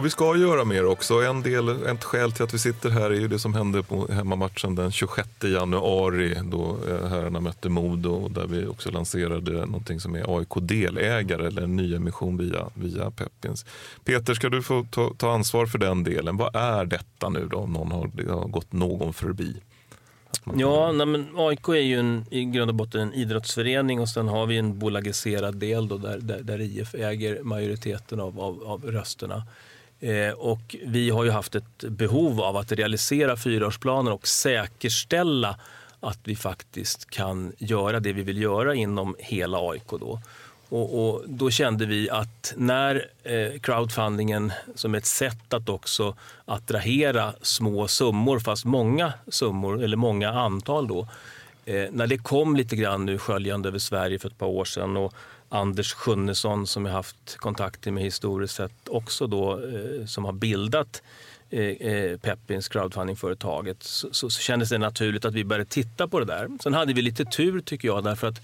Och 0.00 0.06
vi 0.06 0.10
ska 0.10 0.36
göra 0.36 0.64
mer 0.64 0.86
också. 0.86 1.14
En 1.14 1.42
del, 1.42 1.68
ett 1.68 2.04
skäl 2.04 2.32
till 2.32 2.44
att 2.44 2.54
vi 2.54 2.58
sitter 2.58 2.90
här 2.90 3.10
är 3.10 3.20
ju 3.20 3.28
det 3.28 3.38
som 3.38 3.54
hände 3.54 3.82
på 3.82 4.06
hemmamatchen 4.12 4.74
den 4.74 4.92
26 4.92 5.28
januari 5.42 6.38
då 6.44 6.76
eh, 6.88 7.08
herrarna 7.08 7.40
mötte 7.40 7.68
Modo 7.68 8.28
där 8.28 8.46
vi 8.46 8.66
också 8.66 8.90
lanserade 8.90 9.52
någonting 9.52 10.00
som 10.00 10.14
är 10.14 10.38
AIK 10.38 10.48
delägare 10.60 11.46
eller 11.46 11.62
en 11.62 11.76
nyemission 11.76 12.36
via, 12.36 12.70
via 12.74 13.10
Pepins. 13.10 13.66
Peter, 14.04 14.34
ska 14.34 14.48
du 14.48 14.62
få 14.62 14.86
ta, 14.90 15.12
ta, 15.16 15.32
ansvar 15.32 15.66
för 15.66 15.78
den 15.78 16.04
delen? 16.04 16.36
Vad 16.36 16.56
är 16.56 16.84
detta 16.84 17.28
nu 17.28 17.48
då 17.50 17.56
om 17.56 17.72
någon 17.72 17.92
har, 17.92 18.30
har 18.30 18.48
gått 18.48 18.72
någon 18.72 19.12
förbi? 19.12 19.56
Ja, 20.56 20.92
nej, 20.92 21.06
men 21.06 21.28
AIK 21.36 21.68
är 21.68 21.74
ju 21.74 21.98
en, 21.98 22.24
i 22.30 22.44
grund 22.44 22.70
och 22.70 22.74
botten 22.74 23.00
en 23.00 23.14
idrottsförening 23.14 24.00
och 24.00 24.08
sen 24.08 24.28
har 24.28 24.46
vi 24.46 24.56
en 24.56 24.78
bolagiserad 24.78 25.56
del 25.56 25.88
då 25.88 25.98
där, 25.98 26.18
där, 26.18 26.42
där 26.42 26.60
IF 26.60 26.94
äger 26.94 27.42
majoriteten 27.42 28.20
av, 28.20 28.40
av, 28.40 28.62
av 28.64 28.84
rösterna. 28.84 29.42
Eh, 30.00 30.32
och 30.32 30.76
vi 30.84 31.10
har 31.10 31.24
ju 31.24 31.30
haft 31.30 31.54
ett 31.54 31.78
behov 31.78 32.40
av 32.40 32.56
att 32.56 32.72
realisera 32.72 33.36
fyraårsplanen 33.36 34.12
och 34.12 34.28
säkerställa 34.28 35.56
att 36.00 36.18
vi 36.24 36.36
faktiskt 36.36 37.10
kan 37.10 37.52
göra 37.58 38.00
det 38.00 38.12
vi 38.12 38.22
vill 38.22 38.42
göra 38.42 38.74
inom 38.74 39.16
hela 39.18 39.58
AIK. 39.70 39.90
Då. 39.90 40.20
Och, 40.68 41.08
och 41.08 41.22
då 41.26 41.50
kände 41.50 41.86
vi 41.86 42.10
att 42.10 42.54
när 42.56 43.06
eh, 43.22 43.60
crowdfundingen 43.60 44.52
som 44.74 44.94
ett 44.94 45.06
sätt 45.06 45.54
att 45.54 45.68
också 45.68 46.16
attrahera 46.44 47.34
små 47.42 47.88
summor, 47.88 48.38
fast 48.38 48.64
många 48.64 49.12
summor, 49.28 49.82
eller 49.82 49.96
många 49.96 50.30
antal 50.30 50.88
då, 50.88 51.08
eh, 51.64 51.88
när 51.92 52.06
det 52.06 52.18
kom 52.18 52.56
lite 52.56 52.76
grann 52.76 53.06
nu 53.06 53.18
sköljande 53.18 53.68
över 53.68 53.78
Sverige 53.78 54.18
för 54.18 54.28
ett 54.28 54.38
par 54.38 54.46
år 54.46 54.64
sedan 54.64 54.96
och 54.96 55.14
Anders 55.52 55.92
Sjunnesson 55.92 56.66
som 56.66 56.86
jag 56.86 56.92
haft 56.92 57.36
kontakter 57.36 57.90
med 57.90 58.02
historiskt 58.02 58.54
sett 58.54 58.88
också 58.88 59.26
då, 59.26 59.52
eh, 59.52 60.06
som 60.06 60.24
har 60.24 60.32
bildat 60.32 61.02
eh, 61.50 61.60
eh, 61.60 62.18
Peppins 62.18 62.68
crowdfundingföretaget 62.68 63.82
så, 63.82 64.08
så, 64.12 64.30
så 64.30 64.40
kändes 64.40 64.68
det 64.68 64.78
naturligt 64.78 65.24
att 65.24 65.34
vi 65.34 65.44
började 65.44 65.70
titta 65.70 66.08
på 66.08 66.20
det 66.20 66.26
där. 66.26 66.48
Sen 66.62 66.74
hade 66.74 66.92
vi 66.92 67.02
lite 67.02 67.24
tur 67.24 67.60
tycker 67.60 67.88
jag 67.88 68.04
därför 68.04 68.26
att 68.26 68.40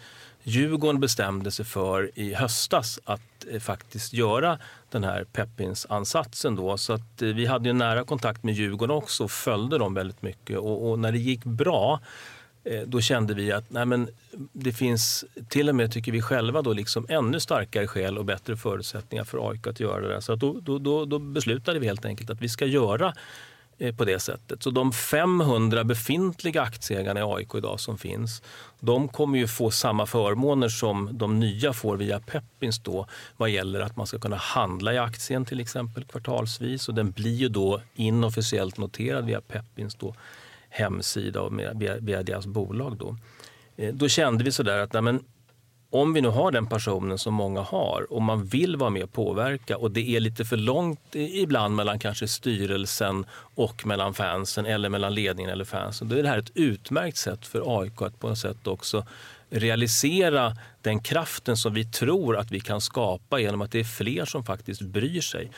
Djurgården 0.49 1.01
bestämde 1.01 1.51
sig 1.51 1.65
för 1.65 2.11
i 2.15 2.35
höstas 2.35 3.01
att 3.05 3.47
eh, 3.51 3.61
faktiskt 3.61 4.13
göra 4.13 4.59
den 4.91 5.05
här 5.05 5.25
Peppins-ansatsen. 5.25 6.57
Då. 6.57 6.77
Så 6.77 6.93
att, 6.93 7.23
eh, 7.23 7.29
vi 7.29 7.47
hade 7.47 7.69
ju 7.69 7.73
nära 7.73 8.05
kontakt 8.05 8.43
med 8.43 8.55
Djurgården 8.55 8.97
också 8.97 9.25
och 9.25 9.31
följde 9.31 9.79
dem 9.79 9.95
väldigt 9.95 10.23
mycket. 10.23 10.59
Och, 10.59 10.91
och 10.91 10.99
när 10.99 11.13
det 11.13 11.19
gick 11.19 11.45
bra 11.45 12.01
Eh, 12.67 12.83
då 12.87 13.01
kände 13.01 13.35
vi 13.35 13.53
att 13.53 13.71
nej 13.71 13.87
men, 13.87 14.09
det 14.53 14.73
finns 14.73 15.25
till 15.49 15.69
och 15.69 15.75
med, 15.75 15.93
tycker 15.93 16.13
vi 16.13 16.23
själva, 16.23 16.63
då, 16.63 16.73
liksom 16.73 17.07
ännu 17.09 17.41
starkare 17.41 17.87
skäl 17.87 18.19
och 18.19 18.25
bättre 18.25 18.57
förutsättningar 18.57 19.25
för 19.25 19.51
AIK 19.51 19.67
att 19.67 19.81
göra 19.81 20.09
det. 20.09 20.23
Så 20.23 20.33
att 20.33 20.41
då, 20.41 20.61
då, 20.61 20.79
då, 20.79 21.05
då 21.05 21.19
beslutade 21.19 21.79
vi 21.79 21.87
helt 21.87 22.05
enkelt 22.05 22.31
att 22.31 22.41
vi 22.41 22.49
ska 22.49 22.67
göra 22.67 23.15
eh, 23.79 23.97
på 23.97 24.05
det 24.05 24.19
sättet. 24.19 24.63
Så 24.63 24.71
de 24.71 24.93
500 24.93 25.85
befintliga 25.85 26.63
aktieägarna 26.63 27.21
i 27.21 27.23
AIK 27.23 27.55
idag 27.55 27.81
som 27.81 27.99
finns, 27.99 28.43
de 28.81 29.09
kommer 29.09 29.39
ju 29.39 29.49
få 29.49 29.71
samma 29.71 30.07
förmåner 30.07 30.69
som 30.69 31.09
de 31.19 31.41
nya 31.41 31.73
får 31.73 31.97
via 31.97 32.21
Peppins 32.21 32.79
då 32.79 33.07
vad 33.37 33.51
gäller 33.51 33.81
att 33.81 33.97
man 33.97 34.07
ska 34.07 34.19
kunna 34.19 34.37
handla 34.37 34.95
i 34.95 34.99
aktien 34.99 35.45
till 35.45 35.61
exempel 35.61 36.05
kvartalsvis 36.05 36.89
och 36.89 36.95
den 36.95 37.11
blir 37.11 37.35
ju 37.35 37.49
då 37.49 37.81
inofficiellt 37.95 38.79
noterad 38.79 39.25
via 39.27 39.41
Peppins 39.41 39.95
då 39.95 40.15
hemsida 40.77 41.41
och 41.41 41.53
med, 41.53 41.79
via, 41.79 41.97
via 41.97 42.23
deras 42.23 42.47
bolag. 42.47 42.97
Då. 42.97 43.17
Eh, 43.77 43.95
då 43.95 44.09
kände 44.09 44.45
vi 44.45 44.53
sådär 44.53 44.79
att 44.79 44.93
nej, 44.93 45.03
men, 45.03 45.25
om 45.91 46.13
vi 46.13 46.21
nu 46.21 46.29
har 46.29 46.51
den 46.51 46.67
personen 46.67 47.19
som 47.19 47.35
många 47.35 47.61
har 47.61 48.07
och 48.13 48.23
man 48.23 48.45
vill 48.45 48.77
vara 48.77 48.91
med 48.91 49.03
och 49.03 49.13
påverka 49.13 49.77
och 49.77 49.91
det 49.91 50.17
är 50.17 50.21
lite 50.21 50.45
för 50.45 50.57
långt 50.57 51.15
ibland 51.15 51.77
mellan 51.77 51.99
kanske 51.99 52.29
styrelsen 52.29 53.27
och 53.55 53.87
mellan 53.87 54.15
fansen 54.15 54.67
eller 54.67 54.89
mellan 54.89 55.15
ledningen 55.15 55.53
eller 55.53 55.65
fansen. 55.65 56.09
Då 56.09 56.17
är 56.17 56.23
det 56.23 56.29
här 56.29 56.39
ett 56.39 56.51
utmärkt 56.55 57.17
sätt 57.17 57.47
för 57.47 57.81
AIK 57.81 58.03
att 58.03 58.21
på 58.21 58.29
något 58.29 58.39
sätt 58.39 58.67
också 58.67 59.07
realisera 59.51 60.57
den 60.83 61.01
kraften 61.01 61.57
som 61.57 61.75
vi 61.75 61.85
tror 61.85 62.37
att 62.37 62.51
vi 62.51 62.61
kan 62.61 62.81
skapa 62.81 63.41
genom 63.41 63.63
att 63.63 63.73
det 63.73 63.81
är 63.81 63.85
fler 63.85 64.25
som 64.25 64.45
faktiskt 64.45 64.81
bryr 64.81 65.21
sig. 65.21 65.51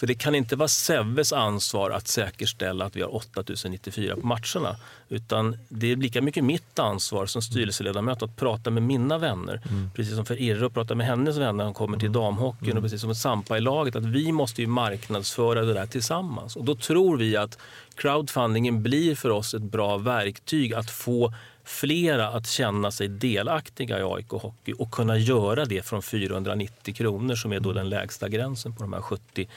För 0.00 0.06
det 0.06 0.14
kan 0.14 0.34
inte 0.34 0.56
vara 0.56 0.68
Sevves 0.68 1.32
ansvar 1.32 1.90
att 1.90 2.08
säkerställa 2.08 2.84
att 2.84 2.96
vi 2.96 3.02
har 3.02 3.14
8094 3.14 4.16
på 4.16 4.26
matcherna. 4.26 4.76
Utan 5.08 5.58
det 5.68 5.92
är 5.92 5.96
lika 5.96 6.22
mycket 6.22 6.44
mitt 6.44 6.78
ansvar 6.78 7.26
som 7.26 7.42
styrelseledamot 7.42 8.22
att 8.22 8.36
prata 8.36 8.70
med 8.70 8.82
mina 8.82 9.18
vänner. 9.18 9.62
Mm. 9.70 9.90
Precis 9.94 10.14
som 10.14 10.24
för 10.24 10.40
Irre 10.40 10.66
att 10.66 10.74
prata 10.74 10.94
med 10.94 11.06
hennes 11.06 11.36
vänner 11.36 11.52
när 11.52 11.64
hon 11.64 11.74
kommer 11.74 11.98
till 11.98 12.08
mm. 12.08 12.20
damhockeyn 12.20 12.70
mm. 12.70 12.76
och 12.76 12.82
precis 12.82 13.00
som 13.00 13.10
för 13.10 13.14
Sampa 13.14 13.58
i 13.58 13.60
laget. 13.60 13.96
Att 13.96 14.04
vi 14.04 14.32
måste 14.32 14.60
ju 14.60 14.66
marknadsföra 14.66 15.64
det 15.64 15.74
där 15.74 15.86
tillsammans. 15.86 16.56
Och 16.56 16.64
då 16.64 16.74
tror 16.74 17.16
vi 17.16 17.36
att 17.36 17.58
crowdfundingen 17.94 18.82
blir 18.82 19.14
för 19.14 19.30
oss 19.30 19.54
ett 19.54 19.62
bra 19.62 19.98
verktyg 19.98 20.74
att 20.74 20.90
få 20.90 21.34
flera 21.64 22.28
att 22.28 22.46
känna 22.46 22.90
sig 22.90 23.08
delaktiga 23.08 23.98
i 23.98 24.02
AIK 24.02 24.30
Hockey 24.30 24.72
och 24.72 24.90
kunna 24.90 25.18
göra 25.18 25.64
det 25.64 25.86
från 25.86 26.02
490 26.02 26.94
kronor 26.94 27.34
som 27.34 27.52
är 27.52 27.60
då 27.60 27.72
den 27.72 27.88
lägsta 27.88 28.28
gränsen 28.28 28.72
på 28.72 28.82
de 28.82 28.92
här 28.92 29.00
70 29.00 29.48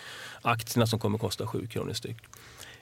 aktierna 0.43 0.87
som 0.87 0.99
kommer 0.99 1.17
kosta 1.17 1.47
7 1.47 1.67
kronor 1.67 1.93
styck. 1.93 2.17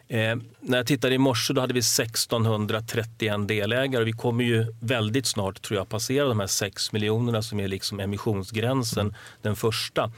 Eh, 0.07 0.35
när 0.59 0.77
jag 0.77 0.87
tittade 0.87 1.15
i 1.15 1.17
morse 1.17 1.53
då 1.53 1.61
hade 1.61 1.73
vi 1.73 1.79
1631 1.79 3.47
delägare. 3.47 4.01
och 4.01 4.07
Vi 4.07 4.13
kommer 4.13 4.43
ju 4.43 4.65
väldigt 4.79 5.25
snart 5.25 5.61
tror 5.61 5.77
jag 5.77 5.89
passera 5.89 6.27
de 6.27 6.39
här 6.39 6.47
6 6.47 6.91
miljonerna 6.91 7.41
som 7.41 7.59
är 7.59 7.67
liksom 7.67 7.99
emissionsgränsen, 7.99 9.15
den 9.41 9.55
första. 9.55 10.11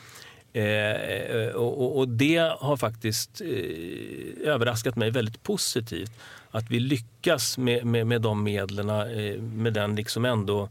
Eh, 0.54 1.48
och, 1.56 1.98
och, 1.98 2.10
det 2.10 2.54
har 2.60 2.78
faktiskt 2.78 3.42
eh, 3.42 4.48
överraskat 4.48 4.96
mig 4.96 5.12
väldigt 5.12 5.44
positivt 5.44 6.12
att 6.52 6.72
vi 6.72 6.80
lyckas 6.80 7.58
med, 7.58 7.86
med, 7.86 8.08
med 8.08 8.22
de 8.22 8.44
medlen, 8.44 8.90
eh, 8.90 9.42
med 9.42 9.74
den 9.74 9.96
liksom 9.96 10.26
ändå 10.26 10.62
eh, 10.64 10.70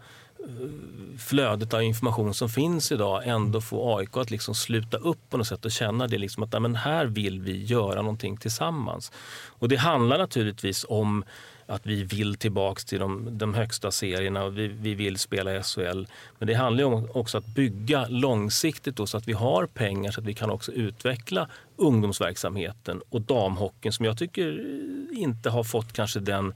flödet 1.19 1.75
av 1.75 1.83
information 1.83 2.35
som 2.35 2.49
finns 2.49 2.93
idag 2.93 3.23
ändå 3.27 3.61
få 3.61 3.99
AIK 3.99 4.17
att 4.17 4.31
liksom 4.31 4.55
sluta 4.55 4.97
upp 4.97 5.31
på 5.31 5.37
något 5.37 5.47
sätt 5.47 5.65
och 5.65 5.71
känna 5.71 6.07
det 6.07 6.19
liksom 6.19 6.43
att 6.43 6.63
men 6.63 6.75
här 6.75 7.07
vill 7.07 7.41
vi 7.41 7.65
göra 7.65 8.03
någonting 8.03 8.37
tillsammans. 8.37 9.13
Och 9.49 9.69
det 9.69 9.77
handlar 9.77 10.19
naturligtvis 10.19 10.87
om 10.89 11.25
att 11.67 11.87
vi 11.87 12.03
vill 12.03 12.37
tillbaks 12.37 12.85
till 12.85 12.99
de, 12.99 13.39
de 13.39 13.55
högsta 13.55 13.91
serierna 13.91 14.45
och 14.45 14.59
vi, 14.59 14.69
vi 14.69 14.95
vill 14.95 15.19
spela 15.19 15.57
i 15.57 15.63
SHL. 15.63 16.05
Men 16.39 16.49
det 16.49 16.55
handlar 16.55 16.85
om 16.85 17.09
också 17.15 17.39
att 17.39 17.47
bygga 17.47 18.07
långsiktigt 18.09 18.97
då, 18.97 19.07
så 19.07 19.17
att 19.17 19.29
vi 19.29 19.33
har 19.33 19.67
pengar 19.67 20.11
så 20.11 20.21
att 20.21 20.27
vi 20.27 20.35
kan 20.35 20.51
också 20.51 20.73
utveckla 20.73 21.49
ungdomsverksamheten 21.77 23.03
och 23.11 23.21
damhockeyn 23.21 23.93
som 23.93 24.05
jag 24.05 24.19
tycker 24.19 24.67
inte 25.13 25.51
har 25.51 25.65
fått 25.65 25.93
kanske 25.93 26.21
den 26.21 26.55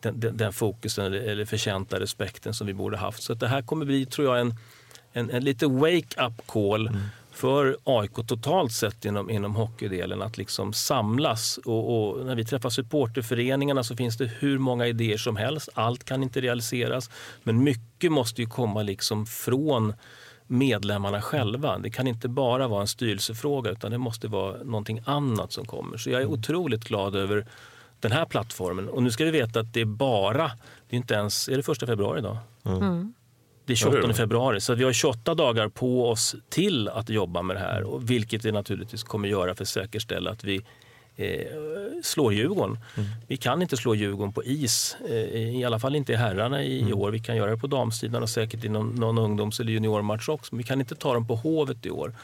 den, 0.00 0.20
den, 0.20 0.36
den 0.36 0.52
fokusen 0.52 1.04
eller, 1.04 1.44
förtjänta 1.44 2.00
respekten 2.00 2.54
som 2.54 2.66
vi 2.66 2.74
borde 2.74 2.96
haft. 2.96 3.22
Så 3.22 3.34
det 3.34 3.48
här 3.48 3.62
kommer 3.62 3.84
bli, 3.86 4.06
tror 4.06 4.26
jag, 4.26 4.40
en, 4.40 4.54
en, 5.12 5.30
en 5.30 5.44
lite 5.44 5.66
wake-up 5.66 6.46
call 6.46 6.86
mm 6.86 7.00
för 7.38 7.76
AIK 7.84 8.14
totalt 8.26 8.72
sett 8.72 9.04
inom, 9.04 9.30
inom 9.30 9.54
hockeydelen 9.54 10.22
att 10.22 10.38
liksom 10.38 10.72
samlas. 10.72 11.58
Och, 11.64 12.10
och, 12.10 12.26
när 12.26 12.34
vi 12.34 12.44
träffar 12.44 12.70
supporterföreningarna 12.70 13.84
så 13.84 13.96
finns 13.96 14.16
det 14.16 14.30
hur 14.38 14.58
många 14.58 14.86
idéer 14.86 15.16
som 15.16 15.36
helst. 15.36 15.68
Allt 15.74 16.04
kan 16.04 16.22
inte 16.22 16.40
realiseras. 16.40 17.10
Men 17.42 17.64
mycket 17.64 18.12
måste 18.12 18.42
ju 18.42 18.48
komma 18.48 18.82
liksom 18.82 19.26
från 19.26 19.94
medlemmarna 20.46 21.22
själva. 21.22 21.78
Det 21.78 21.90
kan 21.90 22.06
inte 22.06 22.28
bara 22.28 22.68
vara 22.68 22.80
en 22.80 22.88
styrelsefråga 22.88 23.70
utan 23.70 23.90
det 23.90 23.98
måste 23.98 24.28
vara 24.28 24.56
någonting 24.64 25.00
annat 25.04 25.52
som 25.52 25.64
kommer. 25.64 25.96
Så 25.96 26.10
jag 26.10 26.22
är 26.22 26.26
otroligt 26.26 26.84
glad 26.84 27.16
över 27.16 27.46
den 28.00 28.12
här 28.12 28.24
plattformen. 28.24 28.88
Och 28.88 29.02
nu 29.02 29.10
ska 29.10 29.24
vi 29.24 29.30
veta 29.30 29.60
att 29.60 29.74
det 29.74 29.80
är 29.80 29.84
bara, 29.84 30.50
det 30.88 30.96
är 30.96 30.98
inte 30.98 31.14
ens, 31.14 31.48
är 31.48 31.56
det 31.56 31.62
första 31.62 31.86
februari 31.86 32.18
idag? 32.18 32.36
Mm. 32.64 33.14
Det 33.68 33.72
är 33.72 33.76
28 33.76 33.98
ja, 34.02 34.12
februari, 34.12 34.60
så 34.60 34.74
vi 34.74 34.84
har 34.84 34.92
28 34.92 35.34
dagar 35.34 35.68
på 35.68 36.10
oss 36.10 36.36
till 36.48 36.88
att 36.88 37.08
jobba 37.08 37.42
med 37.42 37.56
det 37.56 37.60
här. 37.60 37.82
Och 37.82 38.10
vilket 38.10 38.44
vi 38.44 38.52
naturligtvis 38.52 39.02
kommer 39.02 39.28
göra 39.28 39.54
för 39.54 39.64
att 39.64 39.68
säkerställa 39.68 40.30
att 40.30 40.44
vi 40.44 40.60
eh, 41.16 41.46
slår 42.02 42.32
Djurgården. 42.32 42.78
Mm. 42.96 43.08
Vi 43.26 43.36
kan 43.36 43.62
inte 43.62 43.76
slå 43.76 43.94
Djurgården 43.94 44.32
på 44.32 44.44
is, 44.44 44.96
eh, 45.08 45.58
i 45.58 45.64
alla 45.64 45.78
fall 45.78 45.94
inte 45.96 46.12
i 46.12 46.16
herrarna 46.16 46.62
i 46.62 46.82
mm. 46.82 46.98
år. 46.98 47.10
Vi 47.10 47.18
kan 47.18 47.36
göra 47.36 47.50
det 47.50 47.56
på 47.56 47.66
damsidan 47.66 48.22
och 48.22 48.30
säkert 48.30 48.64
i 48.64 48.68
någon, 48.68 48.94
någon 48.94 49.18
ungdoms 49.18 49.60
eller 49.60 49.72
juniormatch 49.72 50.28
också. 50.28 50.54
Men 50.54 50.58
vi 50.58 50.64
kan 50.64 50.80
inte 50.80 50.94
ta 50.94 51.14
dem 51.14 51.26
på 51.26 51.34
Hovet 51.34 51.86
i 51.86 51.90
år. 51.90 52.14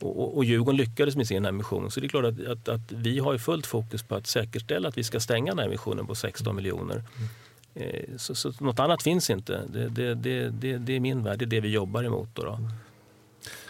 Och, 0.00 0.20
och, 0.20 0.36
och 0.36 0.44
Djurgården 0.44 0.76
lyckades 0.76 1.16
med 1.16 1.26
sin 1.26 1.44
emission. 1.44 1.90
Så 1.90 2.00
det 2.00 2.06
är 2.06 2.08
klart 2.08 2.24
att, 2.24 2.46
att, 2.46 2.68
att 2.68 2.92
vi 2.92 3.18
har 3.18 3.38
fullt 3.38 3.66
fokus 3.66 4.02
på 4.02 4.14
att 4.14 4.26
säkerställa 4.26 4.88
att 4.88 4.98
vi 4.98 5.04
ska 5.04 5.20
stänga 5.20 5.52
den 5.52 5.58
här 5.58 5.66
emissionen 5.66 6.06
på 6.06 6.14
16 6.14 6.56
miljoner. 6.56 7.04
Mm. 7.16 7.28
Eh, 7.74 8.16
så, 8.16 8.34
så 8.34 8.52
något 8.60 8.78
annat 8.78 9.02
finns 9.02 9.30
inte. 9.30 9.62
Det, 9.68 9.88
det, 9.88 10.14
det, 10.14 10.50
det, 10.50 10.78
det 10.78 10.96
är 10.96 11.00
min 11.00 11.24
värld, 11.24 11.38
det 11.38 11.44
är 11.44 11.46
det 11.46 11.60
vi 11.60 11.68
jobbar 11.68 12.04
emot. 12.04 12.28
Då, 12.34 12.42
då. 12.42 12.58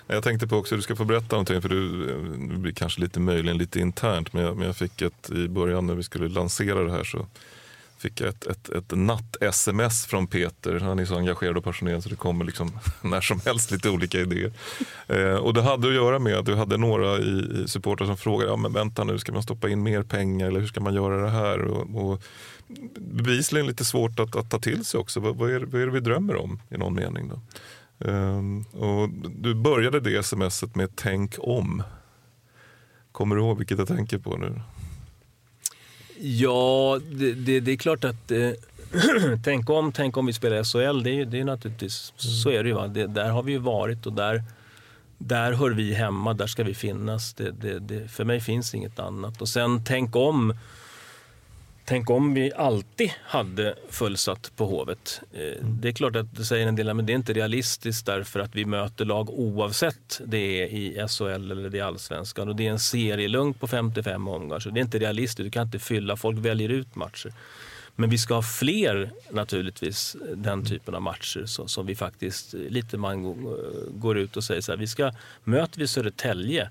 Jag 0.07 0.25
tänkte 0.25 0.47
på 0.47 0.57
också, 0.57 0.77
du 0.77 0.83
ska 0.83 0.97
få 0.97 1.05
berätta 1.05 1.37
någonting 1.37 1.63
för 1.63 1.69
du, 1.69 2.07
det 2.49 2.59
blir 2.59 2.73
kanske 2.73 3.01
lite 3.01 3.21
möjligen 3.21 3.59
lite 3.59 3.81
internt 3.81 4.33
men 4.33 4.43
jag, 4.43 4.57
men 4.57 4.67
jag 4.67 4.77
fick 4.77 5.03
ett 5.03 5.31
i 5.31 5.49
början 5.49 5.87
när 5.87 5.95
vi 5.95 6.03
skulle 6.03 6.29
lansera 6.29 6.85
det 6.85 6.93
här 6.93 7.05
så 7.05 7.27
fick 7.99 8.21
jag 8.21 8.29
ett, 8.29 8.47
ett, 8.47 8.69
ett 8.69 8.93
natt-sms 8.97 10.07
från 10.07 10.27
Peter. 10.27 10.81
Han 10.81 10.99
är 10.99 11.05
så 11.05 11.17
engagerad 11.17 11.57
och 11.57 11.65
passionerad 11.65 12.03
så 12.03 12.09
det 12.09 12.17
kommer 12.17 12.45
liksom 12.45 12.79
när 13.03 13.21
som 13.21 13.41
helst 13.45 13.71
lite 13.71 13.91
olika 13.91 14.21
idéer. 14.21 14.53
Eh, 15.07 15.35
och 15.35 15.55
det 15.55 15.63
hade 15.63 15.89
att 15.89 15.95
göra 15.95 16.19
med 16.19 16.35
att 16.35 16.47
du 16.47 16.55
hade 16.55 16.77
några 16.77 17.19
i, 17.19 17.63
i 17.65 17.69
supportrar 17.69 18.07
som 18.07 18.17
frågade, 18.17 18.51
ja 18.51 18.57
men 18.57 18.73
vänta 18.73 19.05
nu, 19.05 19.19
ska 19.19 19.33
man 19.33 19.43
stoppa 19.43 19.69
in 19.69 19.83
mer 19.83 20.03
pengar 20.03 20.47
eller 20.47 20.61
hur 20.61 20.67
ska 20.67 20.81
man 20.81 20.95
göra 20.95 21.23
det 21.23 21.31
här? 21.31 21.61
Och, 21.61 22.11
och 22.13 22.23
bevisligen 22.97 23.67
lite 23.67 23.85
svårt 23.85 24.19
att, 24.21 24.37
att 24.37 24.51
ta 24.51 24.59
till 24.59 24.85
sig 24.85 25.01
också. 25.01 25.21
Vad, 25.21 25.37
vad, 25.37 25.51
är, 25.51 25.61
vad 25.61 25.83
är 25.83 25.87
det 25.87 25.93
vi 25.93 26.01
drömmer 26.01 26.37
om 26.37 26.61
i 26.71 26.77
någon 26.77 26.95
mening? 26.95 27.29
Då? 27.29 27.41
Eh, 28.09 28.43
och 28.83 29.09
du 29.31 29.55
började 29.55 30.01
det 30.01 30.23
smset 30.23 30.77
med 30.77 30.97
tänk 30.97 31.35
om. 31.39 31.83
Kommer 33.13 33.37
du 33.37 33.43
ihåg 33.43 33.59
vilket 33.59 33.79
jag 33.79 33.89
tänker 33.89 34.19
på 34.19 34.37
nu? 34.37 34.61
Ja, 36.21 37.01
det, 37.11 37.33
det, 37.33 37.61
det 37.61 37.73
är 37.73 37.77
klart 37.77 38.05
att 38.05 38.31
eh, 38.31 38.51
tänk 39.45 39.71
om, 39.71 39.93
tänk 39.93 40.17
om 40.17 40.27
vi 40.27 40.33
spelar 40.33 40.65
SHL. 40.65 41.03
Det 41.03 41.11
är, 41.11 41.25
det 41.25 41.41
är 41.41 41.45
naturligtvis, 41.45 42.13
mm. 42.25 42.35
så 42.35 42.51
är 42.51 42.63
det 42.63 42.69
ju. 42.69 42.89
Det, 42.89 43.07
där 43.07 43.31
har 43.31 43.43
vi 43.43 43.53
ju 43.53 43.59
varit 43.59 44.07
och 44.07 44.13
där, 44.13 44.43
där 45.19 45.53
hör 45.53 45.71
vi 45.71 45.95
hemma, 45.95 46.35
där 46.35 46.47
ska 46.47 46.65
vi 46.65 46.75
finnas. 46.75 47.35
Det, 47.35 48.11
för 48.11 48.25
mig 48.25 48.41
finns 48.41 48.75
inget 48.75 48.99
annat. 48.99 49.41
Och 49.41 49.49
sen 49.49 49.85
tänk 49.85 50.17
om 50.17 50.55
Tänk 51.89 52.11
om 52.11 52.35
vi 52.35 52.53
alltid 52.53 53.11
hade 53.23 53.75
fullsatt 53.91 54.53
på 54.57 54.67
Hovet. 54.67 55.21
Eh, 55.33 55.41
mm. 55.41 55.81
Det 55.81 55.89
är 55.89 55.93
klart 55.93 56.17
att 56.17 56.37
det 56.37 56.45
säger 56.45 56.67
en 56.67 56.77
del, 56.77 56.95
men 56.95 57.07
det 57.07 57.13
är 57.13 57.15
inte 57.15 57.33
realistiskt 57.33 58.07
därför 58.07 58.41
att 58.41 58.55
vi 58.55 58.65
möter 58.65 59.05
lag 59.05 59.31
oavsett 59.31 60.21
det 60.27 60.39
är 60.39 60.67
i 60.67 61.07
SHL 61.09 61.51
eller 61.51 61.71
det 61.71 61.79
är 61.79 61.85
allsvenskan. 61.85 62.49
Och 62.49 62.57
det 62.57 62.67
är 62.67 62.71
en 62.71 62.79
serielugn 62.79 63.55
på 63.55 63.67
55 63.67 64.29
omgångar, 64.29 64.61
så 64.61 64.71
det 64.71 64.81
är 64.81 64.83
inte 64.83 64.99
realistiskt. 64.99 65.45
Du 65.45 65.51
kan 65.51 65.67
inte 65.67 65.79
fylla, 65.79 66.17
folk 66.17 66.39
väljer 66.39 66.69
ut 66.69 66.95
matcher. 66.95 67.33
Men 67.97 68.11
vi 68.11 68.19
ska 68.19 68.35
ha 68.35 68.43
fler 68.43 69.11
naturligtvis, 69.31 70.17
den 70.35 70.65
typen 70.65 70.95
av 70.95 71.03
matcher 71.03 71.45
som, 71.47 71.69
som 71.69 71.87
vi 71.87 71.97
faktiskt 71.97 72.53
lite 72.53 72.97
man 72.97 73.47
går 73.91 74.19
ut 74.19 74.37
och 74.37 74.45
säger 74.45 74.61
så 74.61 74.73
här, 74.73 74.79
vi 74.79 74.87
ska, 74.87 75.13
möter 75.45 75.79
vi 75.81 75.89
Södertälje 75.89 76.71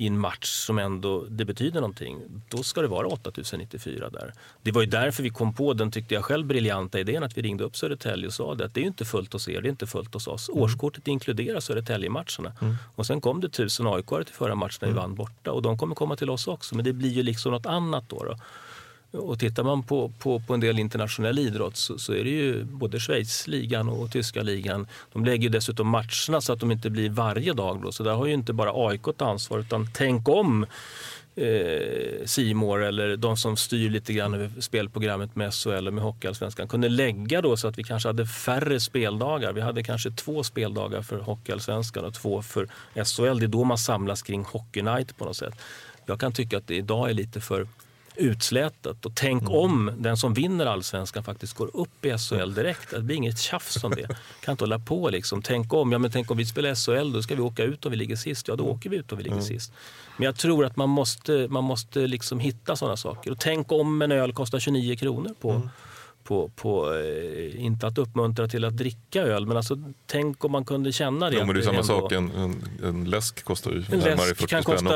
i 0.00 0.06
en 0.06 0.18
match 0.18 0.46
som 0.46 0.78
ändå 0.78 1.24
det 1.28 1.44
betyder 1.44 1.80
någonting, 1.80 2.18
då 2.48 2.62
ska 2.62 2.82
det 2.82 2.88
vara 2.88 3.06
8094 3.06 4.10
där. 4.10 4.32
Det 4.62 4.72
var 4.72 4.80
ju 4.80 4.86
därför 4.86 5.22
vi 5.22 5.30
kom 5.30 5.54
på 5.54 5.72
den, 5.72 5.90
tyckte 5.90 6.14
jag 6.14 6.24
själv, 6.24 6.46
briljanta 6.46 7.00
idén 7.00 7.22
att 7.22 7.38
vi 7.38 7.42
ringde 7.42 7.64
upp 7.64 7.76
Södertälje 7.76 8.26
och 8.26 8.34
sa 8.34 8.54
det, 8.54 8.64
att 8.64 8.74
det 8.74 8.80
är 8.80 8.84
inte 8.84 9.04
fullt 9.04 9.32
hos 9.32 9.48
er, 9.48 9.60
det 9.60 9.68
är 9.68 9.70
inte 9.70 9.86
fullt 9.86 10.14
hos 10.14 10.26
oss. 10.26 10.48
Mm. 10.48 10.62
Årskortet 10.62 11.08
inkluderar 11.08 11.60
Södertälje-matcherna. 11.60 12.52
Mm. 12.60 12.76
Och 12.94 13.06
sen 13.06 13.20
kom 13.20 13.40
det 13.40 13.48
tusen 13.48 13.86
aik 13.86 14.06
till 14.06 14.34
förra 14.34 14.54
matchen 14.54 14.78
när 14.80 14.88
vi 14.88 14.92
mm. 14.92 15.02
vann 15.02 15.14
borta 15.14 15.52
och 15.52 15.62
de 15.62 15.78
kommer 15.78 15.94
komma 15.94 16.16
till 16.16 16.30
oss 16.30 16.48
också. 16.48 16.74
Men 16.74 16.84
det 16.84 16.92
blir 16.92 17.10
ju 17.10 17.22
liksom 17.22 17.52
något 17.52 17.66
annat 17.66 18.08
då. 18.08 18.24
då. 18.24 18.36
Och 19.10 19.38
tittar 19.38 19.62
man 19.62 19.82
på, 19.82 20.12
på, 20.18 20.40
på 20.40 20.54
en 20.54 20.60
del 20.60 20.78
internationell 20.78 21.38
idrott 21.38 21.76
så, 21.76 21.98
så 21.98 22.12
är 22.12 22.24
det 22.24 22.30
ju 22.30 22.64
både 22.64 23.00
Schweizligan 23.00 23.88
och, 23.88 24.02
och 24.02 24.10
tyska 24.10 24.42
ligan. 24.42 24.86
De 25.12 25.24
lägger 25.24 25.50
dessutom 25.50 25.88
matcherna 25.88 26.40
så 26.40 26.52
att 26.52 26.60
de 26.60 26.72
inte 26.72 26.90
blir 26.90 27.10
varje 27.10 27.52
dag. 27.52 27.80
Då. 27.82 27.92
Så 27.92 28.02
där 28.02 28.14
har 28.14 28.26
ju 28.26 28.34
inte 28.34 28.52
bara 28.52 28.88
AIK 28.88 29.08
ett 29.08 29.22
ansvar 29.22 29.58
utan 29.58 29.88
tänk 29.94 30.28
om 30.28 30.66
eh, 31.36 31.42
eller 32.88 33.16
de 33.16 33.36
som 33.36 33.56
styr 33.56 33.90
lite 33.90 34.12
grann 34.12 34.34
över 34.34 34.60
spelprogrammet 34.60 35.36
med 35.36 35.54
SHL 35.54 35.86
och 35.86 35.94
med 35.94 36.04
Hockeyallsvenskan 36.04 36.68
kunde 36.68 36.88
lägga 36.88 37.42
då 37.42 37.56
så 37.56 37.68
att 37.68 37.78
vi 37.78 37.84
kanske 37.84 38.08
hade 38.08 38.26
färre 38.26 38.80
speldagar. 38.80 39.52
Vi 39.52 39.60
hade 39.60 39.82
kanske 39.82 40.10
två 40.10 40.42
speldagar 40.42 41.02
för 41.02 41.18
Hockeyallsvenskan 41.18 42.04
och 42.04 42.14
två 42.14 42.42
för 42.42 42.68
SHL. 42.94 43.38
Det 43.38 43.46
är 43.46 43.48
då 43.48 43.64
man 43.64 43.78
samlas 43.78 44.22
kring 44.22 44.44
Hockey 44.44 44.82
Night 44.82 45.16
på 45.18 45.24
något 45.24 45.36
sätt. 45.36 45.54
Jag 46.06 46.20
kan 46.20 46.32
tycka 46.32 46.58
att 46.58 46.66
det 46.66 46.76
idag 46.76 47.10
är 47.10 47.14
lite 47.14 47.40
för 47.40 47.66
utslätat. 48.18 49.06
Och 49.06 49.12
tänk 49.14 49.42
mm. 49.42 49.54
om 49.54 49.92
den 49.98 50.16
som 50.16 50.34
vinner 50.34 50.66
allsvenskan 50.66 51.24
faktiskt 51.24 51.54
går 51.54 51.76
upp 51.76 52.04
i 52.04 52.18
SHL 52.18 52.54
direkt. 52.54 52.90
Det 52.90 53.00
blir 53.00 53.16
inget 53.16 53.38
tjafs 53.38 53.84
om 53.84 53.90
det. 53.90 54.08
kan 54.40 54.52
inte 54.52 54.64
hålla 54.64 54.78
på 54.78 55.10
liksom. 55.10 55.42
Tänk 55.42 55.72
om, 55.72 55.92
ja, 55.92 55.98
men 55.98 56.10
tänk 56.10 56.30
om 56.30 56.36
vi 56.36 56.46
spelar 56.46 56.74
SHL, 56.74 57.12
då 57.12 57.22
ska 57.22 57.34
vi 57.34 57.42
åka 57.42 57.64
ut 57.64 57.86
om 57.86 57.90
vi 57.90 57.96
ligger 57.96 58.16
sist. 58.16 58.48
Ja, 58.48 58.56
då 58.56 58.64
mm. 58.64 58.76
åker 58.76 58.90
vi 58.90 58.96
ut 58.96 59.12
om 59.12 59.18
vi 59.18 59.24
ligger 59.24 59.36
mm. 59.36 59.46
sist. 59.46 59.72
Men 60.16 60.24
jag 60.24 60.36
tror 60.36 60.64
att 60.64 60.76
man 60.76 60.88
måste, 60.88 61.46
man 61.50 61.64
måste 61.64 62.06
liksom 62.06 62.40
hitta 62.40 62.76
sådana 62.76 62.96
saker. 62.96 63.30
Och 63.30 63.38
tänk 63.38 63.72
om 63.72 64.02
en 64.02 64.12
öl 64.12 64.32
kostar 64.32 64.58
29 64.58 64.96
kronor 64.96 65.34
på 65.40 65.50
mm 65.50 65.68
på, 66.28 66.50
på 66.56 66.94
eh, 66.94 67.64
inte 67.64 67.86
att 67.86 67.98
uppmuntra 67.98 68.48
till 68.48 68.64
att 68.64 68.76
dricka 68.76 69.22
öl, 69.22 69.46
men 69.46 69.56
alltså, 69.56 69.76
tänk 70.06 70.44
om 70.44 70.52
man 70.52 70.64
kunde 70.64 70.92
känna 70.92 71.30
det. 71.30 71.36
Ja, 71.36 71.44
men 71.44 71.54
det 71.54 71.60
är 71.60 71.64
samma 71.64 71.82
sak, 71.82 72.12
en, 72.12 72.30
en, 72.30 72.62
en, 72.84 73.04
läsk 73.04 73.44
kostar 73.44 73.70
ju 73.70 73.84
En 73.92 74.00
läsk 74.00 74.48
kan 74.48 74.62
kosta 74.62 74.88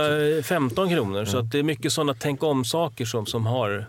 15 0.43 0.91
kronor, 0.91 1.19
mm. 1.19 1.27
så 1.27 1.39
att 1.39 1.51
det 1.51 1.59
är 1.59 1.63
mycket 1.63 1.93
sådana 1.93 2.15
tänk 2.19 2.43
om-saker 2.43 3.05
som, 3.05 3.27
som 3.27 3.47
har 3.47 3.87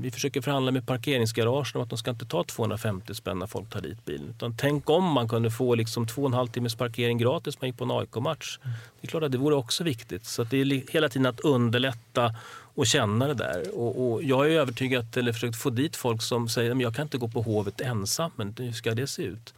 vi 0.00 0.10
försöker 0.10 0.40
förhandla 0.40 0.72
med 0.72 0.86
parkeringsgaragen 0.86 1.72
om 1.74 1.82
att 1.82 1.88
de 1.88 1.98
ska 1.98 2.10
inte 2.10 2.26
ta 2.26 2.44
250 2.44 3.14
spänn 3.14 3.38
när 3.38 3.46
folk 3.46 3.70
tar 3.70 3.80
dit 3.80 4.04
bilen. 4.04 4.28
Utan 4.30 4.54
tänk 4.56 4.90
om 4.90 5.04
man 5.04 5.28
kunde 5.28 5.50
få 5.50 5.74
liksom 5.74 6.06
två 6.06 6.22
och 6.22 6.28
en 6.28 6.34
halv 6.34 6.48
timmes 6.48 6.74
parkering 6.74 7.18
gratis 7.18 7.54
när 7.54 7.60
man 7.60 7.68
gick 7.68 7.78
på 7.78 7.84
en 7.84 7.90
AIK-match. 7.90 8.58
Det 9.00 9.06
är 9.06 9.08
klart 9.08 9.22
att 9.22 9.32
det 9.32 9.38
vore 9.38 9.54
också 9.54 9.84
viktigt. 9.84 10.26
Så 10.26 10.44
det 10.44 10.60
är 10.60 10.92
hela 10.92 11.08
tiden 11.08 11.26
att 11.26 11.40
underlätta 11.40 12.34
och 12.76 12.86
känna 12.86 13.26
det 13.26 13.34
där. 13.34 13.78
Och, 13.78 14.12
och 14.12 14.22
jag 14.22 14.46
är 14.46 14.50
övertygad, 14.50 15.16
eller 15.16 15.32
försökt 15.32 15.56
få 15.56 15.70
dit 15.70 15.96
folk 15.96 16.22
som 16.22 16.48
säger 16.48 16.70
att 16.70 16.80
jag 16.80 16.94
kan 16.94 17.02
inte 17.02 17.18
gå 17.18 17.28
på 17.28 17.42
Hovet 17.42 17.80
ensam, 17.80 18.30
men 18.36 18.54
hur 18.58 18.72
ska 18.72 18.94
det 18.94 19.06
se 19.06 19.22
ut? 19.22 19.54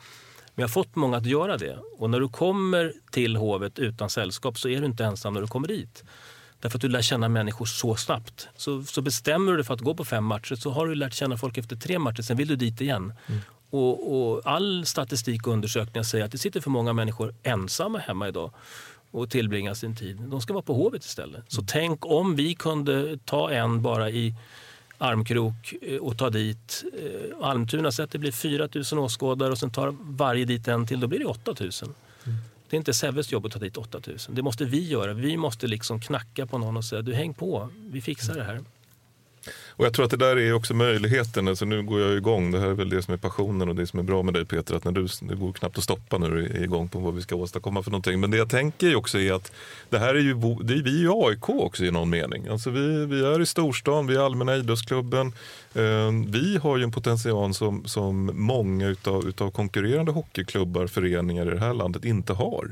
Men 0.54 0.62
jag 0.62 0.68
har 0.68 0.72
fått 0.72 0.96
många 0.96 1.16
att 1.16 1.26
göra 1.26 1.56
det. 1.56 1.78
Och 1.98 2.10
när 2.10 2.20
du 2.20 2.28
kommer 2.28 2.92
till 3.10 3.36
Hovet 3.36 3.78
utan 3.78 4.10
sällskap 4.10 4.58
så 4.58 4.68
är 4.68 4.80
du 4.80 4.86
inte 4.86 5.04
ensam 5.04 5.34
när 5.34 5.40
du 5.40 5.46
kommer 5.46 5.68
dit. 5.68 6.04
Därför 6.60 6.78
att 6.78 6.82
du 6.82 6.88
lär 6.88 7.02
känna 7.02 7.28
människor 7.28 7.66
så 7.66 7.96
snabbt. 7.96 8.48
Så, 8.56 8.82
så 8.82 9.02
bestämmer 9.02 9.52
du 9.52 9.56
dig 9.56 9.66
för 9.66 9.74
att 9.74 9.80
gå 9.80 9.94
på 9.94 10.04
fem 10.04 10.24
matcher 10.24 10.54
så 10.54 10.70
har 10.70 10.86
du 10.86 10.94
lärt 10.94 11.14
känna 11.14 11.36
folk 11.36 11.58
efter 11.58 11.76
tre 11.76 11.98
matcher, 11.98 12.22
sen 12.22 12.36
vill 12.36 12.48
du 12.48 12.56
dit 12.56 12.80
igen. 12.80 13.12
Mm. 13.26 13.40
Och, 13.70 14.12
och, 14.12 14.42
all 14.44 14.86
statistik 14.86 15.46
och 15.46 15.52
undersökningar 15.52 16.02
säger 16.02 16.24
att 16.24 16.32
det 16.32 16.38
sitter 16.38 16.60
för 16.60 16.70
många 16.70 16.92
människor 16.92 17.34
ensamma 17.42 17.98
hemma 17.98 18.28
idag 18.28 18.50
och 19.10 19.30
tillbringa 19.30 19.74
sin 19.74 19.96
tid. 19.96 20.16
De 20.20 20.40
ska 20.40 20.52
vara 20.52 20.62
på 20.62 20.74
Hovet 20.74 21.04
istället. 21.04 21.44
Så 21.48 21.62
tänk 21.66 22.06
om 22.06 22.36
vi 22.36 22.54
kunde 22.54 23.18
ta 23.24 23.50
en 23.50 23.82
bara 23.82 24.10
i 24.10 24.34
armkrok 24.98 25.74
eh, 25.82 25.98
och 25.98 26.18
ta 26.18 26.30
dit 26.30 26.84
eh, 26.98 27.46
Almtuna. 27.48 27.92
Så 27.92 28.02
att 28.02 28.10
det 28.10 28.18
blir 28.18 28.32
4 28.32 28.68
000 28.92 29.04
åskådare 29.04 29.50
och 29.50 29.58
sen 29.58 29.70
tar 29.70 29.96
varje 30.00 30.44
dit 30.44 30.68
en 30.68 30.86
till. 30.86 31.00
Då 31.00 31.06
blir 31.06 31.18
det 31.18 31.24
8 31.24 31.54
000. 31.60 31.70
Mm. 32.24 32.38
Det 32.70 32.76
är 32.76 32.78
inte 32.78 32.94
Säves 32.94 33.32
jobb 33.32 33.46
att 33.46 33.52
ta 33.52 33.58
dit 33.58 33.76
8 33.76 34.00
000. 34.06 34.16
Det 34.28 34.42
måste 34.42 34.64
vi 34.64 34.88
göra. 34.88 35.12
Vi 35.12 35.36
måste 35.36 35.66
liksom 35.66 36.00
knacka 36.00 36.46
på 36.46 36.58
någon 36.58 36.76
och 36.76 36.84
säga 36.84 37.02
du 37.02 37.14
häng 37.14 37.34
på, 37.34 37.68
vi 37.90 38.00
fixar 38.00 38.34
det 38.34 38.44
här. 38.44 38.60
Och 39.78 39.84
jag 39.84 39.92
tror 39.92 40.04
att 40.04 40.10
det 40.10 40.16
där 40.16 40.38
är 40.38 40.52
också 40.52 40.74
möjligheten. 40.74 41.48
Alltså 41.48 41.64
nu 41.64 41.82
går 41.82 42.00
jag 42.00 42.16
igång. 42.16 42.50
Det 42.50 42.60
här 42.60 42.66
är 42.66 42.74
väl 42.74 42.88
det 42.88 43.02
som 43.02 43.14
är 43.14 43.18
passionen 43.18 43.68
och 43.68 43.74
det 43.74 43.86
som 43.86 43.98
är 43.98 44.02
bra 44.02 44.22
med 44.22 44.34
dig 44.34 44.44
Peter. 44.44 44.74
Att 44.74 44.84
när 44.84 44.92
du, 44.92 45.06
det 45.20 45.34
går 45.34 45.52
knappt 45.52 45.78
att 45.78 45.84
stoppa 45.84 46.18
när 46.18 46.30
du 46.30 46.44
är 46.44 46.62
igång 46.62 46.88
på 46.88 46.98
vad 46.98 47.14
vi 47.14 47.22
ska 47.22 47.36
åstadkomma 47.36 47.82
för 47.82 47.90
någonting. 47.90 48.20
Men 48.20 48.30
det 48.30 48.36
jag 48.36 48.50
tänker 48.50 48.96
också 48.96 49.18
är 49.18 49.32
att 49.32 49.52
det 49.88 49.98
här 49.98 50.14
är 50.14 50.20
ju, 50.20 50.34
det 50.62 50.74
är 50.74 50.82
vi 50.82 50.96
är 50.96 51.00
ju 51.00 51.10
AIK 51.12 51.48
också 51.48 51.84
i 51.84 51.90
någon 51.90 52.10
mening. 52.10 52.48
Alltså 52.48 52.70
vi, 52.70 53.06
vi 53.06 53.24
är 53.24 53.40
i 53.40 53.46
storstan, 53.46 54.06
vi 54.06 54.14
är 54.14 54.20
allmänna 54.20 54.56
idrottsklubben. 54.56 55.26
Eh, 55.74 56.12
vi 56.26 56.58
har 56.62 56.76
ju 56.76 56.84
en 56.84 56.92
potential 56.92 57.54
som, 57.54 57.84
som 57.84 58.30
många 58.34 58.86
utav, 58.86 59.28
utav 59.28 59.50
konkurrerande 59.50 60.12
hockeyklubbar, 60.12 60.86
föreningar 60.86 61.46
i 61.46 61.50
det 61.50 61.60
här 61.60 61.74
landet 61.74 62.04
inte 62.04 62.32
har. 62.32 62.68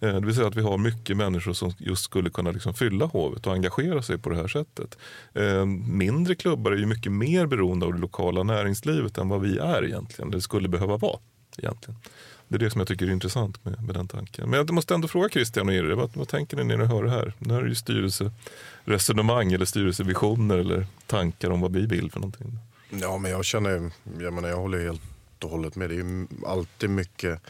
Eh, 0.00 0.14
det 0.14 0.26
vill 0.26 0.34
säga 0.34 0.46
att 0.46 0.56
vi 0.56 0.62
har 0.62 0.78
mycket 0.78 1.16
människor 1.16 1.52
som 1.52 1.72
just 1.78 2.04
skulle 2.04 2.30
kunna 2.30 2.50
liksom 2.50 2.74
fylla 2.74 3.04
hovet 3.04 3.46
och 3.46 3.52
engagera 3.52 4.02
sig 4.02 4.18
på 4.18 4.30
det 4.30 4.36
här 4.36 4.48
sättet. 4.48 4.98
Eh, 5.34 5.66
mindre 5.88 6.34
klubbar 6.34 6.72
är 6.72 6.76
ju 6.76 6.86
mycket 6.86 7.12
mer 7.12 7.46
beroende 7.46 7.86
av 7.86 7.92
det 7.92 7.98
lokala 7.98 8.42
näringslivet 8.42 9.18
än 9.18 9.28
vad 9.28 9.40
vi 9.40 9.58
är 9.58 9.84
egentligen. 9.84 10.30
Det 10.30 10.40
skulle 10.40 10.68
behöva 10.68 10.96
vara 10.96 11.18
egentligen. 11.58 12.00
Det 12.48 12.54
är 12.54 12.58
det 12.58 12.70
som 12.70 12.80
jag 12.80 12.88
tycker 12.88 13.06
är 13.06 13.10
intressant 13.10 13.64
med, 13.64 13.84
med 13.86 13.94
den 13.94 14.08
tanken. 14.08 14.50
Men 14.50 14.58
jag 14.58 14.70
måste 14.70 14.94
ändå 14.94 15.08
fråga 15.08 15.28
Christian 15.28 15.68
och 15.68 15.74
er, 15.74 15.84
vad, 15.84 16.10
vad 16.16 16.28
tänker 16.28 16.56
ni 16.56 16.64
när 16.64 16.76
ni 16.76 16.84
hör 16.84 17.04
det 17.04 17.10
här? 17.10 17.32
Det 17.38 17.54
här 17.54 17.62
är 17.62 17.66
ju 17.66 17.74
styrelseresonemang 17.74 19.52
eller 19.52 19.64
styrelsevisioner 19.64 20.58
eller 20.58 20.86
tankar 21.06 21.50
om 21.50 21.60
vad 21.60 21.72
vi 21.72 21.86
vill 21.86 22.10
för 22.10 22.20
någonting. 22.20 22.58
Ja, 22.90 23.18
men 23.18 23.30
jag 23.30 23.44
känner, 23.44 23.90
jag 24.20 24.32
menar 24.32 24.48
jag 24.48 24.56
håller 24.56 24.84
helt 24.84 25.00
och 25.44 25.50
hållet 25.50 25.76
med. 25.76 25.90
Det 25.90 25.94
är 25.94 25.96
ju 25.96 26.26
alltid 26.46 26.90
mycket 26.90 27.42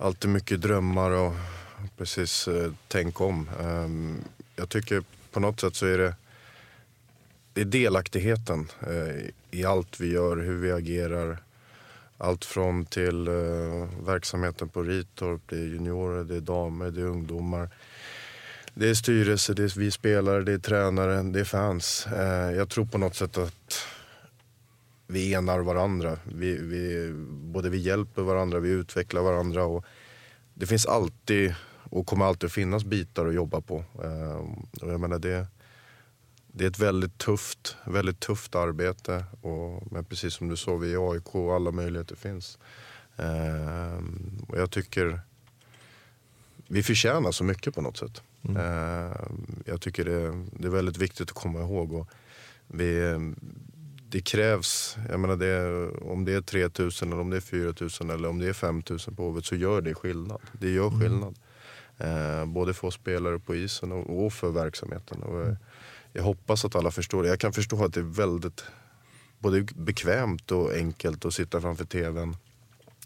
alltid 0.00 0.30
mycket 0.30 0.60
drömmar 0.60 1.10
och 1.10 1.32
precis 1.96 2.48
eh, 2.48 2.72
tänk 2.88 3.20
om. 3.20 3.50
Um, 3.60 4.24
jag 4.56 4.68
tycker 4.68 5.02
på 5.32 5.40
något 5.40 5.60
sätt 5.60 5.76
så 5.76 5.86
är 5.86 5.98
det, 5.98 6.14
det 7.52 7.60
är 7.60 7.64
delaktigheten 7.64 8.68
eh, 8.80 9.30
i 9.50 9.64
allt 9.64 10.00
vi 10.00 10.12
gör, 10.12 10.36
hur 10.36 10.56
vi 10.56 10.72
agerar. 10.72 11.38
Allt 12.18 12.44
från 12.44 12.84
till 12.84 13.28
eh, 13.28 14.04
verksamheten 14.06 14.68
på 14.68 14.82
Ritorp, 14.82 15.40
det 15.46 15.56
är 15.56 15.64
juniorer, 15.64 16.24
det 16.24 16.36
är 16.36 16.40
damer, 16.40 16.90
det 16.90 17.00
är 17.00 17.04
ungdomar. 17.04 17.68
Det 18.74 18.90
är 18.90 18.94
styrelse, 18.94 19.54
det 19.54 19.62
är 19.62 19.78
vi 19.78 19.90
spelare, 19.90 20.42
det 20.42 20.52
är 20.52 20.58
tränare, 20.58 21.22
det 21.22 21.40
är 21.40 21.44
fans. 21.44 22.06
Eh, 22.06 22.52
jag 22.52 22.68
tror 22.68 22.84
på 22.84 22.98
något 22.98 23.16
sätt 23.16 23.38
att 23.38 23.86
vi 25.10 25.34
enar 25.34 25.60
varandra. 25.60 26.18
Vi, 26.24 26.58
vi, 26.62 27.12
både 27.28 27.70
vi 27.70 27.78
hjälper 27.78 28.22
varandra, 28.22 28.60
vi 28.60 28.70
utvecklar 28.70 29.22
varandra. 29.22 29.64
Och 29.64 29.84
det 30.54 30.66
finns 30.66 30.86
alltid 30.86 31.54
och 31.90 32.06
kommer 32.06 32.24
alltid 32.24 32.46
att 32.46 32.52
finnas 32.52 32.84
bitar 32.84 33.26
att 33.26 33.34
jobba 33.34 33.60
på. 33.60 33.84
Ehm, 34.04 34.52
och 34.80 34.92
jag 34.92 35.00
menar 35.00 35.18
det, 35.18 35.46
det 36.46 36.64
är 36.64 36.68
ett 36.68 36.78
väldigt 36.78 37.18
tufft, 37.18 37.76
väldigt 37.84 38.20
tufft 38.20 38.54
arbete. 38.54 39.24
Och, 39.40 39.92
men 39.92 40.04
precis 40.04 40.34
som 40.34 40.48
du 40.48 40.56
sa, 40.56 40.76
vi 40.76 40.94
är 40.94 41.12
AIK 41.12 41.34
och 41.34 41.54
alla 41.54 41.70
möjligheter 41.70 42.16
finns. 42.16 42.58
Ehm, 43.16 44.44
och 44.48 44.58
jag 44.58 44.70
tycker 44.70 45.20
vi 46.68 46.82
förtjänar 46.82 47.32
så 47.32 47.44
mycket 47.44 47.74
på 47.74 47.80
något 47.80 47.96
sätt. 47.96 48.22
Mm. 48.42 48.56
Ehm, 48.56 49.62
jag 49.66 49.80
tycker 49.80 50.04
det, 50.04 50.46
det, 50.52 50.68
är 50.68 50.72
väldigt 50.72 50.98
viktigt 50.98 51.30
att 51.30 51.34
komma 51.34 51.60
ihåg. 51.60 51.92
Och 51.92 52.08
vi, 52.66 53.18
det 54.10 54.20
krävs, 54.20 54.96
jag 55.08 55.20
menar 55.20 55.36
det, 55.36 55.88
om 55.90 56.24
det 56.24 56.32
är 56.32 56.40
3000 56.40 57.12
eller 57.12 57.20
om 57.20 57.30
det 57.30 57.36
är 57.36 57.40
4000 57.40 58.10
eller 58.10 58.28
om 58.28 58.38
det 58.38 58.48
är 58.48 58.52
5000 58.52 59.16
på 59.16 59.22
Hovet 59.22 59.44
så 59.44 59.54
gör 59.54 59.80
det 59.80 59.94
skillnad. 59.94 60.40
Det 60.52 60.70
gör 60.70 60.86
mm. 60.86 61.00
skillnad. 61.00 61.34
Mm. 61.98 62.40
Eh, 62.40 62.46
både 62.46 62.74
för 62.74 62.88
oss 62.88 62.94
spelare 62.94 63.38
på 63.38 63.54
isen 63.54 63.92
och, 63.92 64.24
och 64.24 64.32
för 64.32 64.50
verksamheten. 64.50 65.22
Och, 65.22 65.46
eh, 65.46 65.54
jag 66.12 66.22
hoppas 66.22 66.64
att 66.64 66.74
alla 66.74 66.90
förstår 66.90 67.22
det. 67.22 67.28
Jag 67.28 67.40
kan 67.40 67.52
förstå 67.52 67.84
att 67.84 67.94
det 67.94 68.00
är 68.00 68.04
väldigt 68.04 68.64
både 69.38 69.62
bekvämt 69.62 70.50
och 70.50 70.72
enkelt 70.72 71.24
att 71.24 71.34
sitta 71.34 71.60
framför 71.60 71.84
tvn 71.84 72.36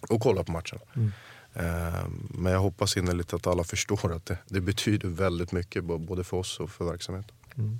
och 0.08 0.20
kolla 0.20 0.44
på 0.44 0.52
matchen. 0.52 0.78
Mm. 0.94 1.12
Eh, 1.54 2.08
men 2.28 2.52
jag 2.52 2.60
hoppas 2.60 2.96
innerligt 2.96 3.32
att 3.32 3.46
alla 3.46 3.64
förstår 3.64 4.12
att 4.12 4.26
det, 4.26 4.38
det 4.46 4.60
betyder 4.60 5.08
väldigt 5.08 5.52
mycket 5.52 5.84
både 5.84 6.24
för 6.24 6.36
oss 6.36 6.60
och 6.60 6.70
för 6.70 6.84
verksamheten. 6.84 7.36
Mm. 7.56 7.78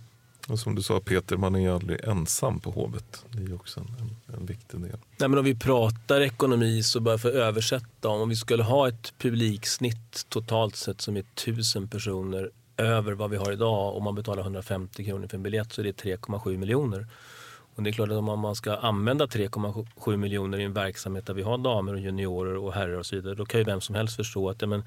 Och 0.48 0.58
som 0.58 0.74
du 0.74 0.82
sa 0.82 1.00
Peter, 1.00 1.36
man 1.36 1.56
är 1.56 1.70
aldrig 1.70 2.04
ensam 2.04 2.60
på 2.60 2.70
Hovet. 2.70 3.24
Det 3.30 3.42
är 3.42 3.54
också 3.54 3.80
en, 3.80 4.36
en 4.36 4.46
viktig 4.46 4.80
del. 4.80 4.98
Nej, 5.16 5.28
men 5.28 5.38
om 5.38 5.44
vi 5.44 5.54
pratar 5.54 6.20
ekonomi 6.20 6.82
så 6.82 7.00
bara 7.00 7.18
för 7.18 7.28
att 7.28 7.34
översätta. 7.34 8.08
Om 8.08 8.28
vi 8.28 8.36
skulle 8.36 8.62
ha 8.62 8.88
ett 8.88 9.14
publiksnitt 9.18 10.26
totalt 10.28 10.76
sett 10.76 11.00
som 11.00 11.16
är 11.16 11.22
tusen 11.22 11.88
personer 11.88 12.50
över 12.76 13.12
vad 13.12 13.30
vi 13.30 13.36
har 13.36 13.52
idag. 13.52 13.96
och 13.96 14.02
man 14.02 14.14
betalar 14.14 14.42
150 14.42 15.04
kronor 15.04 15.26
för 15.26 15.36
en 15.36 15.42
biljett 15.42 15.72
så 15.72 15.80
är 15.80 15.84
det 15.84 16.02
3,7 16.02 16.56
miljoner. 16.56 17.06
Och 17.76 17.82
det 17.82 17.90
är 17.90 17.92
klart 17.92 18.10
att 18.10 18.16
om 18.16 18.40
man 18.40 18.54
ska 18.54 18.76
använda 18.76 19.26
3,7 19.26 20.16
miljoner 20.16 20.60
i 20.60 20.64
en 20.64 20.72
verksamhet 20.72 21.26
där 21.26 21.34
vi 21.34 21.42
har 21.42 21.58
damer 21.58 21.92
och 21.92 22.00
juniorer 22.00 22.56
och 22.56 22.72
herrar 22.72 22.98
och 22.98 23.06
så 23.06 23.16
vidare. 23.16 23.34
Då 23.34 23.46
kan 23.46 23.60
ju 23.60 23.64
vem 23.64 23.80
som 23.80 23.94
helst 23.94 24.16
förstå 24.16 24.50
att 24.50 24.62
ja, 24.62 24.66
men, 24.68 24.84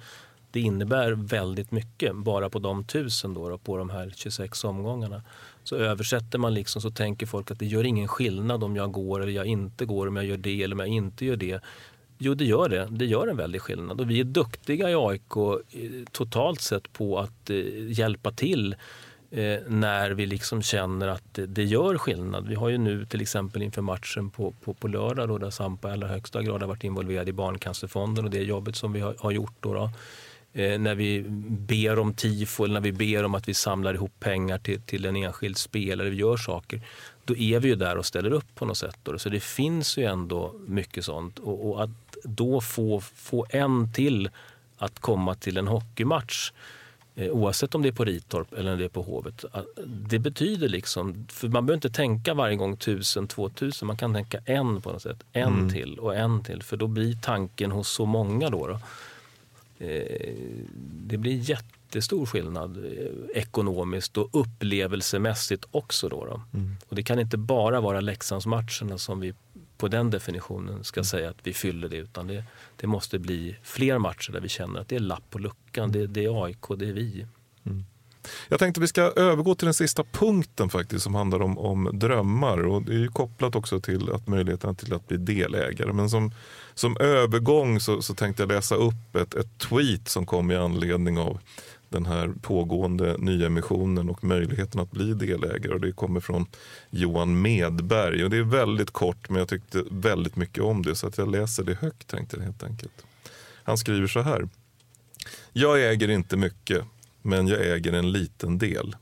det 0.51 0.59
innebär 0.59 1.11
väldigt 1.11 1.71
mycket 1.71 2.15
bara 2.15 2.49
på 2.49 2.59
de 2.59 2.83
tusen 2.83 3.33
då, 3.33 3.49
då, 3.49 3.57
på 3.57 3.77
de 3.77 3.89
här 3.89 4.13
26 4.15 4.63
omgångarna. 4.63 5.23
Så 5.63 5.75
översätter 5.75 6.39
man 6.39 6.53
liksom 6.53 6.81
så 6.81 6.91
tänker 6.91 7.25
folk 7.25 7.51
att 7.51 7.59
det 7.59 7.65
gör 7.65 7.83
ingen 7.83 8.07
skillnad 8.07 8.63
om 8.63 8.75
jag 8.75 8.91
går 8.91 9.21
eller 9.21 9.31
jag 9.31 9.45
inte 9.45 9.85
går, 9.85 10.07
om 10.07 10.15
jag 10.15 10.25
gör 10.25 10.37
det 10.37 10.63
eller 10.63 10.75
om 10.75 10.79
jag 10.79 10.87
inte 10.87 11.25
gör 11.25 11.35
det. 11.35 11.61
Jo, 12.17 12.33
det 12.33 12.45
gör 12.45 12.69
det. 12.69 12.87
Det 12.91 13.05
gör 13.05 13.27
en 13.27 13.37
väldig 13.37 13.61
skillnad. 13.61 14.01
Och 14.01 14.09
vi 14.09 14.19
är 14.19 14.23
duktiga 14.23 14.89
i 14.89 14.95
AIK 14.95 15.37
eh, 15.37 15.89
totalt 16.11 16.61
sett 16.61 16.93
på 16.93 17.19
att 17.19 17.49
eh, 17.49 17.91
hjälpa 17.91 18.31
till 18.31 18.75
eh, 19.31 19.59
när 19.67 20.11
vi 20.11 20.25
liksom 20.25 20.61
känner 20.61 21.07
att 21.07 21.33
det, 21.33 21.45
det, 21.45 21.63
gör 21.63 21.97
skillnad. 21.97 22.47
Vi 22.47 22.55
har 22.55 22.69
ju 22.69 22.77
nu 22.77 23.05
till 23.05 23.21
exempel 23.21 23.61
inför 23.61 23.81
matchen 23.81 24.29
på, 24.29 24.51
på, 24.51 24.73
på 24.73 24.87
lördag 24.87 25.27
då, 25.27 25.37
där 25.37 25.49
Sampa 25.49 25.89
i 25.89 25.91
allra 25.91 26.07
högsta 26.07 26.43
grad 26.43 26.61
har 26.61 26.67
varit 26.67 26.83
involverad 26.83 27.29
i 27.29 27.33
Barncancerfonden 27.33 28.25
och 28.25 28.31
det 28.31 28.43
jobbet 28.43 28.75
som 28.75 28.93
vi 28.93 28.99
har, 28.99 29.15
har 29.19 29.31
gjort. 29.31 29.55
Då, 29.59 29.73
då 29.73 29.83
eh, 29.83 29.89
när 30.57 30.95
vi 30.95 31.25
ber 31.49 31.99
om 31.99 32.13
tifo 32.13 32.63
eller 32.63 32.73
när 32.73 32.81
vi 32.81 32.91
ber 32.91 33.23
om 33.23 33.35
att 33.35 33.47
vi 33.47 33.53
samlar 33.53 33.93
ihop 33.93 34.19
pengar 34.19 34.57
till, 34.57 34.81
till 34.81 35.05
en 35.05 35.15
enskild 35.15 35.57
spelare, 35.57 36.09
vi 36.09 36.15
gör 36.15 36.37
saker, 36.37 36.81
då 37.25 37.35
är 37.35 37.59
vi 37.59 37.67
ju 37.67 37.75
där 37.75 37.97
och 37.97 38.05
ställer 38.05 38.31
upp 38.31 38.55
på 38.55 38.65
något 38.65 38.77
sätt. 38.77 38.97
Då. 39.03 39.19
Så 39.19 39.29
det 39.29 39.39
finns 39.39 39.97
ju 39.97 40.03
ändå 40.03 40.55
mycket 40.67 41.05
sånt. 41.05 41.39
Och, 41.39 41.69
och, 41.69 41.83
att 41.83 41.89
då 42.23 42.61
få, 42.61 43.01
få 43.01 43.45
en 43.49 43.93
till 43.93 44.29
att 44.77 44.99
komma 44.99 45.35
till 45.35 45.57
en 45.57 45.67
hockeymatch 45.67 46.51
Eh, 47.17 47.31
oavsett 47.31 47.75
om 47.75 47.81
det 47.81 47.87
är 47.87 47.91
på 47.91 48.05
Ritorp 48.05 48.53
eller 48.53 48.71
om 48.71 48.79
det 48.79 48.85
är 48.85 48.89
på 48.89 49.01
Hovet. 49.01 49.45
Det 49.85 50.19
betyder 50.19 50.69
liksom, 50.69 51.27
för 51.29 51.47
man 51.47 51.65
behöver 51.65 51.77
inte 51.77 51.97
tänka 51.97 52.33
varje 52.33 52.55
gång 52.55 52.77
tusen, 52.77 53.27
två 53.27 53.49
tusen. 53.49 53.87
Man 53.87 53.97
kan 53.97 54.13
tänka 54.13 54.39
en 54.45 54.81
på 54.81 54.91
något 54.91 55.01
sätt. 55.01 55.23
En 55.31 55.53
mm. 55.53 55.69
till 55.69 55.99
och 55.99 56.15
en 56.15 56.43
till. 56.43 56.63
För 56.63 56.77
då 56.77 56.87
blir 56.87 57.15
tanken 57.21 57.71
hos 57.71 57.89
så 57.89 58.05
många 58.05 58.49
då. 58.49 58.67
då. 58.67 58.79
Eh, 59.79 60.33
det 61.07 61.17
blir 61.17 61.49
jättestor 61.49 62.25
skillnad 62.25 62.77
eh, 62.77 63.41
ekonomiskt 63.41 64.17
och 64.17 64.29
upplevelsemässigt 64.31 65.65
också. 65.71 66.09
Då, 66.09 66.25
då. 66.25 66.41
Mm. 66.53 66.75
Och 66.87 66.95
det 66.95 67.03
kan 67.03 67.19
inte 67.19 67.37
bara 67.37 67.81
vara 67.81 68.01
Leksandsmatcherna 68.01 68.97
som 68.97 69.19
vi 69.19 69.33
på 69.77 69.87
den 69.87 70.09
definitionen 70.09 70.83
ska 70.83 70.99
mm. 70.99 71.05
säga 71.05 71.29
att 71.29 71.37
vi 71.43 71.53
fyller 71.53 71.89
det. 71.89 71.97
Utan 71.97 72.27
det, 72.27 72.43
det, 72.75 72.87
måste 72.87 73.19
bli 73.19 73.55
fler 73.63 73.97
matcher 73.97 74.31
där 74.31 74.39
vi 74.39 74.49
känner 74.49 74.79
att 74.79 74.87
det 74.87 74.95
är 74.95 74.99
lapp 74.99 75.29
på 75.29 75.39
luckan. 75.39 75.91
Det, 75.91 76.07
det 76.07 76.25
är 76.25 76.45
AIK, 76.45 76.65
det 76.77 76.89
är 76.89 76.93
vi. 76.93 77.25
Mm. 77.65 77.85
Jag 78.47 78.59
tänkte 78.59 78.81
vi 78.81 78.87
ska 78.87 79.01
övergå 79.01 79.55
till 79.55 79.65
den 79.65 79.73
sista 79.73 80.03
punkten 80.03 80.69
faktiskt 80.69 81.03
som 81.03 81.15
handlar 81.15 81.41
om, 81.41 81.57
om 81.57 81.89
drömmar. 81.93 82.65
Och 82.65 82.81
det 82.81 82.93
är 82.93 82.99
ju 82.99 83.07
kopplat 83.07 83.55
också 83.55 83.79
till 83.79 84.11
att 84.13 84.27
möjligheten 84.27 84.75
till 84.75 84.93
att 84.93 85.07
bli 85.07 85.17
delägare. 85.17 85.93
Men 85.93 86.09
som, 86.09 86.31
som 86.77 86.97
övergång 86.97 87.79
så, 87.79 88.01
så 88.01 88.13
tänkte 88.13 88.43
jag 88.43 88.47
läsa 88.47 88.75
upp 88.75 89.15
ett, 89.15 89.35
ett 89.35 89.57
tweet 89.57 90.07
som 90.07 90.25
kom 90.25 90.51
i 90.51 90.55
anledning 90.55 91.17
av 91.17 91.39
den 91.89 92.05
här 92.05 92.33
pågående 92.41 93.15
nyemissionen 93.17 94.09
och 94.09 94.23
möjligheten 94.23 94.81
att 94.81 94.91
bli 94.91 95.13
delägare. 95.13 95.73
Och 95.73 95.81
det 95.81 95.91
kommer 95.91 96.19
från 96.19 96.45
Johan 96.89 97.41
Medberg. 97.41 98.23
Och 98.23 98.29
det 98.29 98.37
är 98.37 98.43
väldigt 98.43 98.91
kort 98.91 99.29
men 99.29 99.39
jag 99.39 99.47
tyckte 99.47 99.83
väldigt 99.91 100.35
mycket 100.35 100.63
om 100.63 100.83
det 100.83 100.95
så 100.95 101.07
att 101.07 101.17
jag 101.17 101.31
läser 101.31 101.63
det 101.63 101.73
högt 101.73 102.07
tänkte 102.07 102.37
jag 102.37 102.43
helt 102.43 102.63
enkelt. 102.63 103.05
Han 103.63 103.77
skriver 103.77 104.07
så 104.07 104.21
här. 104.21 104.49
Jag 105.53 105.89
äger 105.91 106.09
inte 106.09 106.37
mycket 106.37 106.85
men 107.21 107.47
jag 107.47 107.67
äger 107.67 107.93
en 107.93 108.11
liten 108.11 108.57
del. 108.57 108.95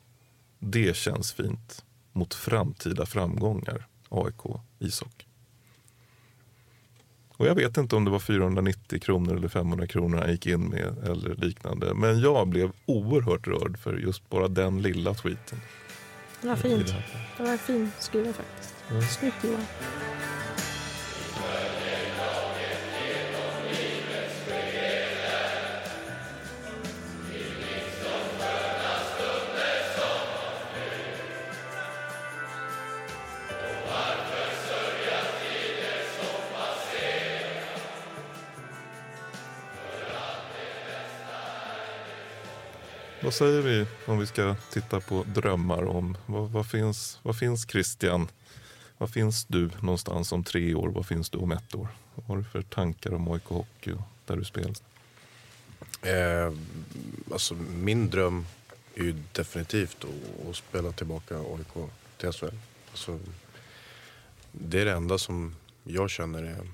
Det 0.59 0.95
känns 0.95 1.33
fint 1.33 1.83
mot 2.13 2.33
framtida 2.33 3.05
framgångar. 3.05 3.87
AIK 4.09 4.59
ishockey. 4.79 5.24
Och 7.37 7.47
jag 7.47 7.55
vet 7.55 7.77
inte 7.77 7.95
om 7.95 8.05
det 8.05 8.11
var 8.11 8.19
490 8.19 8.99
kronor 8.99 9.35
eller 9.35 9.47
500 9.47 9.87
kronor 9.87 10.17
han 10.17 10.31
gick 10.31 10.45
in 10.45 10.69
med 10.69 10.95
eller 11.03 11.35
liknande. 11.35 11.93
Men 11.93 12.19
jag 12.19 12.47
blev 12.47 12.71
oerhört 12.85 13.47
rörd 13.47 13.77
för 13.77 13.97
just 13.97 14.29
bara 14.29 14.47
den 14.47 14.81
lilla 14.81 15.13
tweeten. 15.13 15.61
Det 16.41 16.47
var 16.47 16.55
fint. 16.55 16.93
Det 17.37 17.43
var 17.43 17.57
fint 17.57 17.93
skrivet 17.99 18.35
faktiskt. 18.35 18.73
Mm. 18.89 19.01
Snyggt 19.01 19.43
Johan. 19.43 19.65
Säger 43.37 43.61
vi 43.61 43.85
om 44.05 44.19
vi 44.19 44.25
ska 44.25 44.55
titta 44.69 44.99
på 44.99 45.23
drömmar 45.23 45.83
om 45.83 46.17
vad, 46.25 46.49
vad, 46.49 46.67
finns, 46.67 47.19
vad 47.23 47.37
finns 47.37 47.67
Christian? 47.69 48.27
Vad 48.97 49.09
finns 49.11 49.45
du 49.45 49.69
någonstans 49.81 50.31
om 50.31 50.43
tre 50.43 50.75
år? 50.75 50.89
Vad 50.89 51.07
finns 51.07 51.29
du 51.29 51.37
om 51.37 51.51
ett 51.51 51.75
år? 51.75 51.87
Vad 52.15 52.25
har 52.25 52.37
du 52.37 52.43
för 52.43 52.61
tankar 52.61 53.13
om 53.13 53.31
AIK 53.31 53.43
Hockey 53.43 53.91
och 53.91 54.01
där 54.25 54.35
du 54.35 54.43
spelar? 54.43 54.73
Eh, 56.01 56.53
alltså 57.31 57.53
min 57.53 58.09
dröm 58.09 58.45
är 58.95 59.03
ju 59.03 59.15
definitivt 59.31 60.03
att, 60.03 60.47
att 60.49 60.55
spela 60.55 60.91
tillbaka 60.91 61.37
AIK 61.37 61.89
till 62.17 62.31
SHL. 62.31 62.45
Alltså, 62.91 63.19
det 64.51 64.81
är 64.81 64.85
det 64.85 64.93
enda 64.93 65.17
som 65.17 65.55
jag 65.83 66.09
känner 66.09 66.43
är, 66.43 66.67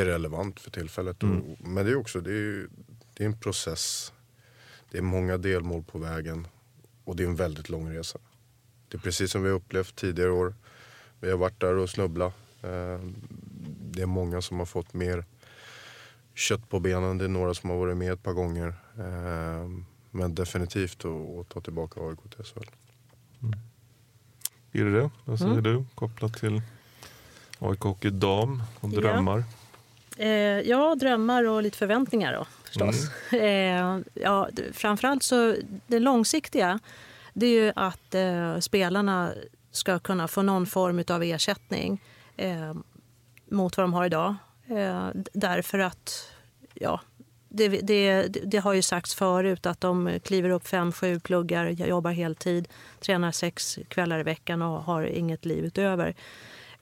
är 0.00 0.04
relevant 0.04 0.60
för 0.60 0.70
tillfället. 0.70 1.22
Mm. 1.22 1.56
Men 1.58 1.84
det 1.86 1.90
är 1.90 1.96
också 1.96 2.20
det 2.20 2.32
är, 2.32 2.68
det 3.14 3.24
är 3.24 3.26
en 3.26 3.38
process 3.38 4.12
det 4.92 4.98
är 4.98 5.02
många 5.02 5.36
delmål 5.36 5.82
på 5.82 5.98
vägen 5.98 6.46
och 7.04 7.16
det 7.16 7.22
är 7.22 7.28
en 7.28 7.36
väldigt 7.36 7.68
lång 7.68 7.94
resa. 7.94 8.18
Det 8.88 8.96
är 8.96 9.00
precis 9.00 9.30
som 9.30 9.42
vi 9.42 9.50
upplevt 9.50 9.96
tidigare 9.96 10.30
år. 10.30 10.54
Vi 11.20 11.30
har 11.30 11.38
varit 11.38 11.60
där 11.60 11.76
och 11.76 11.90
snubblat. 11.90 12.34
Eh, 12.62 13.00
det 13.80 14.02
är 14.02 14.06
många 14.06 14.42
som 14.42 14.58
har 14.58 14.66
fått 14.66 14.94
mer 14.94 15.24
kött 16.34 16.68
på 16.68 16.80
benen. 16.80 17.18
Det 17.18 17.24
är 17.24 17.28
några 17.28 17.54
som 17.54 17.70
har 17.70 17.76
varit 17.76 17.96
med 17.96 18.12
ett 18.12 18.22
par 18.22 18.32
gånger. 18.32 18.74
Eh, 18.98 19.68
men 20.10 20.34
definitivt 20.34 21.04
att 21.04 21.48
ta 21.48 21.60
tillbaka 21.60 22.00
AIK 22.00 22.18
till 22.36 22.44
SHL. 22.44 22.70
Mm. 23.42 23.58
Irre, 24.72 25.10
vad 25.24 25.38
säger 25.38 25.52
mm. 25.52 25.64
du 25.64 25.84
kopplat 25.94 26.34
till 26.34 26.62
AIK 27.58 27.80
Hockey 27.80 28.10
Dam 28.10 28.62
och 28.80 28.88
drömmar? 28.88 29.38
Ja. 29.38 29.61
Eh, 30.16 30.28
ja, 30.60 30.94
drömmar 30.94 31.44
och 31.44 31.62
lite 31.62 31.78
förväntningar 31.78 32.32
då 32.32 32.46
förstås. 32.64 33.10
Mm. 33.30 34.00
Eh, 34.00 34.22
ja, 34.22 34.48
framförallt 34.72 35.22
så 35.22 35.56
det 35.86 35.98
långsiktiga 35.98 36.78
det 37.32 37.46
är 37.46 37.64
ju 37.64 37.72
att 37.76 38.14
eh, 38.14 38.58
spelarna 38.58 39.32
ska 39.70 39.98
kunna 39.98 40.28
få 40.28 40.42
någon 40.42 40.66
form 40.66 41.04
av 41.08 41.22
ersättning 41.22 42.02
eh, 42.36 42.74
mot 43.48 43.76
vad 43.76 43.84
de 43.84 43.94
har 43.94 44.04
idag. 44.04 44.34
Eh, 44.66 45.08
därför 45.32 45.78
att 45.78 46.32
ja, 46.74 47.00
det, 47.48 47.68
det, 47.68 48.22
det, 48.22 48.58
har 48.58 48.72
ju 48.72 48.82
sagts 48.82 49.14
förut 49.14 49.66
att 49.66 49.80
de 49.80 50.18
kliver 50.24 50.50
upp 50.50 50.68
fem, 50.68 50.92
sju 50.92 51.20
pluggar, 51.20 51.66
jobbar 51.66 52.10
heltid, 52.10 52.68
tränar 53.00 53.32
sex 53.32 53.78
kvällar 53.88 54.20
i 54.20 54.22
veckan 54.22 54.62
och 54.62 54.82
har 54.82 55.02
inget 55.02 55.44
liv 55.44 55.64
utöver. 55.64 56.14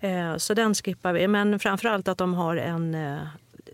Eh, 0.00 0.36
så 0.36 0.54
den 0.54 0.74
skippar 0.74 1.12
vi. 1.12 1.28
Men 1.28 1.58
framförallt 1.58 2.08
att 2.08 2.18
de 2.18 2.34
har 2.34 2.56
en, 2.56 2.94
eh, 2.94 3.18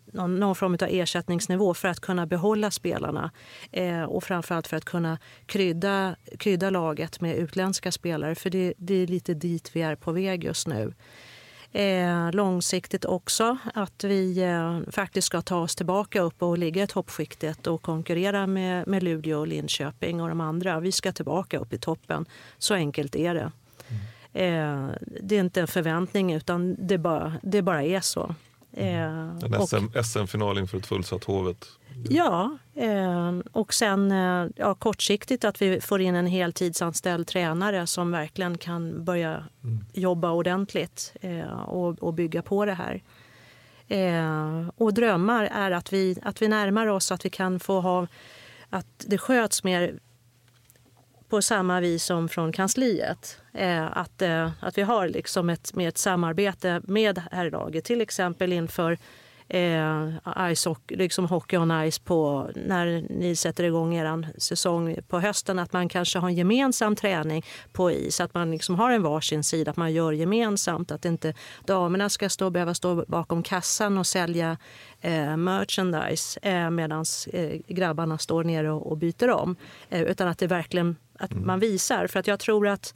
någon, 0.07 0.41
någon 0.41 0.55
form 0.55 0.75
av 0.75 0.89
ersättningsnivå 0.91 1.75
för 1.75 1.89
att 1.89 2.01
kunna 2.01 2.27
behålla 2.27 2.71
spelarna. 2.71 3.31
Eh, 3.73 4.03
och 4.03 4.25
framförallt 4.25 4.67
för 4.67 4.77
att 4.77 4.85
kunna 4.85 5.19
krydda, 5.47 6.17
krydda 6.39 6.71
laget 6.71 7.21
med 7.21 7.37
utländska 7.37 7.93
spelare. 7.93 8.35
För 8.35 8.51
det, 8.51 8.75
det 8.77 8.95
är 8.95 9.07
lite 9.07 9.35
dit 9.35 9.71
vi 9.73 9.83
är 9.83 9.95
på 9.95 10.13
väg 10.13 10.45
just 10.45 10.67
nu. 10.67 10.93
Eh, 11.73 12.33
långsiktigt 12.33 13.05
också 13.05 13.59
att 13.75 14.05
vi 14.05 14.43
eh, 14.43 14.81
faktiskt 14.91 15.27
ska 15.27 15.43
ta 15.43 15.61
oss 15.61 15.77
tillbaka 15.77 16.21
upp 16.21 16.43
och 16.43 16.59
ligga 16.59 16.83
i 16.83 16.87
toppskiktet 16.87 17.67
och 17.67 17.83
konkurrera 17.83 18.47
med, 18.47 18.87
med 18.87 19.03
Luleå, 19.03 19.45
Linköping 19.45 20.23
och 20.23 20.29
de 20.29 20.41
andra. 20.41 20.81
Vi 20.81 20.93
ska 20.93 21.13
tillbaka 21.13 21.59
upp 21.59 21.73
i 21.73 21.79
toppen. 21.79 22.27
Så 22.59 22.75
enkelt 22.75 23.17
är 23.17 23.35
det. 23.35 23.53
Eh, 24.37 24.89
det 25.21 25.37
är 25.37 25.41
inte 25.41 25.61
en 25.61 25.67
förväntning 25.67 26.33
utan 26.33 26.77
det 26.79 26.99
bara, 26.99 27.33
det 27.43 27.63
bara 27.63 27.83
är 27.83 28.01
så. 28.01 28.35
Eh, 28.73 29.03
en 29.03 29.67
SM, 29.67 30.03
SM-final 30.05 30.59
inför 30.59 30.79
ett 30.79 30.87
fullsatt 30.87 31.25
Hovet. 31.25 31.67
Ja, 32.09 32.59
eh, 32.75 33.39
och 33.53 33.75
sen 33.75 34.13
eh, 34.13 34.47
ja, 34.57 34.75
kortsiktigt 34.75 35.45
att 35.45 35.63
vi 35.63 35.81
får 35.81 36.01
in 36.01 36.15
en 36.15 36.27
heltidsanställd 36.27 37.27
tränare 37.27 37.87
som 37.87 38.11
verkligen 38.11 38.59
kan 38.59 39.05
börja 39.05 39.45
mm. 39.65 39.85
jobba 39.93 40.31
ordentligt 40.31 41.13
eh, 41.21 41.61
och, 41.61 42.03
och, 42.03 42.15
bygga 42.15 42.43
på 42.43 42.65
det 42.65 42.75
här. 42.75 43.03
Eh, 43.89 44.69
och 44.77 44.95
drömmar 44.95 45.45
är 45.45 45.71
att 45.71 45.93
vi, 45.93 46.19
att 46.23 46.43
vi 46.43 46.49
närmar 46.49 46.87
oss, 46.87 47.13
att 47.13 47.25
vi 47.25 47.31
kan 47.31 47.61
få 47.61 47.81
ha 47.81 48.07
att 48.71 49.05
det 49.07 49.19
sköts 49.19 49.65
mer 49.65 49.99
på 51.29 51.43
samma 51.43 51.81
vis 51.81 52.05
som 52.05 52.29
från 52.29 52.53
kansliet. 52.53 53.41
Eh, 53.53 53.99
att, 53.99 54.23
eh, 54.23 54.51
att 54.61 54.79
vi 54.79 54.83
har 54.83 55.09
liksom 55.09 55.51
ett, 55.51 55.75
med 55.75 55.89
ett 55.89 55.99
samarbete 55.99 56.81
med 56.85 57.23
herrlaget, 57.33 57.85
till 57.85 58.01
exempel 58.01 58.53
inför 58.53 58.99
eh, 59.49 60.55
ice 60.55 60.67
liksom 60.89 61.27
hockey 61.27 61.57
on 61.57 61.91
ice 61.91 61.99
på, 61.99 62.51
när 62.55 63.07
ni 63.11 63.37
sätter 63.37 63.65
igång 63.65 63.95
er 63.95 64.41
säsong 64.41 64.97
på 65.09 65.21
hösten. 65.21 65.59
Att 65.59 65.73
man 65.73 65.89
kanske 65.89 66.19
har 66.19 66.29
en 66.29 66.35
gemensam 66.35 66.97
träning 66.97 67.45
på 67.73 67.91
is, 67.91 68.21
att 68.21 68.35
man 68.35 68.51
liksom 68.51 68.75
har 68.75 68.91
en 68.91 69.03
varsin 69.03 69.45
sida, 69.45 69.71
att 69.71 69.77
man 69.77 69.93
gör 69.93 70.13
gemensamt. 70.13 70.91
Att 70.91 71.05
inte 71.05 71.35
damerna 71.65 72.09
ska 72.09 72.29
stå, 72.29 72.51
behöva 72.51 72.75
stå 72.75 73.05
bakom 73.09 73.43
kassan 73.43 73.99
och 73.99 74.07
sälja 74.07 74.57
eh, 75.01 75.37
merchandise 75.37 76.41
eh, 76.43 76.71
medan 76.71 77.05
eh, 77.33 77.61
grabbarna 77.69 78.19
står 78.19 78.45
nere 78.45 78.71
och, 78.71 78.91
och 78.91 78.97
byter 78.97 79.31
om. 79.31 79.57
Eh, 79.89 80.03
utan 80.03 80.29
att 80.29 80.39
det 80.39 80.47
verkligen 80.47 80.97
att 81.19 81.33
mm. 81.33 81.47
man 81.47 81.61
visar. 81.61 82.07
För 82.07 82.21
att 82.21 82.27
jag 82.27 82.41
tror 82.41 82.69
att 82.69 82.95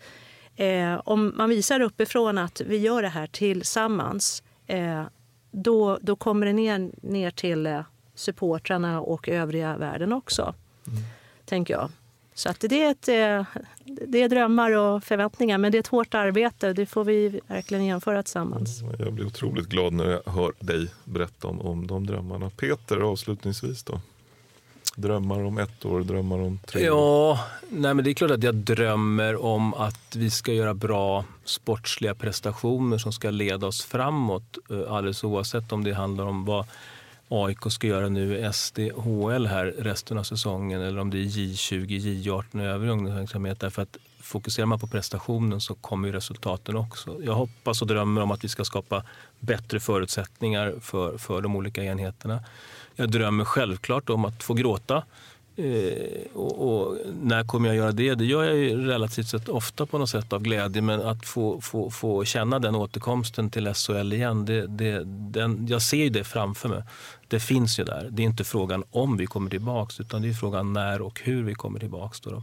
eh, 0.57 1.01
om 1.05 1.32
man 1.36 1.51
visar 1.51 1.80
uppifrån 1.80 2.38
att 2.38 2.61
vi 2.61 2.76
gör 2.76 3.03
det 3.03 3.09
här 3.09 3.26
tillsammans 3.26 4.42
eh, 4.66 5.05
då, 5.51 5.98
då 6.03 6.16
kommer 6.16 6.46
det 6.46 6.53
ner, 6.53 6.90
ner 7.03 7.30
till 7.30 7.66
eh, 7.66 7.80
supportrarna 8.14 9.01
och 9.01 9.28
övriga 9.28 9.76
världen 9.76 10.12
också. 10.12 10.55
Mm. 10.86 11.03
Tänker 11.44 11.74
jag. 11.74 11.90
Så 12.34 12.48
att 12.48 12.61
det, 12.61 12.82
är 12.82 12.90
ett, 12.90 13.09
eh, 13.09 13.61
det 14.07 14.22
är 14.22 14.28
drömmar 14.28 14.72
och 14.76 15.05
förväntningar, 15.05 15.59
men 15.59 15.72
det 15.72 15.78
är 15.78 15.80
ett 15.80 15.86
hårt 15.86 16.14
arbete. 16.14 16.72
Det 16.72 16.86
får 16.86 17.05
vi 17.05 17.40
verkligen 17.46 17.84
genomföra 17.84 18.22
tillsammans. 18.22 18.82
Mm, 18.82 18.94
jag 18.98 19.12
blir 19.12 19.26
otroligt 19.26 19.66
glad 19.66 19.92
när 19.92 20.11
jag 20.11 20.32
hör 20.32 20.53
dig 20.61 20.88
berätta 21.05 21.48
om, 21.48 21.61
om 21.61 21.86
de 21.86 22.07
drömmarna. 22.07 22.51
Peter, 22.51 22.96
avslutningsvis 22.96 23.82
då? 23.82 24.01
Drömmar 24.97 25.43
om 25.45 25.59
ett 25.59 25.84
år, 25.84 26.01
drömmar 26.01 26.38
om 26.38 26.59
tre 26.66 26.91
år? 26.91 26.97
Ja, 26.99 27.41
nej 27.70 27.95
men 27.95 28.05
det 28.05 28.11
är 28.11 28.14
klart 28.14 28.30
att 28.30 28.43
jag 28.43 28.55
drömmer 28.55 29.45
om 29.45 29.74
att 29.74 30.16
vi 30.16 30.30
ska 30.30 30.53
göra 30.53 30.74
bra 30.74 31.24
sportsliga 31.45 32.14
prestationer 32.14 32.99
som 32.99 33.12
ska 33.12 33.30
leda 33.30 33.66
oss 33.66 33.84
framåt. 33.84 34.59
eh, 34.70 34.93
Alldeles 34.93 35.24
oavsett 35.24 35.72
om 35.72 35.84
det 35.84 35.93
handlar 35.93 36.24
om 36.24 36.45
vad 36.45 36.66
AIK 37.28 37.59
ska 37.72 37.86
göra 37.86 38.09
nu 38.09 38.38
i 38.38 38.53
SDHL 38.53 39.47
här 39.47 39.74
resten 39.78 40.18
av 40.18 40.22
säsongen 40.22 40.80
eller 40.82 41.01
om 41.01 41.11
det 41.11 41.18
är 41.18 41.24
J20, 41.24 41.86
J18 41.86 42.61
och 42.61 42.66
övrig 42.66 42.91
ungdomsverksamhet. 42.91 43.61
Därför 43.61 43.82
att 43.82 43.97
fokuserar 44.30 44.66
man 44.66 44.78
på 44.78 44.86
prestationen 44.86 45.60
så 45.60 45.74
kommer 45.74 46.08
ju 46.08 46.14
resultaten 46.14 46.76
också. 46.76 47.16
Jag 47.22 47.34
hoppas 47.34 47.82
och 47.82 47.88
drömmer 47.88 48.20
om 48.20 48.30
att 48.30 48.44
vi 48.44 48.48
ska 48.48 48.64
skapa 48.64 49.04
bättre 49.40 49.80
förutsättningar 49.80 50.74
för, 50.80 51.18
för 51.18 51.40
de 51.42 51.56
olika 51.56 51.84
enheterna. 51.84 52.44
Jag 52.96 53.10
drömmer 53.10 53.44
självklart 53.44 54.10
om 54.10 54.24
att 54.24 54.42
få 54.42 54.54
gråta. 54.54 55.02
Eh, 55.56 56.22
och, 56.34 56.68
och 56.68 56.96
när 57.22 57.44
kommer 57.44 57.68
jag 57.68 57.76
göra 57.76 57.92
det? 57.92 58.14
Det 58.14 58.24
gör 58.24 58.44
jag 58.44 58.56
ju 58.56 58.86
relativt 58.86 59.28
sett 59.28 59.48
ofta 59.48 59.86
på 59.86 59.98
något 59.98 60.10
sätt 60.10 60.32
av 60.32 60.42
glädje. 60.42 60.82
Men 60.82 61.00
att 61.00 61.26
få, 61.26 61.60
få, 61.60 61.90
få 61.90 62.24
känna 62.24 62.58
den 62.58 62.74
återkomsten 62.74 63.50
till 63.50 63.74
SHL 63.74 64.12
igen, 64.12 64.44
det, 64.44 64.66
det, 64.66 65.04
den, 65.04 65.66
jag 65.66 65.82
ser 65.82 66.04
ju 66.04 66.10
det 66.10 66.24
framför 66.24 66.68
mig. 66.68 66.82
Det 67.28 67.40
finns 67.40 67.78
ju 67.78 67.84
där. 67.84 68.08
Det 68.10 68.22
är 68.22 68.26
inte 68.26 68.44
frågan 68.44 68.84
om 68.90 69.16
vi 69.16 69.26
kommer 69.26 69.50
tillbaka 69.50 69.94
utan 69.98 70.22
det 70.22 70.28
är 70.28 70.32
frågan 70.32 70.72
när 70.72 71.02
och 71.02 71.20
hur 71.24 71.42
vi 71.42 71.54
kommer 71.54 71.80
tillbaka. 71.80 72.16
Då 72.22 72.30
då. 72.30 72.42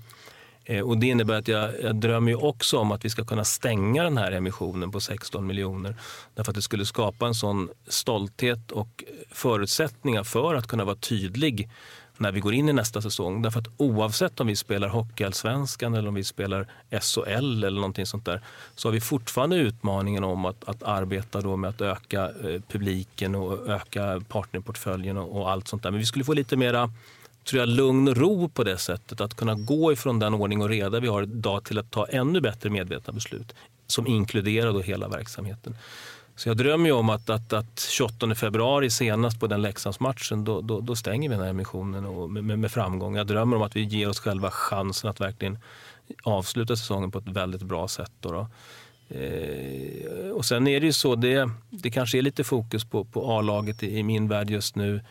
Eh, 0.70 0.82
och 0.82 0.98
det 0.98 1.08
innebär 1.08 1.34
att 1.34 1.48
jag, 1.48 1.72
jag 1.82 1.96
drömmer 1.96 2.32
ju 2.32 2.36
också 2.36 2.78
om 2.78 2.92
att 2.92 3.06
vi 3.06 3.10
ska 3.10 3.26
kunna 3.26 3.44
stänga 3.44 4.04
den 4.04 4.18
här 4.18 4.32
emissionen 4.32 4.92
på 4.92 5.00
16 5.00 5.48
miljoner. 5.48 5.96
Därför 6.36 6.52
att 6.52 6.56
det 6.56 6.62
skulle 6.62 6.86
skapa 6.86 7.28
en 7.28 7.36
sån 7.36 7.70
stolthet 7.88 8.72
och 8.72 9.04
förutsättningar 9.32 10.24
för 10.24 10.56
att 10.56 10.68
kunna 10.68 10.86
vara 10.86 10.96
tydlig 10.96 11.70
när 12.18 12.32
vi 12.32 12.40
går 12.40 12.54
in 12.54 12.70
i 12.70 12.74
nästa 12.74 13.02
säsong. 13.02 13.42
Därför 13.42 13.60
att 13.60 13.68
oavsett 13.78 14.40
om 14.40 14.48
vi 14.48 14.56
spelar 14.56 14.88
Hockeyallsvenskan 14.88 15.94
eller 15.94 16.10
om 16.10 16.16
vi 16.16 16.24
spelar 16.24 16.68
SHL 16.92 17.64
eller 17.64 17.76
någonting 17.82 18.06
sånt 18.06 18.26
där 18.26 18.42
så 18.76 18.88
har 18.88 18.94
vi 18.94 19.02
fortfarande 19.02 19.56
utmaningen 19.56 20.24
om 20.24 20.46
att, 20.46 20.64
att 20.70 20.84
arbeta 20.84 21.42
då 21.42 21.56
med 21.56 21.70
att 21.70 21.82
öka 21.82 22.24
eh, 22.26 22.62
publiken 22.68 23.36
och 23.36 23.70
öka 23.70 24.22
partnerportföljen 24.28 25.18
och, 25.18 25.42
och 25.42 25.52
allt 25.52 25.68
sånt 25.68 25.84
där. 25.84 25.92
Men 25.92 26.00
vi 26.00 26.06
skulle 26.06 26.26
få 26.26 26.34
lite 26.34 26.58
mera 26.58 26.92
tror 27.48 27.60
jag, 27.60 27.70
lugn 27.70 28.08
och 28.08 28.18
ro 28.18 28.50
på 28.50 28.64
det 28.64 28.78
sättet. 28.78 29.22
Att 29.22 29.36
kunna 29.36 29.56
gå 29.56 29.94
ifrån 29.94 30.20
den 30.20 30.34
ordning 30.34 30.62
och 30.62 30.70
reda 30.70 31.00
vi 31.00 31.08
har 31.08 31.24
idag 31.24 31.64
till 31.64 31.80
att 31.80 31.92
ta 31.92 32.06
ännu 32.06 32.42
bättre 32.42 32.70
medvetna 32.70 33.14
beslut 33.14 33.56
som 33.88 34.08
inkluderar 34.08 34.74
då 34.74 34.82
hela 34.82 35.08
verksamheten. 35.08 35.76
Så 36.36 36.50
jag 36.50 36.58
drömmer 36.58 36.86
ju 36.86 36.92
om 36.92 37.10
att, 37.10 37.30
att, 37.30 37.54
att 37.54 37.88
28 37.90 38.36
februari 38.36 38.90
senast 38.90 39.40
på 39.40 39.48
den 39.48 39.62
Leksandsmatchen, 39.62 40.44
då, 40.44 40.62
då, 40.62 40.82
då 40.82 40.96
stänger 40.96 41.30
vi 41.30 41.36
den 41.36 41.44
här 41.44 41.50
emissionen 41.50 42.06
och 42.06 42.30
med, 42.30 42.44
med, 42.44 42.60
med 42.60 42.72
framgång. 42.72 43.16
Jag 43.16 43.28
drömmer 43.28 43.56
om 43.56 43.62
att 43.62 43.76
vi 43.76 43.84
ger 43.84 44.10
oss 44.10 44.20
själva 44.20 44.52
chansen 44.52 45.10
att 45.10 45.22
verkligen 45.22 45.60
avsluta 46.24 46.76
säsongen 46.76 47.12
på 47.12 47.20
ett 47.20 47.28
väldigt 47.28 47.62
bra 47.62 47.88
sätt. 47.88 48.12
Då 48.20 48.32
då. 48.32 48.48
Eh, 49.16 50.30
och 50.32 50.46
sen 50.46 50.68
är 50.68 50.80
det 50.80 50.86
ju 50.86 50.94
så, 50.94 51.16
det, 51.16 51.50
det 51.70 51.92
kanske 51.92 52.18
är 52.18 52.22
lite 52.22 52.44
fokus 52.44 52.86
på, 52.86 53.06
på 53.06 53.38
A-laget 53.38 53.84
i, 53.84 53.98
i 53.98 54.04
min 54.04 54.28
värld 54.28 54.50
just 54.50 54.76
nu. 54.76 55.02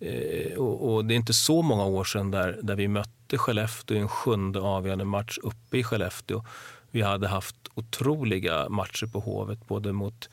Eh, 0.00 0.58
och, 0.58 0.94
och, 0.94 1.04
det 1.04 1.14
är 1.14 1.16
inte 1.16 1.32
så 1.32 1.62
många 1.62 1.84
år 1.84 2.04
sedan 2.04 2.30
där, 2.30 2.58
där 2.62 2.76
vi 2.76 2.88
mötte 2.88 3.38
Skellefteå 3.38 3.96
i 3.96 4.00
en 4.00 4.08
sjunde 4.08 4.60
avgörande 4.60 5.04
match 5.04 5.38
uppe 5.42 5.78
i 5.78 5.84
Skellefteå. 5.84 6.44
Vi 6.90 7.02
hade 7.02 7.28
haft 7.28 7.56
otroliga 7.74 8.68
matcher 8.68 9.06
på 9.06 9.20
Hovet, 9.20 9.68
både 9.68 9.92
mot 9.92 10.28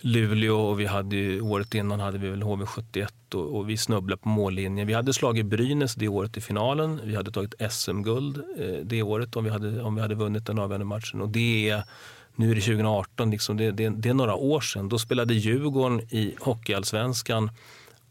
Luleå 0.00 0.60
och 0.60 0.80
vi 0.80 0.86
hade 0.86 1.16
ju, 1.16 1.40
året 1.40 1.74
innan 1.74 2.00
hade 2.00 2.18
vi 2.18 2.28
väl 2.28 2.42
HV71 2.42 3.08
och, 3.34 3.56
och 3.56 3.70
vi 3.70 3.76
snubblade 3.76 4.22
på 4.22 4.28
mållinjen. 4.28 4.86
Vi 4.86 4.92
hade 4.94 5.12
slagit 5.12 5.46
Brynäs 5.46 5.94
det 5.94 6.08
året 6.08 6.36
i 6.36 6.40
finalen. 6.40 7.00
Vi 7.04 7.16
hade 7.16 7.30
tagit 7.30 7.54
SM-guld 7.70 8.36
eh, 8.58 8.84
det 8.84 9.02
året 9.02 9.36
om 9.36 9.44
vi, 9.44 9.50
hade, 9.50 9.82
om 9.82 9.94
vi 9.94 10.00
hade 10.00 10.14
vunnit 10.14 10.46
den 10.46 10.58
avgörande 10.58 10.86
matchen. 10.86 11.20
Och 11.20 11.28
det 11.28 11.70
är, 11.70 11.82
nu 12.36 12.50
är 12.50 12.54
det 12.54 12.60
2018, 12.60 13.30
liksom, 13.30 13.56
det, 13.56 13.70
det, 13.70 13.88
det 13.88 14.08
är 14.08 14.14
några 14.14 14.34
år 14.34 14.60
sedan. 14.60 14.88
Då 14.88 14.98
spelade 14.98 15.34
Djurgården 15.34 16.00
i 16.00 16.34
Hockeyallsvenskan 16.40 17.50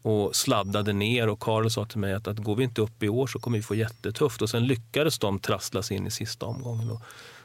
och 0.02 0.36
sladdade 0.36 0.92
ner 0.92 1.28
och 1.28 1.40
Karl 1.40 1.70
sa 1.70 1.84
till 1.84 1.98
mig 1.98 2.14
att, 2.14 2.28
att 2.28 2.38
går 2.38 2.56
vi 2.56 2.64
inte 2.64 2.80
upp 2.80 3.02
i 3.02 3.08
år 3.08 3.26
så 3.26 3.38
kommer 3.38 3.58
vi 3.58 3.62
få 3.62 3.74
jättetufft. 3.74 4.42
Och 4.42 4.50
sen 4.50 4.66
lyckades 4.66 5.18
de 5.18 5.38
trassla 5.38 5.82
sig 5.82 5.96
in 5.96 6.06
i 6.06 6.10
sista 6.10 6.46
omgången. 6.46 6.90
Och, 6.90 7.00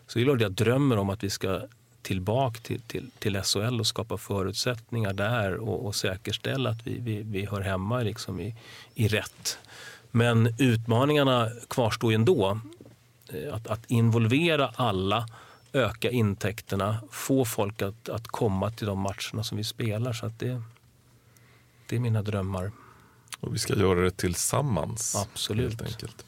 så 0.07 0.19
det 0.19 0.23
är 0.23 0.25
klart 0.25 0.41
jag 0.41 0.51
drömmer 0.51 0.97
om 0.97 1.09
att 1.09 1.23
vi 1.23 1.29
ska 1.29 1.61
tillbaka 2.01 2.59
till, 2.59 2.81
till, 2.81 3.09
till 3.19 3.41
SHL 3.41 3.79
och 3.79 3.87
skapa 3.87 4.17
förutsättningar 4.17 5.13
där 5.13 5.55
och, 5.55 5.85
och 5.85 5.95
säkerställa 5.95 6.69
att 6.69 6.87
vi, 6.87 6.99
vi, 6.99 7.21
vi 7.23 7.45
hör 7.45 7.61
hemma 7.61 7.99
liksom 7.99 8.39
i, 8.39 8.55
i 8.95 9.07
rätt. 9.07 9.57
Men 10.11 10.55
utmaningarna 10.59 11.49
kvarstår 11.67 12.11
ju 12.11 12.15
ändå. 12.15 12.59
Eh, 13.29 13.53
att, 13.53 13.67
att 13.67 13.85
involvera 13.91 14.71
alla, 14.75 15.27
öka 15.73 16.11
intäkterna, 16.11 16.97
få 17.11 17.45
folk 17.45 17.81
att, 17.81 18.09
att 18.09 18.27
komma 18.27 18.71
till 18.71 18.87
de 18.87 18.99
matcherna 18.99 19.43
som 19.43 19.57
vi 19.57 19.63
spelar. 19.63 20.13
Så 20.13 20.25
att 20.25 20.39
det, 20.39 20.61
det 21.89 21.95
är 21.95 21.99
mina 21.99 22.21
drömmar. 22.21 22.71
Och 23.39 23.55
vi 23.55 23.59
ska 23.59 23.75
göra 23.75 23.99
det 24.01 24.17
tillsammans. 24.17 25.15
Absolut. 25.15 25.69
Helt 25.69 25.81
enkelt. 25.81 26.25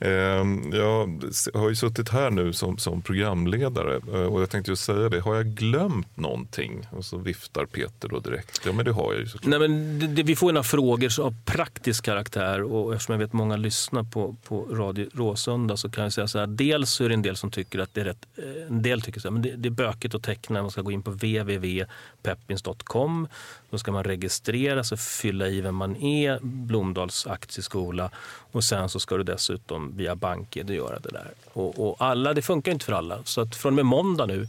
Ehm, 0.00 0.70
Jag 0.72 1.22
har 1.54 1.68
ju 1.68 1.74
suttit 1.74 2.08
här 2.08 2.30
nu 2.30 2.52
som, 2.52 2.78
som 2.78 3.02
programledare 3.02 3.96
eh, 3.96 4.12
och 4.26 4.42
jag 4.42 4.50
tänkte 4.50 4.70
ju 4.70 4.76
säga 4.76 5.08
det. 5.08 5.20
Har 5.20 5.34
jag 5.34 5.46
glömt 5.46 6.16
någonting? 6.16 6.86
Och 6.90 7.04
så 7.04 7.18
viftar 7.18 7.66
Peter 7.66 8.08
då 8.08 8.18
direkt. 8.18 8.60
Ja 8.66 8.72
men 8.72 8.84
det 8.84 8.92
har 8.92 9.12
jag 9.12 9.20
ju 9.20 9.26
såklart. 9.28 9.50
Nej, 9.50 9.58
men 9.68 9.98
det, 9.98 10.06
det, 10.06 10.22
vi 10.22 10.36
får 10.36 10.48
ju 10.48 10.52
några 10.52 10.64
frågor 10.64 11.20
av 11.20 11.34
praktisk 11.44 12.04
karaktär 12.04 12.62
och 12.62 12.94
eftersom 12.94 13.12
jag 13.12 13.18
vet 13.18 13.32
många 13.32 13.56
lyssnar 13.56 14.02
på, 14.02 14.36
på 14.44 14.66
Radio 14.70 15.08
Råsunda 15.14 15.76
så 15.76 15.90
kan 15.90 16.04
jag 16.04 16.12
säga 16.12 16.28
så 16.28 16.38
här. 16.38 16.46
Dels 16.46 16.90
så 16.90 17.04
är 17.04 17.08
det 17.08 17.14
en 17.14 17.22
del 17.22 17.36
som 17.36 17.50
tycker 17.50 17.78
att 17.78 17.94
det 17.94 18.00
är 18.00 18.04
rätt, 18.04 18.26
eh, 18.36 18.44
en 18.68 18.82
del 18.82 19.02
tycker 19.02 19.20
så 19.20 19.28
här, 19.28 19.32
men 19.32 19.42
det, 19.42 19.56
det 19.56 19.68
är 19.68 19.70
bökigt 19.70 20.14
att 20.14 20.22
teckna. 20.22 20.62
Man 20.62 20.70
ska 20.70 20.82
gå 20.82 20.90
in 20.90 21.02
på 21.02 21.10
www.peppins.com. 21.10 23.28
Då 23.70 23.78
ska 23.78 23.92
man 23.92 24.04
registrera 24.04 24.84
sig, 24.84 24.98
fylla 24.98 25.48
i 25.48 25.60
vem 25.60 25.74
man 25.74 25.96
är, 25.96 26.38
Blomdals 26.42 27.26
aktieskola 27.26 28.10
och 28.52 28.64
sen 28.64 28.88
så 28.88 29.00
ska 29.00 29.16
du 29.16 29.22
dessutom 29.22 29.96
via 29.96 30.14
BankID 30.16 30.70
göra 30.70 30.98
det 30.98 31.10
där. 31.10 31.30
Och, 31.52 31.88
och 31.88 31.96
alla, 31.98 32.34
det 32.34 32.42
funkar 32.42 32.72
inte 32.72 32.84
för 32.84 32.92
alla. 32.92 33.18
Så 33.24 33.40
att 33.40 33.56
från 33.56 33.72
och 33.72 33.76
med 33.76 33.86
måndag 33.86 34.26
nu 34.26 34.48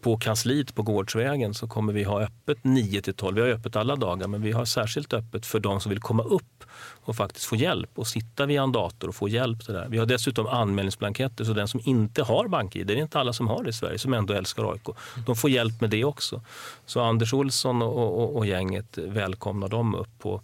på 0.00 0.16
kansliet 0.16 0.74
på 0.74 0.82
Gårdsvägen 0.82 1.54
så 1.54 1.68
kommer 1.68 1.92
vi 1.92 2.04
ha 2.04 2.20
öppet 2.20 2.64
9 2.64 3.02
till 3.02 3.14
12. 3.14 3.34
Vi 3.34 3.40
har 3.40 3.48
öppet 3.48 3.76
alla 3.76 3.96
dagar 3.96 4.28
men 4.28 4.42
vi 4.42 4.52
har 4.52 4.64
särskilt 4.64 5.12
öppet 5.12 5.46
för 5.46 5.60
de 5.60 5.80
som 5.80 5.90
vill 5.90 6.00
komma 6.00 6.22
upp 6.22 6.64
och 7.04 7.16
faktiskt 7.16 7.46
få 7.46 7.56
hjälp 7.56 7.90
och 7.94 8.06
sitta 8.06 8.46
vid 8.46 8.58
en 8.58 8.72
dator 8.72 9.08
och 9.08 9.14
få 9.14 9.28
hjälp. 9.28 9.66
Det 9.66 9.72
där. 9.72 9.88
Vi 9.88 9.98
har 9.98 10.06
dessutom 10.06 10.46
anmälningsblanketter 10.46 11.44
så 11.44 11.52
den 11.52 11.68
som 11.68 11.80
inte 11.84 12.22
har 12.22 12.48
BankID, 12.48 12.86
det 12.86 12.92
är 12.92 12.96
inte 12.96 13.20
alla 13.20 13.32
som 13.32 13.48
har 13.48 13.62
det 13.62 13.70
i 13.70 13.72
Sverige, 13.72 13.98
som 13.98 14.14
ändå 14.14 14.34
älskar 14.34 14.72
AIK, 14.72 14.88
de 15.26 15.36
får 15.36 15.50
hjälp 15.50 15.80
med 15.80 15.90
det 15.90 16.04
också. 16.04 16.42
Så 16.86 17.00
Anders 17.00 17.32
Olsson 17.32 17.82
och, 17.82 18.22
och, 18.22 18.36
och 18.36 18.46
gänget 18.46 18.98
välkomnar 18.98 19.68
dem 19.68 19.94
upp 19.94 20.18
på 20.18 20.42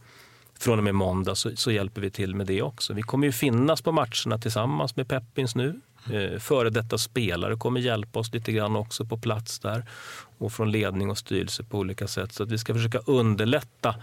från 0.58 0.78
och 0.78 0.84
med 0.84 0.94
måndag 0.94 1.34
så, 1.34 1.56
så, 1.56 1.70
hjälper 1.70 2.00
vi 2.00 2.10
till 2.10 2.34
med 2.34 2.46
det 2.46 2.62
också. 2.62 2.94
Vi 2.94 3.02
kommer 3.02 3.26
ju 3.26 3.32
finnas 3.32 3.82
på 3.82 3.92
matcherna 3.92 4.38
tillsammans 4.38 4.96
med 4.96 5.08
Peppins 5.08 5.54
nu. 5.54 5.80
Eh, 6.12 6.38
före 6.38 6.70
detta 6.70 6.98
spelare 6.98 7.56
kommer 7.56 7.80
hjälpa 7.80 8.18
oss 8.18 8.32
lite 8.32 8.52
grann 8.52 8.76
också 8.76 9.04
på 9.04 9.18
plats 9.18 9.58
där 9.58 9.84
och 10.38 10.52
från 10.52 10.70
ledning 10.70 11.10
och 11.10 11.18
styrelse 11.18 11.62
på 11.62 11.78
olika 11.78 12.06
sätt. 12.06 12.32
Så 12.32 12.42
att 12.42 12.52
vi 12.52 12.58
ska 12.58 12.74
försöka 12.74 12.98
underlätta 12.98 13.94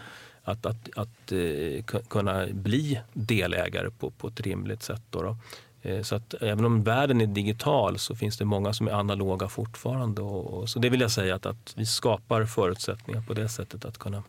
att, 0.43 0.65
att, 0.65 0.89
att 0.95 1.31
eh, 1.31 1.99
kunna 2.07 2.47
bli 2.51 2.99
delägare 3.13 3.89
på, 3.89 4.11
på 4.11 4.27
ett 4.27 4.41
rimligt 4.41 4.83
sätt. 4.83 5.01
Då, 5.09 5.21
då. 5.21 5.37
Eh, 5.81 6.01
så 6.01 6.15
att 6.15 6.33
även 6.41 6.65
om 6.65 6.83
världen 6.83 7.21
är 7.21 7.27
digital 7.27 7.99
så 7.99 8.15
finns 8.15 8.37
det 8.37 8.45
många 8.45 8.73
som 8.73 8.87
är 8.87 8.91
analoga 8.91 9.47
fortfarande. 9.47 10.21
Och, 10.21 10.53
och, 10.53 10.69
så 10.69 10.79
det 10.79 10.89
vill 10.89 11.01
jag 11.01 11.11
säga 11.11 11.35
att, 11.35 11.45
att 11.45 11.73
vi 11.75 11.85
skapar 11.85 12.45
förutsättningar 12.45 13.21
på 13.21 13.33
det 13.33 13.49
sättet 13.49 13.85
att 13.85 13.97
kunna 13.97 14.23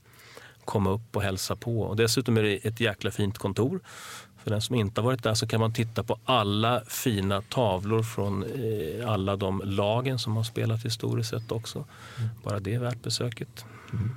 komma 0.64 0.90
upp 0.90 1.16
och 1.16 1.22
hälsa 1.22 1.56
på. 1.56 1.80
Och 1.80 1.96
dessutom 1.96 2.36
är 2.36 2.42
det 2.42 2.56
ett 2.56 2.80
jäkla 2.80 3.10
fint 3.10 3.38
kontor. 3.38 3.80
För 4.44 4.50
den 4.50 4.60
som 4.60 4.76
inte 4.76 5.00
har 5.00 5.06
varit 5.06 5.22
där 5.22 5.34
så 5.34 5.46
kan 5.46 5.60
man 5.60 5.72
titta 5.72 6.02
på 6.02 6.18
alla 6.24 6.82
fina 6.86 7.42
tavlor 7.42 8.02
från 8.02 8.42
eh, 8.42 9.10
alla 9.10 9.36
de 9.36 9.62
lagen 9.64 10.18
som 10.18 10.36
har 10.36 10.44
spelat 10.44 10.84
historiskt 10.84 11.30
sett 11.30 11.52
också. 11.52 11.84
Mm. 12.18 12.30
Bara 12.42 12.60
det 12.60 12.74
är 12.74 12.78
värt 12.78 13.02
besöket. 13.02 13.64
Mm. 13.92 14.16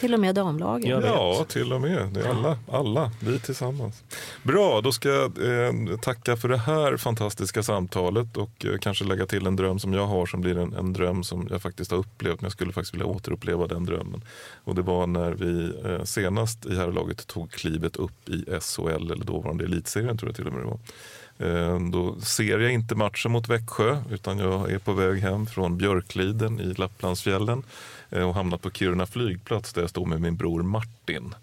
Till 0.00 0.14
och 0.14 0.20
med 0.20 0.34
damlagen. 0.34 1.02
Ja, 1.04 1.44
till 1.48 1.72
och 1.72 1.80
med. 1.80 2.08
Det 2.12 2.20
är 2.20 2.28
alla, 2.28 2.58
alla, 2.72 3.10
vi 3.20 3.38
tillsammans. 3.38 4.02
Bra, 4.42 4.80
då 4.80 4.92
ska 4.92 5.08
jag 5.08 5.24
eh, 5.24 5.98
tacka 6.02 6.36
för 6.36 6.48
det 6.48 6.58
här 6.58 6.96
fantastiska 6.96 7.62
samtalet 7.62 8.36
och 8.36 8.64
eh, 8.64 8.78
kanske 8.78 9.04
lägga 9.04 9.26
till 9.26 9.46
en 9.46 9.56
dröm 9.56 9.78
som 9.78 9.92
jag 9.92 10.06
har 10.06 10.26
som 10.26 10.40
blir 10.40 10.58
en, 10.58 10.72
en, 10.72 10.92
dröm 10.92 11.24
som 11.24 11.48
jag 11.50 11.62
faktiskt 11.62 11.90
har 11.90 11.98
upplevt. 11.98 12.40
Men 12.40 12.46
jag 12.46 12.52
skulle 12.52 12.72
faktiskt 12.72 12.94
vilja 12.94 13.06
återuppleva 13.06 13.66
den 13.66 13.84
drömmen. 13.84 14.22
Och 14.64 14.74
det 14.74 14.82
var 14.82 15.06
när 15.06 15.32
vi 15.32 15.72
eh, 15.84 16.04
senast 16.04 16.66
i 16.66 16.76
herrlaget 16.76 17.26
tog 17.26 17.50
klivet 17.50 17.96
upp 17.96 18.28
i 18.28 18.44
SHL, 18.60 19.10
eller 19.12 19.24
dåvarande 19.24 19.64
elitserien 19.64 20.18
tror 20.18 20.28
jag 20.28 20.36
till 20.36 20.46
och 20.46 20.52
med 20.52 20.62
det 20.62 20.66
var. 20.66 20.78
Då 21.92 22.20
ser 22.20 22.58
jag 22.58 22.72
inte 22.72 22.94
matchen 22.94 23.32
mot 23.32 23.48
Växjö 23.48 24.02
utan 24.10 24.38
jag 24.38 24.70
är 24.70 24.78
på 24.78 24.92
väg 24.92 25.18
hem 25.18 25.46
från 25.46 25.78
Björkliden 25.78 26.60
i 26.60 26.74
Lapplandsfjällen 26.74 27.62
Eh, 28.14 28.28
och 28.28 28.34
hamnat 28.34 28.62
på 28.62 28.70
Kiruna 28.70 29.06
flygplats 29.06 29.72
där 29.72 29.80
jag 29.80 29.90
stod 29.90 30.08
med 30.08 30.20
min 30.20 30.36
bror 30.36 30.62
Martin. 30.62 31.34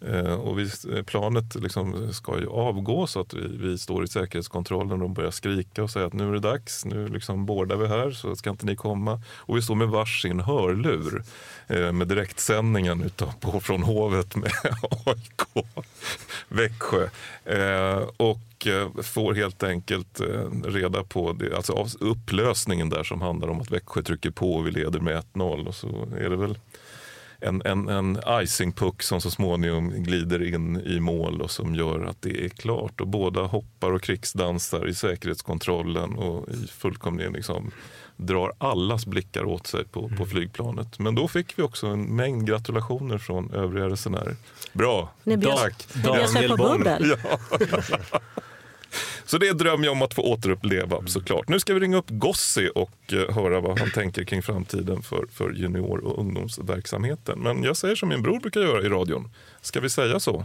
Eh, 0.00 0.34
och 0.34 0.58
vi, 0.58 0.70
eh, 0.94 1.02
planet 1.02 1.54
liksom 1.54 2.12
ska 2.12 2.40
ju 2.40 2.48
avgå 2.48 3.06
så 3.06 3.20
att 3.20 3.34
vi, 3.34 3.56
vi 3.56 3.78
står 3.78 4.04
i 4.04 4.08
säkerhetskontrollen 4.08 4.92
och 4.92 4.98
de 4.98 5.14
börjar 5.14 5.30
skrika 5.30 5.82
och 5.82 5.90
säga 5.90 6.06
att 6.06 6.12
nu 6.12 6.28
är 6.28 6.32
det 6.32 6.40
dags, 6.40 6.84
nu 6.84 7.08
liksom 7.08 7.46
bordar 7.46 7.76
vi 7.76 7.86
här 7.86 8.10
så 8.10 8.36
ska 8.36 8.50
inte 8.50 8.66
ni 8.66 8.76
komma. 8.76 9.22
Och 9.36 9.56
vi 9.56 9.62
står 9.62 9.74
med 9.74 9.88
varsin 9.88 10.40
hörlur 10.40 11.22
eh, 11.66 11.92
med 11.92 12.08
direktsändningen 12.08 13.02
utav, 13.02 13.60
från 13.60 13.82
hovet 13.82 14.36
med 14.36 14.52
AIK 15.06 15.66
Växjö. 16.48 17.08
Eh, 17.44 18.02
och 18.16 18.66
eh, 18.66 19.02
får 19.02 19.34
helt 19.34 19.62
enkelt 19.62 20.20
reda 20.64 21.04
på 21.04 21.32
det, 21.32 21.56
alltså 21.56 21.86
upplösningen 22.00 22.88
där 22.88 23.04
som 23.04 23.20
handlar 23.20 23.48
om 23.48 23.60
att 23.60 23.70
Växjö 23.70 24.02
trycker 24.02 24.30
på 24.30 24.54
och 24.54 24.66
vi 24.66 24.70
leder 24.70 25.00
med 25.00 25.22
1-0 25.34 25.66
och 25.66 25.74
så 25.74 26.08
är 26.18 26.30
det 26.30 26.36
väl 26.36 26.58
en, 27.40 27.62
en, 27.64 27.88
en 27.88 28.18
icingpuck 28.42 29.02
som 29.02 29.20
så 29.20 29.30
småningom 29.30 29.90
glider 29.90 30.54
in 30.54 30.80
i 30.80 31.00
mål 31.00 31.42
och 31.42 31.50
som 31.50 31.74
gör 31.74 32.04
att 32.04 32.22
det 32.22 32.44
är 32.44 32.48
klart. 32.48 33.00
Och 33.00 33.08
båda 33.08 33.42
hoppar 33.42 33.92
och 33.92 34.02
krigsdansar 34.02 34.88
i 34.88 34.94
säkerhetskontrollen 34.94 36.14
och 36.14 36.48
i 36.48 36.66
fullkomligen 36.66 37.32
liksom 37.32 37.70
drar 38.16 38.52
allas 38.58 39.06
blickar 39.06 39.44
åt 39.44 39.66
sig 39.66 39.84
på, 39.84 40.00
på 40.00 40.14
mm. 40.14 40.26
flygplanet. 40.26 40.98
Men 40.98 41.14
då 41.14 41.28
fick 41.28 41.58
vi 41.58 41.62
också 41.62 41.86
en 41.86 42.16
mängd 42.16 42.46
gratulationer 42.46 43.18
från 43.18 43.50
övriga 43.50 43.88
resenärer. 43.88 44.36
Bra, 44.72 45.12
tack! 45.24 45.86
Daniel 45.94 46.56
Bombel. 46.56 47.16
Ja. 47.22 47.38
Så 49.24 49.38
det 49.38 49.52
drömmer 49.52 49.84
jag 49.84 49.92
om 49.92 50.02
att 50.02 50.14
få 50.14 50.22
återuppleva 50.22 51.06
såklart. 51.06 51.48
Nu 51.48 51.60
ska 51.60 51.74
vi 51.74 51.80
ringa 51.80 51.96
upp 51.96 52.08
Gossi 52.08 52.70
och 52.74 53.12
eh, 53.12 53.34
höra 53.34 53.60
vad 53.60 53.78
han 53.78 53.90
tänker 53.90 54.24
kring 54.24 54.42
framtiden 54.42 55.02
för, 55.02 55.26
för 55.32 55.52
junior 55.52 56.04
och 56.04 56.18
ungdomsverksamheten. 56.18 57.38
Men 57.38 57.62
jag 57.62 57.76
säger 57.76 57.94
som 57.94 58.08
min 58.08 58.22
bror 58.22 58.40
brukar 58.40 58.60
göra 58.60 58.82
i 58.82 58.88
radion. 58.88 59.30
Ska 59.60 59.80
vi 59.80 59.90
säga 59.90 60.20
så? 60.20 60.44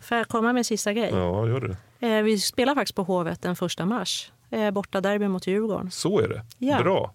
Får 0.00 0.16
jag 0.16 0.28
komma 0.28 0.52
med 0.52 0.60
en 0.60 0.64
sista 0.64 0.92
grej? 0.92 1.10
Ja, 1.12 1.48
gör 1.48 1.60
det. 1.60 2.06
Eh, 2.06 2.22
vi 2.22 2.38
spelar 2.38 2.74
faktiskt 2.74 2.96
på 2.96 3.02
Hovet 3.02 3.42
den 3.42 3.56
första 3.56 3.86
mars. 3.86 4.32
Eh, 4.50 4.70
borta 4.70 5.00
derby 5.00 5.28
mot 5.28 5.46
Djurgården. 5.46 5.90
Så 5.90 6.20
är 6.20 6.28
det. 6.28 6.44
Ja. 6.58 6.82
Bra. 6.82 7.14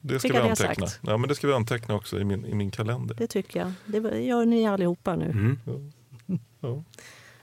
Det 0.00 0.18
ska 0.18 0.32
vi 0.32 0.38
anteckna. 0.38 0.86
Ja, 1.00 1.16
men 1.16 1.28
det 1.28 1.34
ska 1.34 1.46
vi 1.46 1.52
anteckna 1.52 1.94
också 1.94 2.20
i 2.20 2.24
min, 2.24 2.46
i 2.46 2.54
min 2.54 2.70
kalender. 2.70 3.14
Det 3.18 3.26
tycker 3.26 3.60
jag. 3.60 3.72
Det 3.86 4.20
gör 4.20 4.44
ni 4.44 4.66
allihopa 4.66 5.16
nu. 5.16 5.24
Mm. 5.24 5.58
Ja. 5.64 5.72
Ja. 6.60 6.84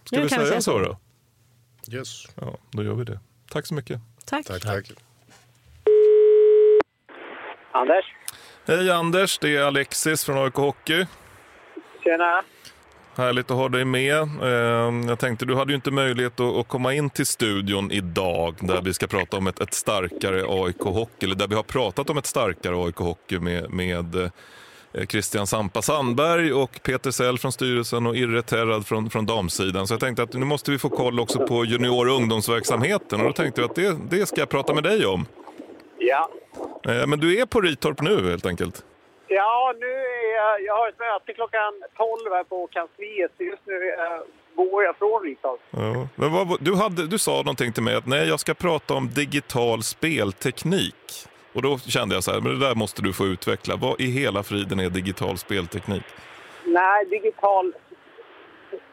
Ska 0.04 0.16
nu 0.16 0.24
vi 0.24 0.30
säga 0.30 0.62
så 0.62 0.80
då? 0.80 0.98
Yes. 1.92 2.26
Ja, 2.36 2.58
då 2.72 2.84
gör 2.84 2.94
vi 2.94 3.04
det. 3.04 3.20
Tack 3.52 3.66
så 3.66 3.74
mycket. 3.74 4.00
Tack. 4.26 4.46
Tack, 4.46 4.62
tack. 4.62 4.92
Anders. 7.72 8.06
Hej 8.68 8.92
Anders, 8.92 9.38
det 9.40 9.56
är 9.56 9.62
Alexis 9.62 10.26
från 10.26 10.38
AIK 10.38 10.56
Hockey. 10.56 11.06
Tjena. 12.04 12.44
Härligt 13.16 13.52
att 13.52 13.58
ha 13.58 13.70
dig 13.70 13.86
med. 13.86 14.22
Ehm, 14.44 15.08
jag 15.08 15.20
tänkte, 15.20 15.46
du 15.46 15.56
hade 15.56 15.72
ju 15.72 15.76
inte 15.76 15.92
möjlighet 15.92 16.40
att 16.40 16.68
komma 16.68 16.94
in 16.94 17.10
till 17.10 17.26
studion 17.26 17.92
idag 17.92 18.56
där 18.60 18.82
vi 18.82 18.94
ska 18.94 19.08
prata 19.08 19.38
om 19.38 19.48
ett, 19.48 19.60
ett 19.60 19.74
starkare 19.74 20.44
AIK 20.48 20.80
Hockey, 20.80 21.26
eller 21.26 21.36
där 21.36 21.48
vi 21.48 21.56
har 21.56 21.64
pratat 21.64 22.10
om 22.10 22.18
ett 22.18 22.26
starkare 22.26 22.86
AIK 22.86 22.96
Hockey 22.96 23.40
med, 23.40 23.70
med 23.72 24.32
Christian 25.08 25.48
Sampa 25.48 25.82
Sandberg 25.82 26.54
och 26.54 26.80
Peter 26.84 27.12
Sell 27.12 27.38
från 27.38 27.52
styrelsen 27.52 28.08
och 28.08 28.16
Irre 28.16 28.42
Terrad 28.42 28.88
från, 28.88 29.10
från 29.10 29.26
damsidan. 29.26 29.88
Så 29.88 29.94
jag 29.94 30.02
tänkte 30.02 30.24
att 30.24 30.34
nu 30.34 30.46
måste 30.46 30.72
vi 30.72 30.78
få 30.78 30.90
koll 30.90 31.20
också 31.20 31.48
på 31.48 31.66
junior 31.66 32.08
och 32.10 32.16
ungdomsverksamheten 32.16 33.20
och 33.20 33.28
då 33.28 33.34
tänkte 33.34 33.62
jag 33.62 33.70
att 33.70 33.76
det, 33.76 33.98
det 34.10 34.26
ska 34.26 34.42
jag 34.42 34.50
prata 34.50 34.74
med 34.74 34.84
dig 34.84 35.06
om. 35.06 35.26
Ja. 35.98 36.30
Eh, 36.88 37.08
men 37.08 37.20
du 37.20 37.40
är 37.40 37.46
på 37.46 37.62
Ritorp 37.62 38.02
nu 38.02 38.30
helt 38.30 38.46
enkelt? 38.46 38.84
Ja, 39.28 39.74
nu 39.80 39.86
är 39.86 40.36
jag, 40.36 40.62
jag 40.62 40.78
har 40.78 40.90
ett 40.90 41.00
möte 41.00 41.34
klockan 41.34 41.74
12 41.98 42.34
här 42.34 42.44
på 42.44 42.68
kansliet. 42.68 43.32
Just 43.38 43.62
nu 43.66 43.74
eh, 43.74 44.22
går 44.56 44.84
jag 44.84 44.98
från 44.98 45.24
Ritorp. 45.24 45.60
Ja. 45.70 46.08
Men 46.16 46.32
vad, 46.32 46.58
du, 46.60 46.76
hade, 46.76 47.08
du 47.08 47.18
sa 47.18 47.32
någonting 47.32 47.74
till 47.74 47.84
mig 47.84 47.96
att 47.96 48.06
nej, 48.08 48.28
jag 48.28 48.40
ska 48.40 48.54
prata 48.54 48.94
om 48.94 49.10
digital 49.10 49.84
spelteknik. 49.84 51.28
Och 51.56 51.62
då 51.62 51.78
kände 51.78 52.16
jag 52.16 52.24
så 52.24 52.32
här, 52.32 52.42
men 52.42 52.60
det 52.60 52.68
där 52.68 52.76
måste 52.76 53.02
du 53.02 53.14
få 53.14 53.26
utveckla. 53.26 53.76
Vad 53.76 54.02
i 54.02 54.06
hela 54.06 54.44
friden 54.44 54.80
är 54.80 54.90
digital 54.90 55.38
spelteknik? 55.38 56.04
Nej, 56.66 57.06
digital 57.06 57.74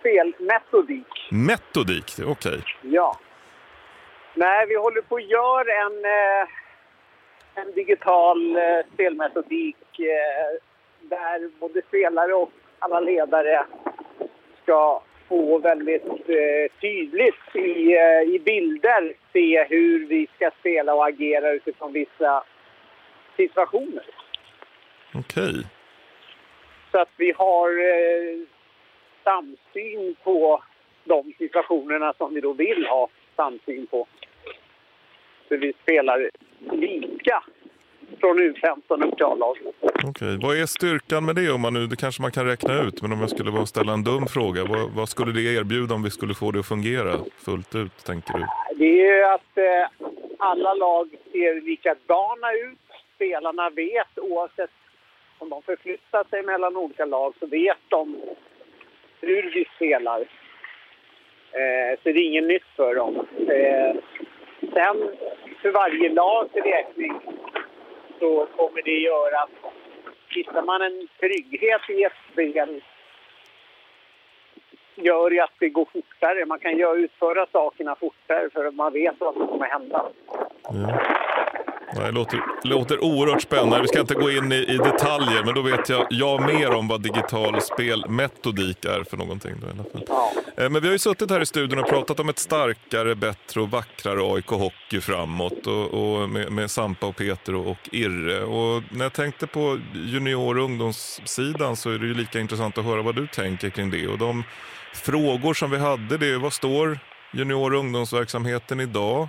spelmetodik. 0.01 1.29
Metodik, 1.31 2.05
okej. 2.19 2.31
Okay. 2.31 2.61
Ja. 2.83 3.19
Nej, 4.35 4.67
vi 4.69 4.77
håller 4.77 5.03
på 5.03 5.17
att 5.17 5.31
göra 5.31 5.73
en, 5.87 6.05
eh, 6.05 6.49
en 7.55 7.73
digital 7.75 8.57
eh, 8.57 8.63
spelmetodik 8.95 9.99
eh, 9.99 10.61
där 11.01 11.51
både 11.61 11.83
spelare 11.89 12.35
och 12.35 12.51
alla 12.79 13.01
ledare 13.01 13.65
ska 14.63 15.03
få 15.29 15.59
väldigt 15.59 16.27
tydligt 16.81 17.55
i, 17.55 17.97
i 18.35 18.41
bilder 18.45 19.15
se 19.33 19.65
hur 19.65 20.07
vi 20.07 20.29
ska 20.37 20.51
spela 20.61 20.95
och 20.95 21.07
agera 21.07 21.51
utifrån 21.51 21.93
vissa 21.93 22.45
situationer. 23.37 24.07
Okej. 25.15 25.51
Okay. 25.51 25.63
Så 26.91 26.99
att 26.99 27.11
vi 27.17 27.33
har 27.33 27.69
eh, 27.69 28.39
samsyn 29.25 30.17
på 30.25 30.63
de 31.05 31.33
situationerna 31.39 32.13
som 32.19 32.35
vi 32.35 32.41
då 32.41 32.53
vill 32.53 32.87
ha 32.87 33.09
samsyn 33.37 33.87
på. 33.87 34.07
Så 35.49 35.57
vi 35.57 35.73
spelar 35.83 36.31
lika 36.71 37.43
från 38.21 38.39
U15 38.39 39.07
upp 39.07 39.17
till 39.17 39.27
A-laget. 39.27 39.75
Okej, 39.83 40.09
okay. 40.11 40.37
vad 40.37 40.57
är 40.57 40.67
styrkan 40.67 41.25
med 41.25 41.37
det? 41.37 41.51
Om 41.51 41.61
man 41.61 41.75
nu, 41.75 41.87
det 41.87 41.97
kanske 41.97 42.23
man 42.23 42.33
kan 42.33 42.47
räkna 42.47 42.83
ut, 42.83 43.03
men 43.03 43.13
om 43.13 43.21
jag 43.21 43.31
skulle 43.31 43.51
bara 43.53 43.67
ställa 43.67 43.93
en 43.93 44.05
dum 44.05 44.27
fråga. 44.27 44.65
Vad, 44.65 44.91
vad, 44.91 45.09
skulle 45.09 45.33
det 45.33 45.43
erbjuda 45.43 45.95
om 45.95 46.03
vi 46.03 46.11
skulle 46.11 46.35
få 46.35 46.51
det 46.51 46.59
att 46.59 46.67
fungera 46.67 47.19
fullt 47.37 47.75
ut, 47.75 48.05
tänker 48.05 48.33
du? 48.33 48.47
Det 48.77 48.85
är 48.85 49.17
ju 49.17 49.25
att 49.25 49.59
eh, 49.59 50.09
alla 50.39 50.75
lag 50.75 51.09
ser 51.33 51.61
likadana 51.61 52.53
ut 52.53 52.82
spelarna 53.23 53.71
vet, 53.71 54.19
oavsett 54.19 54.71
om 55.39 55.49
de 55.49 55.63
förflyttar 55.63 56.25
sig 56.31 56.43
mellan 56.43 56.77
olika 56.77 57.05
lag, 57.05 57.35
så 57.41 57.47
vet 57.47 57.79
de 57.89 58.21
hur 59.21 59.51
vi 59.55 59.69
spelar. 59.77 60.21
Eh, 61.53 61.99
så 62.03 62.03
det 62.03 62.11
är 62.11 62.27
inget 62.27 62.45
nytt 62.45 62.67
för 62.77 62.95
dem. 62.95 63.27
Eh, 63.49 63.97
sen 64.61 65.17
för 65.63 65.71
varje 65.71 66.09
lags 66.09 66.55
räkning 66.55 67.21
så 68.19 68.47
kommer 68.57 68.83
det 68.83 68.99
göra 68.99 69.39
att 69.39 69.73
hittar 70.29 70.63
man 70.63 70.83
en 70.83 71.09
trygghet 71.21 71.91
i 71.91 72.05
ett 72.05 72.13
spel 72.33 72.83
gör 74.95 75.31
ju 75.31 75.41
att 75.41 75.55
det 75.59 75.69
går 75.69 75.89
fortare. 75.93 76.47
Man 76.47 76.59
kan 76.59 76.77
göra 76.77 76.97
utföra 76.97 77.47
sakerna 77.53 77.95
fortare 77.95 78.51
för 78.51 78.71
man 78.71 78.93
vet 78.93 79.15
vad 79.19 79.35
som 79.35 79.47
kommer 79.47 79.67
hända. 79.67 80.05
Ja. 80.63 81.13
Det 81.95 82.11
låter, 82.11 82.41
låter 82.65 83.05
oerhört 83.05 83.43
spännande. 83.43 83.83
Vi 83.83 83.89
ska 83.89 84.01
inte 84.01 84.15
gå 84.15 84.31
in 84.31 84.53
i, 84.53 84.57
i, 84.57 84.77
detaljer, 84.77 85.45
men 85.45 85.55
då 85.55 85.63
vet 85.63 85.89
jag, 85.89 86.07
jag 86.11 86.43
mer 86.43 86.71
om 86.71 86.89
vad 86.89 87.03
digital 87.03 87.61
spelmetodik 87.61 88.85
är 88.85 89.05
för 89.05 89.17
någonting. 89.17 89.55
Då, 89.61 89.67
i 89.67 89.71
alla 89.71 89.85
fall. 89.85 90.05
Ja. 90.57 90.69
Men 90.69 90.83
vi 90.83 90.89
har 90.89 90.93
ju 90.93 90.99
suttit 90.99 91.31
här 91.31 91.41
i 91.41 91.47
studion 91.47 91.79
och 91.79 91.89
pratat 91.89 92.21
om 92.21 92.29
ett 92.29 92.39
starkare, 92.39 93.15
bättre 93.15 93.61
och 93.61 93.71
vackrare 93.71 94.35
AIK 94.35 94.47
Hockey 94.47 95.01
framåt 95.01 95.67
och, 95.67 95.87
och 95.95 96.29
med, 96.29 96.53
med, 96.53 96.71
Sampa 96.71 97.07
och 97.07 97.17
Peter 97.17 97.55
och, 97.55 97.71
och, 97.71 97.89
Irre. 97.93 98.45
Och 98.45 98.83
när 98.91 99.05
jag 99.05 99.13
tänkte 99.13 99.47
på 99.47 99.79
junior 99.95 100.59
och 100.59 100.65
ungdomssidan 100.65 101.77
så 101.77 101.91
är 101.91 101.99
det 101.99 102.07
ju 102.07 102.15
lika 102.15 102.41
intressant 102.41 102.79
att 102.79 102.85
höra 102.85 103.03
vad 103.03 103.15
du 103.17 103.27
tänker 103.27 103.71
kring 103.71 103.91
det. 103.91 104.09
Och 104.09 104.19
de 104.19 104.45
frågor 104.95 105.55
som 105.55 105.71
vi 105.71 105.79
hade, 105.79 106.19
det 106.19 106.27
är 106.27 106.39
vad 106.39 106.53
står 106.53 106.99
junior 107.33 107.73
och 107.73 107.79
ungdomsverksamheten 107.79 108.81
idag? 108.81 109.29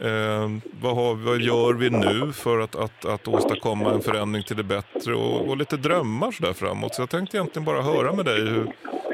Eh, 0.00 0.48
vad, 0.82 0.96
har, 0.96 1.14
vad, 1.14 1.40
gör 1.40 1.74
vi 1.74 1.90
nu 1.90 2.32
för 2.32 2.60
att, 2.60 2.76
att, 2.76 3.04
att 3.04 3.28
åstadkomma 3.28 3.90
en 3.90 4.00
förändring 4.00 4.42
till 4.42 4.56
det 4.56 4.62
bättre 4.62 5.14
och, 5.14 5.48
och 5.48 5.56
lite 5.56 5.76
drömmar 5.76 6.30
så 6.30 6.42
där 6.42 6.52
framåt. 6.52 6.94
Så 6.94 7.02
jag 7.02 7.10
tänkte 7.10 7.36
egentligen 7.36 7.64
bara 7.64 7.82
höra 7.82 8.12
med 8.12 8.24
dig, 8.24 8.40
hur, 8.40 8.66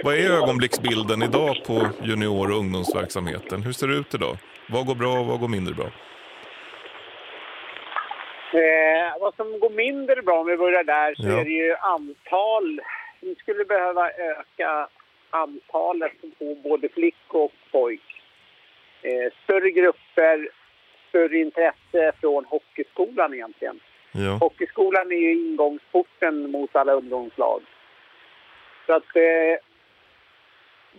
vad 0.04 0.14
är 0.14 0.30
ögonblicksbilden 0.30 1.22
idag 1.22 1.56
på 1.66 1.86
junior 2.02 2.50
och 2.50 2.58
ungdomsverksamheten? 2.58 3.62
Hur 3.62 3.72
ser 3.72 3.86
det 3.88 3.94
ut 3.94 4.14
idag? 4.14 4.36
Vad 4.68 4.86
går 4.86 4.94
bra 4.94 5.20
och 5.20 5.26
vad 5.26 5.40
går 5.40 5.48
mindre 5.48 5.74
bra? 5.74 5.86
Eh, 8.52 9.20
vad 9.20 9.34
som 9.34 9.60
går 9.60 9.70
mindre 9.70 10.22
bra, 10.22 10.40
om 10.40 10.46
vi 10.46 10.56
börjar 10.56 10.84
där, 10.84 11.14
så 11.14 11.28
ja. 11.28 11.40
är 11.40 11.44
det 11.44 11.50
ju 11.50 11.74
antal. 11.74 12.80
Vi 13.20 13.34
skulle 13.34 13.64
behöva 13.64 14.10
öka 14.10 14.88
antalet 15.30 16.12
på 16.38 16.54
både 16.54 16.88
flick 16.88 17.24
och 17.28 17.52
pojk. 17.72 18.22
Eh, 19.02 19.32
större 19.44 19.70
grupper, 19.70 20.48
större 21.10 21.38
intresse 21.38 22.12
från 22.20 22.44
hockeyskolan 22.44 23.34
egentligen. 23.34 23.80
Ja. 24.12 24.30
Hockeyskolan 24.40 25.12
är 25.12 25.16
ju 25.16 25.32
ingångsporten 25.32 26.50
mot 26.50 26.76
alla 26.76 26.92
ungdomslag. 26.92 27.62
Så 28.86 28.92
att 28.92 29.16
eh, 29.16 29.56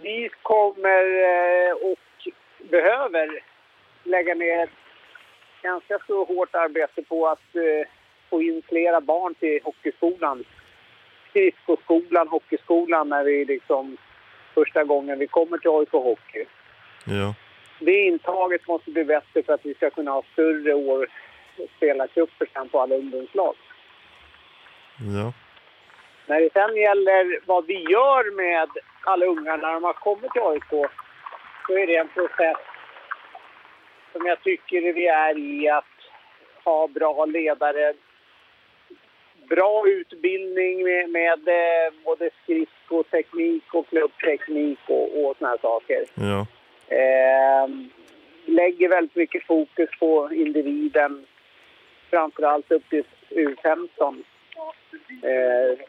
vi 0.02 0.30
kommer 0.42 1.04
eh, 1.24 1.74
och 1.74 2.32
behöver 2.70 3.44
lägga 4.04 4.36
ner 4.36 4.70
ganska 5.62 6.00
så 6.08 6.24
hårt 6.24 6.56
arbete 6.56 7.04
på 7.04 7.28
att 7.28 7.56
eh, 7.56 7.88
få 8.30 8.42
in 8.42 8.62
flera 8.70 9.02
barn 9.02 9.36
till 9.36 9.60
hockeyskolan. 9.64 10.44
skridskoskolan, 11.30 12.28
hockeyskolan 12.28 13.10
när 13.10 13.24
vi 13.24 13.46
liksom 13.46 13.98
första 14.54 14.84
gången 14.84 15.20
vi 15.20 15.28
kommer 15.28 15.58
till 15.58 15.70
AIK 15.70 15.92
Hockey. 15.92 16.46
Ja. 17.06 17.34
Det 17.84 18.06
intaget 18.06 18.68
måste 18.68 18.92
bli 18.92 19.04
bättre 19.04 19.44
för 19.44 19.54
att 19.54 19.66
vi 19.66 19.74
ska 19.74 19.90
kunna 19.90 20.12
ha 20.12 20.24
större 20.34 20.74
år 20.74 21.08
spelargrupper 21.78 22.48
sen 22.54 22.70
på 22.70 22.80
alla 22.80 22.96
ungdomslag. 22.96 23.56
Ja. 25.16 25.34
När 26.28 26.42
det 26.42 26.54
sen 26.54 26.76
gäller 26.76 27.40
vad 27.46 27.66
vi 27.66 27.74
gör 27.74 28.36
med 28.36 28.70
alla 29.04 29.26
ungar 29.26 29.58
när 29.58 29.74
de 29.74 29.84
har 29.84 29.94
kommit 29.94 30.32
till 30.32 30.42
AIK 30.42 30.92
så 31.68 31.78
är 31.78 31.88
det 31.88 31.96
en 31.96 32.08
process 32.08 32.58
som 34.12 34.26
jag 34.26 34.44
tycker 34.44 34.94
vi 34.94 35.08
är 35.08 35.38
i 35.38 35.70
att 35.70 35.86
ha 36.64 36.88
bra 36.88 37.26
ledare. 37.26 37.94
Bra 39.50 39.88
utbildning 39.88 40.84
med, 40.84 41.10
med 41.10 41.48
eh, 41.48 41.94
både 42.06 42.30
skridskoteknik 42.44 43.74
och 43.74 43.88
klubbteknik 43.90 44.80
och, 44.88 45.26
och 45.26 45.38
såna 45.38 45.50
här 45.50 45.58
saker. 45.58 46.06
Ja. 46.14 46.46
Eh, 46.92 47.70
lägger 48.46 48.90
väldigt 48.90 49.16
mycket 49.16 49.46
fokus 49.46 49.90
på 50.00 50.30
individen, 50.34 51.26
framförallt 52.10 52.72
upp 52.72 52.90
till 52.90 53.04
U15. 53.30 54.24
Eh, 55.24 55.80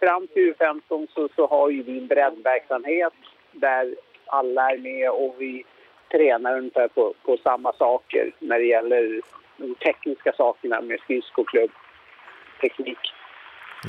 fram 0.00 0.26
till 0.26 0.54
U15 0.54 1.06
så, 1.14 1.28
så 1.36 1.46
har 1.46 1.70
ju 1.70 1.82
vi 1.82 1.98
en 1.98 2.06
breddverksamhet 2.06 3.12
där 3.52 3.94
alla 4.26 4.70
är 4.70 4.78
med 4.78 5.10
och 5.10 5.34
vi 5.38 5.64
tränar 6.10 6.58
ungefär 6.58 6.88
på, 6.88 7.14
på 7.24 7.36
samma 7.36 7.72
saker 7.72 8.32
när 8.38 8.58
det 8.58 8.66
gäller 8.66 9.20
de 9.56 9.74
tekniska 9.74 10.32
sakerna 10.32 10.80
med 10.80 11.00
skridskoklubb, 11.00 11.70
teknik. 12.60 12.98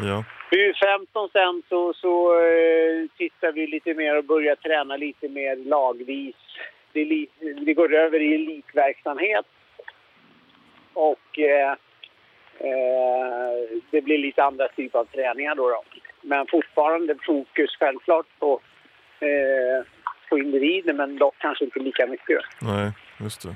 Ja. 0.03 0.23
U15 0.51 1.29
sen 1.31 1.63
så, 1.69 1.93
så 1.93 2.33
eh, 2.33 3.07
tittar 3.17 3.51
vi 3.51 3.67
lite 3.67 3.93
mer 3.93 4.17
och 4.17 4.23
börjar 4.23 4.55
träna 4.55 4.97
lite 4.97 5.29
mer 5.29 5.55
lagvis. 5.55 6.35
Det, 6.93 7.05
li, 7.05 7.27
det 7.65 7.73
går 7.73 7.93
över 7.93 8.19
i 8.19 8.35
elitverksamhet. 8.35 9.45
Och 10.93 11.39
eh, 11.39 11.71
eh, 12.59 13.79
det 13.91 14.01
blir 14.01 14.17
lite 14.17 14.43
andra 14.43 14.67
typer 14.67 14.99
av 14.99 15.05
träningar 15.05 15.55
då. 15.55 15.69
då. 15.69 15.83
Men 16.21 16.47
fortfarande 16.47 17.15
fokus 17.25 17.75
självklart 17.79 18.25
på, 18.39 18.59
eh, 19.19 19.85
på 20.29 20.39
individen 20.39 20.97
men 20.97 21.17
dock 21.17 21.35
kanske 21.37 21.65
inte 21.65 21.79
lika 21.79 22.07
mycket. 22.07 22.41
Nej, 22.61 22.91
just 23.19 23.41
det. 23.41 23.55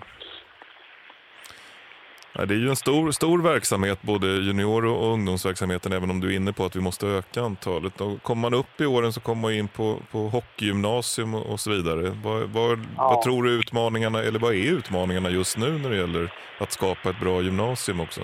Det 2.36 2.54
är 2.54 2.58
ju 2.58 2.70
en 2.70 2.76
stor, 2.76 3.12
stor 3.12 3.42
verksamhet, 3.42 4.02
både 4.02 4.28
junior 4.28 4.86
och 4.86 5.14
ungdomsverksamheten, 5.14 5.94
även 5.94 6.10
om 6.10 6.20
du 6.20 6.32
är 6.32 6.36
inne 6.36 6.54
på 6.54 6.66
att 6.66 6.76
vi 6.76 6.82
måste 6.82 7.08
öka 7.08 7.42
antalet. 7.42 8.02
Och 8.02 8.22
kommer 8.24 8.42
man 8.42 8.54
upp 8.54 8.82
i 8.82 8.86
åren 8.86 9.14
så 9.14 9.20
kommer 9.22 9.42
man 9.42 9.54
in 9.54 9.68
på, 9.68 9.98
på 10.12 10.18
hockeygymnasium 10.18 11.36
och, 11.36 11.52
och 11.52 11.60
så 11.60 11.70
vidare. 11.72 12.18
Vad, 12.24 12.42
vad, 12.42 12.80
Ja. 12.98 13.10
vad 13.10 13.22
tror 13.22 13.44
du 13.44 13.60
utmaningarna, 13.60 14.24
eller 14.24 14.40
vad 14.40 14.54
är 14.54 14.72
utmaningarna 14.72 15.30
just 15.30 15.58
nu 15.58 15.72
när 15.72 15.90
det 15.90 15.96
gäller 15.98 16.34
att 16.60 16.72
skapa 16.72 17.10
ett 17.10 17.20
bra 17.20 17.42
gymnasium 17.42 18.00
också? 18.00 18.22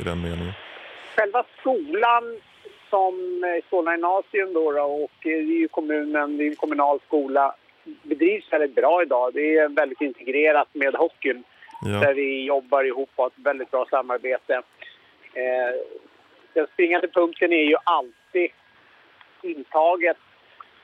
I 0.00 0.02
den 0.02 0.20
meningen. 0.22 0.52
Själva 1.16 1.44
skolan 1.60 2.22
som 2.90 3.14
eh, 3.44 3.70
Solna 3.70 3.92
gymnasium 3.92 4.52
då, 4.54 4.72
då 4.72 4.82
och 4.82 5.26
eh, 5.26 5.36
det 5.46 5.54
är 5.56 5.60
ju 5.60 5.68
kommunen, 5.68 6.36
det 6.36 6.44
är 6.44 6.48
en 6.48 6.56
kommunal 6.56 7.00
skola, 7.06 7.54
bedrivs 8.02 8.52
väldigt 8.52 8.74
bra 8.74 9.02
idag. 9.02 9.34
Det 9.34 9.56
är 9.58 9.68
väldigt 9.68 10.00
integrerat 10.00 10.68
med 10.72 10.94
hockeyn 10.94 11.44
Ja. 11.84 12.00
där 12.00 12.14
vi 12.14 12.44
jobbar 12.44 12.84
ihop 12.84 13.10
och 13.14 13.22
har 13.22 13.26
ett 13.30 13.32
väldigt 13.36 13.70
bra 13.70 13.86
samarbete. 13.90 14.62
Eh, 15.34 15.74
den 16.52 16.66
springande 16.72 17.08
punkten 17.08 17.52
är 17.52 17.64
ju 17.64 17.76
alltid 17.84 18.50
intaget 19.42 20.16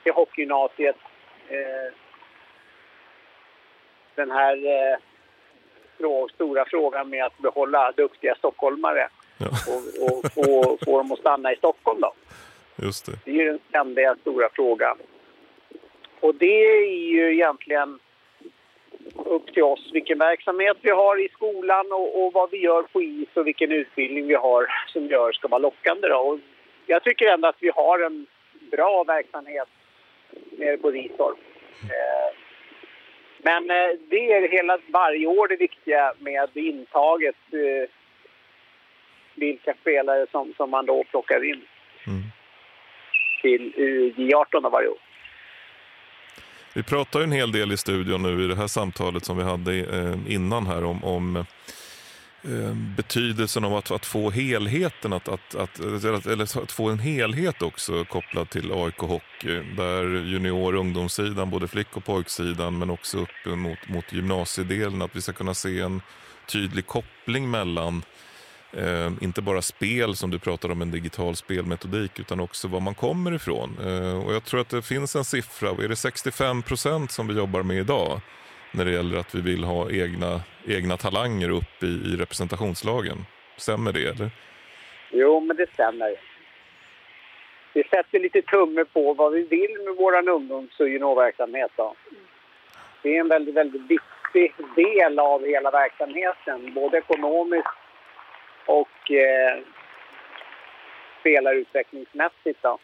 till 0.03 0.13
hockeygymnasiet. 0.13 0.97
Eh, 1.49 1.95
den 4.15 4.31
här 4.31 4.57
eh, 4.57 4.99
stora 6.35 6.65
frågan 6.65 7.11
med 7.11 7.25
att 7.25 7.39
behålla 7.39 7.93
duktiga 7.93 8.35
stockholmare 8.35 9.09
Ja. 9.39 9.47
och, 9.47 10.13
och 10.17 10.33
få, 10.33 10.79
få 10.85 10.99
dem 10.99 11.13
att 11.13 11.19
stanna 11.19 11.53
i 11.53 11.57
Stockholm. 11.57 12.01
Då. 12.01 12.13
Just 12.77 13.07
det. 13.07 13.13
Det 13.25 13.31
är 13.31 13.35
ju 13.35 13.45
den 13.45 13.59
ständiga 13.69 14.15
stora 14.21 14.49
frågan. 14.53 14.99
Och 16.21 16.35
det 16.35 16.65
är 16.65 16.87
ju 17.13 17.33
egentligen 17.35 17.99
upp 19.27 19.55
till 19.55 19.63
oss 19.63 19.91
vilken 19.93 20.19
verksamhet 20.19 20.77
vi 20.81 20.91
har 20.91 21.25
i 21.25 21.29
skolan 21.29 21.93
och, 21.93 22.23
och 22.23 22.33
vad 22.33 22.51
vi 22.51 22.59
gör 22.59 22.83
på 22.83 23.03
is 23.03 23.29
och 23.35 23.47
vilken 23.47 23.73
utbildning 23.73 24.27
vi 24.27 24.35
har 24.35 24.67
som 24.87 25.07
gör 25.07 25.33
ska 25.33 25.49
vara 25.49 25.59
lockande. 25.59 26.09
Då. 26.09 26.17
Och 26.17 26.39
jag 26.87 27.03
tycker 27.05 27.27
ändå 27.27 27.49
att 27.49 27.63
vi 27.63 27.71
har 27.75 27.99
en 27.99 28.27
bra 28.71 29.05
verksamhet 29.05 29.69
nere 30.51 30.77
på 30.77 30.91
Ristorp. 30.91 31.39
Eh, 31.83 32.37
men 33.39 33.71
eh, 33.71 33.91
det 34.09 34.33
är 34.33 34.49
hela 34.49 34.79
varje 34.87 35.27
år 35.27 35.49
det 35.49 35.57
viktiga 35.57 36.13
med 36.19 36.49
intaget. 36.55 37.37
Eh, 37.53 37.91
vilka 39.35 39.75
spelare 39.81 40.27
som, 40.31 40.55
som 40.57 40.71
man 40.71 40.87
då 40.87 41.05
plockar 41.05 41.45
in 41.45 41.63
Mm. 42.07 42.23
till 43.43 43.73
J18 44.17 44.71
varje 44.71 44.89
år. 44.89 44.99
Vi 46.73 46.83
pratar 46.83 47.21
ju 47.21 47.25
en 47.25 47.33
hel 47.33 47.53
del 47.53 47.73
i 47.73 47.77
studion 47.77 48.23
nu 48.23 48.45
i 48.45 48.49
det 48.49 48.57
här 48.57 48.67
samtalet 48.67 49.25
som 49.25 49.37
vi 49.37 49.45
hade 49.45 49.75
eh, 49.75 50.35
innan 50.35 50.67
här 50.67 50.85
om, 50.85 51.05
om 51.05 51.37
eh, 51.37 52.75
betydelsen 52.97 53.65
av 53.65 53.77
att, 53.77 53.91
att 53.91 54.07
få 54.07 54.31
helheten, 54.31 55.13
att, 55.13 55.29
att, 55.29 55.55
att, 55.55 55.79
eller, 55.79 56.29
eller 56.29 56.63
att 56.63 56.73
få 56.73 56.89
en 56.89 56.99
helhet 56.99 57.63
också 57.63 58.05
kopplad 58.05 58.51
till 58.51 58.73
AIK 58.73 58.99
Hockey. 58.99 59.63
Där 59.77 60.05
junior 60.05 60.75
och 60.75 60.81
ungdomssidan, 60.81 61.51
både 61.51 61.69
flick 61.69 61.97
och 61.97 62.05
pojksidan 62.05 62.79
men 62.79 62.91
också 62.91 63.19
upp 63.19 63.59
mot, 63.59 63.89
mot 63.89 64.13
gymnasiedelen. 64.13 65.03
Att 65.03 65.17
vi 65.17 65.23
ska 65.23 65.33
kunna 65.33 65.55
se 65.55 65.81
en 65.81 66.03
tydlig 66.47 66.87
koppling 66.87 67.51
mellan 67.51 68.03
Eh, 68.73 69.11
inte 69.21 69.43
bara 69.43 69.63
spel 69.63 70.17
som 70.17 70.31
du 70.31 70.39
pratar 70.39 70.71
om, 70.71 70.83
en 70.83 70.91
digital 70.91 71.37
spelmetodik, 71.37 72.21
utan 72.21 72.41
också 72.41 72.69
var 72.69 72.81
man 72.81 72.95
kommer 72.95 73.35
ifrån. 73.35 73.77
Eh, 73.85 74.27
och 74.27 74.35
jag 74.35 74.45
tror 74.45 74.61
att 74.61 74.69
det 74.69 74.83
finns 74.83 75.17
en 75.17 75.25
siffra, 75.25 75.69
är 75.69 75.89
det 75.89 75.97
65 75.97 76.63
procent 76.63 77.11
som 77.11 77.29
vi 77.29 77.35
jobbar 77.35 77.63
med 77.63 77.77
idag? 77.77 78.21
När 78.73 78.85
det 78.85 78.91
gäller 78.91 79.19
att 79.19 79.35
vi 79.35 79.41
vill 79.41 79.65
ha 79.65 79.91
egna, 79.91 80.41
egna 80.67 80.97
talanger 80.97 81.51
upp 81.51 81.83
i, 81.83 81.87
i 81.87 82.17
representationslagen. 82.17 83.17
Stämmer 83.57 83.93
det 83.93 84.05
eller? 84.05 84.31
Jo, 85.11 85.41
men 85.41 85.57
det 85.57 85.73
stämmer. 85.73 86.17
Vi 87.73 87.83
sätter 87.83 88.21
lite 88.21 88.43
tumme 88.43 88.85
på 88.85 89.15
vad 89.15 89.33
vi 89.33 89.43
vill 89.43 89.85
med 89.85 89.95
vår 89.99 90.29
ungdoms 90.29 90.81
och 90.81 90.89
juniorverksamhet. 90.89 91.71
Då. 91.77 91.95
Det 93.03 93.17
är 93.17 93.21
en 93.21 93.29
väldigt, 93.29 93.55
väldigt 93.55 93.83
viktig 93.83 94.55
del 94.77 95.19
av 95.19 95.47
hela 95.47 95.71
verksamheten, 95.71 96.75
både 96.75 96.99
ekonomiskt 96.99 97.80
och 98.67 99.11
eh, 99.11 99.59
spelarutvecklingsmässigt. 101.21 102.63
Då. 102.63 102.79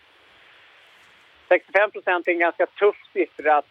65 1.49 1.91
procent 1.91 2.29
är 2.29 2.33
en 2.33 2.39
ganska 2.39 2.67
tuff 2.67 2.97
siffra 3.13 3.57
att 3.57 3.67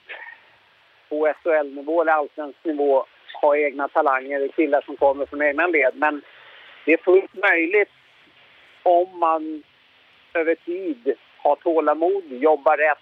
på 1.09 1.33
SHL-nivå 1.43 2.01
eller 2.01 2.11
allsvensk 2.11 2.63
nivå 2.63 3.05
ha 3.41 3.57
egna 3.57 3.87
talanger, 3.87 4.47
killar 4.47 4.81
som 4.81 4.97
kommer 4.97 5.25
från 5.25 5.41
egna 5.41 5.67
led. 5.67 5.91
Men 5.95 6.21
det 6.85 6.93
är 6.93 6.97
fullt 6.97 7.33
möjligt 7.33 7.91
om 8.83 9.19
man 9.19 9.63
över 10.33 10.55
tid 10.55 11.15
har 11.37 11.55
tålamod, 11.55 12.23
jobbar 12.29 12.77
rätt, 12.77 12.97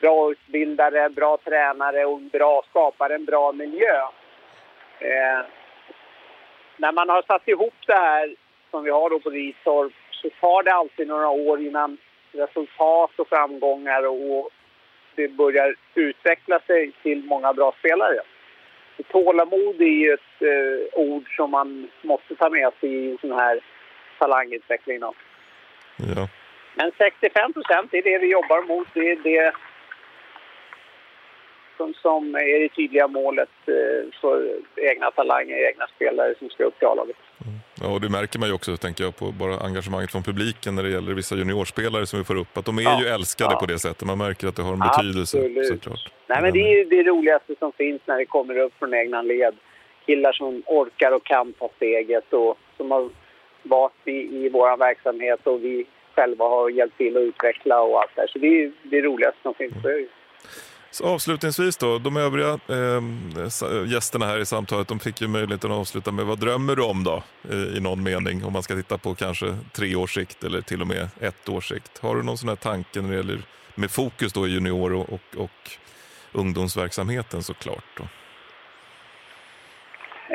bra 0.00 0.30
utbildare, 0.30 1.10
bra 1.10 1.36
tränare 1.44 2.04
och 2.04 2.20
bra, 2.20 2.62
skapar 2.70 3.10
en 3.10 3.24
bra 3.24 3.52
miljö. 3.52 4.00
Eh, 4.98 5.40
när 6.82 6.92
man 6.92 7.08
har 7.08 7.22
satt 7.22 7.48
ihop 7.48 7.74
det 7.86 8.00
här 8.08 8.34
som 8.70 8.84
vi 8.84 8.90
har 8.90 9.10
då 9.10 9.20
på 9.20 9.30
Ristorp 9.30 9.92
så 10.10 10.30
tar 10.40 10.62
det 10.62 10.72
alltid 10.72 11.08
några 11.08 11.28
år 11.28 11.60
innan 11.60 11.98
resultat 12.32 13.10
och 13.18 13.28
framgångar 13.28 14.06
och 14.06 14.50
det 15.14 15.28
börjar 15.28 15.74
utveckla 15.94 16.60
sig 16.60 16.92
till 17.02 17.24
många 17.24 17.52
bra 17.52 17.74
spelare. 17.78 18.20
Så 18.96 19.02
tålamod 19.02 19.80
är 19.80 19.96
ju 20.02 20.12
ett 20.12 20.36
eh, 20.52 21.00
ord 21.00 21.36
som 21.36 21.50
man 21.50 21.90
måste 22.02 22.34
ta 22.34 22.50
med 22.50 22.72
sig 22.80 22.88
i 22.94 23.10
en 23.10 23.18
sån 23.18 23.32
här 23.32 23.60
talangutveckling. 24.18 25.00
Ja. 25.00 26.28
Men 26.74 26.92
65 26.98 27.52
procent 27.52 27.94
är 27.94 28.02
det 28.02 28.18
vi 28.18 28.30
jobbar 28.30 28.62
mot. 28.62 28.88
Det 28.94 29.10
är 29.10 29.16
det 29.16 29.52
som, 31.76 31.94
som 31.94 32.34
är 32.34 32.60
det 32.60 32.68
tydliga 32.68 33.08
målet 33.08 33.48
eh, 33.66 34.10
för 34.20 34.60
egna 34.76 35.10
talanger, 35.10 35.68
egna 35.70 35.86
spelare 35.96 36.34
som 36.38 36.50
ska 36.50 36.64
upp 36.64 36.78
till 36.78 36.88
A-laget. 36.88 37.16
Ja, 37.80 37.94
och 37.94 38.00
det 38.00 38.08
märker 38.08 38.38
man 38.38 38.48
ju 38.48 38.54
också, 38.54 38.76
tänker 38.76 39.04
jag, 39.04 39.16
på 39.16 39.32
bara 39.32 39.56
engagemanget 39.56 40.10
från 40.12 40.22
publiken 40.22 40.74
när 40.74 40.82
det 40.82 40.90
gäller 40.90 41.14
vissa 41.14 41.34
juniorspelare 41.34 42.06
som 42.06 42.18
vi 42.18 42.24
får 42.24 42.36
upp. 42.38 42.56
Att 42.58 42.64
de 42.64 42.78
är 42.78 42.82
Ja, 42.82 43.00
ju 43.00 43.06
älskade 43.06 43.54
ja. 43.54 43.60
på 43.60 43.66
det 43.66 43.78
sättet. 43.78 44.06
Man 44.06 44.18
märker 44.18 44.46
att 44.48 44.56
det 44.56 44.62
har 44.62 44.72
en 44.72 44.78
betydelse 44.78 45.38
Absolut. 45.38 45.66
såklart. 45.66 46.12
Nej, 46.26 46.42
men 46.42 46.52
det 46.52 46.60
är 46.60 46.78
ju 46.78 46.84
det 46.84 47.02
roligaste 47.02 47.54
som 47.58 47.72
finns 47.72 48.00
när 48.04 48.18
det 48.18 48.26
kommer 48.26 48.58
upp 48.58 48.72
från 48.78 48.94
egna 48.94 49.22
led. 49.22 49.54
Killar 50.06 50.32
som 50.32 50.62
orkar 50.66 51.12
och 51.12 51.24
kan 51.24 51.52
ta 51.52 51.70
steget 51.76 52.32
och 52.32 52.58
som 52.76 52.90
har 52.90 53.10
varit 53.62 53.92
i, 54.04 54.10
i 54.10 54.48
vår 54.48 54.76
verksamhet 54.76 55.40
och 55.46 55.64
vi 55.64 55.86
själva 56.14 56.44
har 56.44 56.70
hjälpt 56.70 56.96
till 56.96 57.16
att 57.16 57.22
utveckla 57.22 57.80
och 57.82 58.00
allt 58.00 58.10
det 58.16 58.26
Så 58.28 58.38
det 58.38 58.62
är 58.62 58.72
det 58.82 59.00
roligaste 59.00 59.38
som 59.42 59.54
finns. 59.54 59.84
Mm. 59.84 60.08
Så 60.92 61.06
avslutningsvis 61.06 61.76
då, 61.76 61.98
de 61.98 62.16
övriga 62.16 62.48
eh, 62.48 63.02
gästerna 63.92 64.26
här 64.26 64.38
i 64.38 64.46
samtalet 64.46 64.88
de 64.88 65.00
fick 65.00 65.20
ju 65.20 65.28
möjligheten 65.28 65.72
att 65.72 65.78
avsluta 65.78 66.12
med 66.12 66.24
vad 66.24 66.40
drömmer 66.40 66.76
du 66.76 66.82
om 66.82 67.04
då 67.04 67.22
i, 67.50 67.76
i 67.76 67.80
någon 67.80 68.02
mening 68.02 68.44
om 68.44 68.52
man 68.52 68.62
ska 68.62 68.74
titta 68.74 68.98
på 68.98 69.14
kanske 69.14 69.56
tre 69.72 69.96
års 69.96 70.14
sikt 70.14 70.44
eller 70.44 70.60
till 70.60 70.80
och 70.80 70.86
med 70.86 71.08
ett 71.20 71.48
års 71.48 71.68
sikt. 71.68 71.98
Har 71.98 72.16
du 72.16 72.22
någon 72.22 72.38
sån 72.38 72.48
här 72.48 72.56
tanke 72.56 73.00
när 73.00 73.10
det 73.10 73.16
gäller 73.16 73.38
med 73.74 73.90
fokus 73.90 74.32
då 74.32 74.46
i 74.46 74.50
junior 74.50 74.92
och, 74.92 75.12
och, 75.12 75.36
och 75.36 75.70
ungdomsverksamheten 76.32 77.42
såklart? 77.42 77.84
Då? 77.96 78.02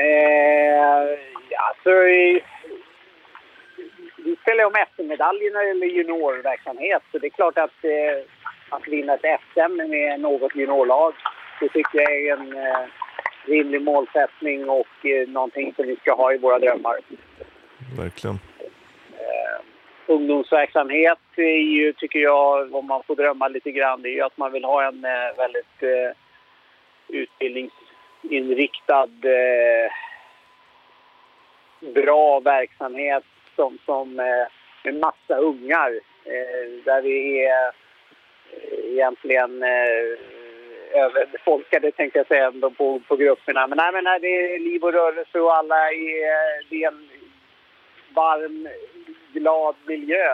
Eh, 0.02 1.02
alltså, 1.68 1.90
eh, 1.90 2.44
vi 4.18 4.36
spelar 4.42 4.60
ju 4.60 4.66
om 4.66 4.86
SM-medaljer 4.96 5.54
när 5.54 5.60
det 5.60 5.68
gäller 5.68 5.88
juniorverksamhet 5.88 7.02
så 7.12 7.18
det 7.18 7.28
är 7.28 7.30
klart 7.30 7.58
att 7.58 7.84
eh, 7.84 8.37
att 8.70 8.88
vinna 8.88 9.14
ett 9.14 9.42
SM 9.54 9.90
med 9.90 10.20
något 10.20 10.56
juniorlag. 10.56 11.14
Det 11.60 11.70
tycker 11.70 12.00
jag 12.00 12.16
är 12.16 12.34
en 12.34 12.58
eh, 12.58 12.86
rimlig 13.46 13.82
målsättning 13.82 14.70
och 14.70 15.06
eh, 15.06 15.28
någonting 15.28 15.74
som 15.76 15.88
vi 15.88 15.96
ska 15.96 16.16
ha 16.16 16.34
i 16.34 16.38
våra 16.38 16.60
drömmar. 16.60 17.00
Verkligen. 17.98 18.40
Eh, 19.14 19.62
ungdomsverksamhet 20.08 21.20
är 21.36 21.62
ju, 21.62 21.94
tycker 21.94 22.20
jag, 22.20 22.76
om 22.76 22.86
man 22.86 23.04
får 23.04 23.16
drömma 23.16 23.48
lite 23.48 23.72
grann, 23.72 24.02
det 24.02 24.10
är 24.10 24.14
ju 24.14 24.22
att 24.22 24.38
man 24.38 24.52
vill 24.52 24.64
ha 24.64 24.88
en 24.88 25.06
eh, 25.06 25.38
väldigt 25.38 25.84
eh, 25.84 26.12
utbildningsinriktad 27.08 29.10
eh, 29.24 29.92
bra 31.94 32.40
verksamhet 32.40 33.24
som, 33.56 33.78
som 33.86 34.20
eh, 34.20 34.48
med 34.84 34.96
massa 34.96 35.38
ungar. 35.38 36.00
Eh, 36.26 36.84
där 36.86 37.02
vi 37.02 37.46
är 37.46 37.87
egentligen 38.84 39.64
eh, 39.64 40.20
överbefolkade 40.94 41.92
tänkte 41.92 42.20
jag 42.20 42.28
säga 42.28 42.48
ändå 42.48 42.70
på, 42.70 43.00
på 43.08 43.16
grupperna. 43.16 43.68
Men 43.68 43.78
nej, 43.78 43.92
men 43.94 44.04
nej, 44.04 44.20
det 44.20 44.28
är 44.28 44.60
liv 44.60 44.84
och 44.84 44.94
rörelse 44.94 45.40
och 45.40 45.56
alla 45.56 45.92
är, 45.92 46.70
det 46.70 46.84
är 46.84 46.88
en 46.88 47.10
varm, 48.14 48.68
glad 49.34 49.76
miljö. 49.86 50.30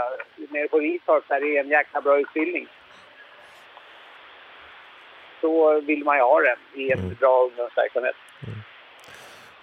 Nere 0.50 0.68
på 0.68 0.80
Ristorp 0.80 1.28
där 1.28 1.40
det 1.42 1.58
är 1.58 1.64
en 1.64 1.70
jäkla 1.70 2.02
bra 2.02 2.20
utbildning. 2.20 2.68
Så 5.42 5.82
vill 5.82 6.04
man 6.04 6.18
ju 6.18 6.24
ha 6.24 6.42
det 6.42 6.56
i 6.74 6.92
en 6.92 7.00
mm. 7.00 7.16
bra 7.20 7.44
ungdomsverksamhet. 7.44 8.16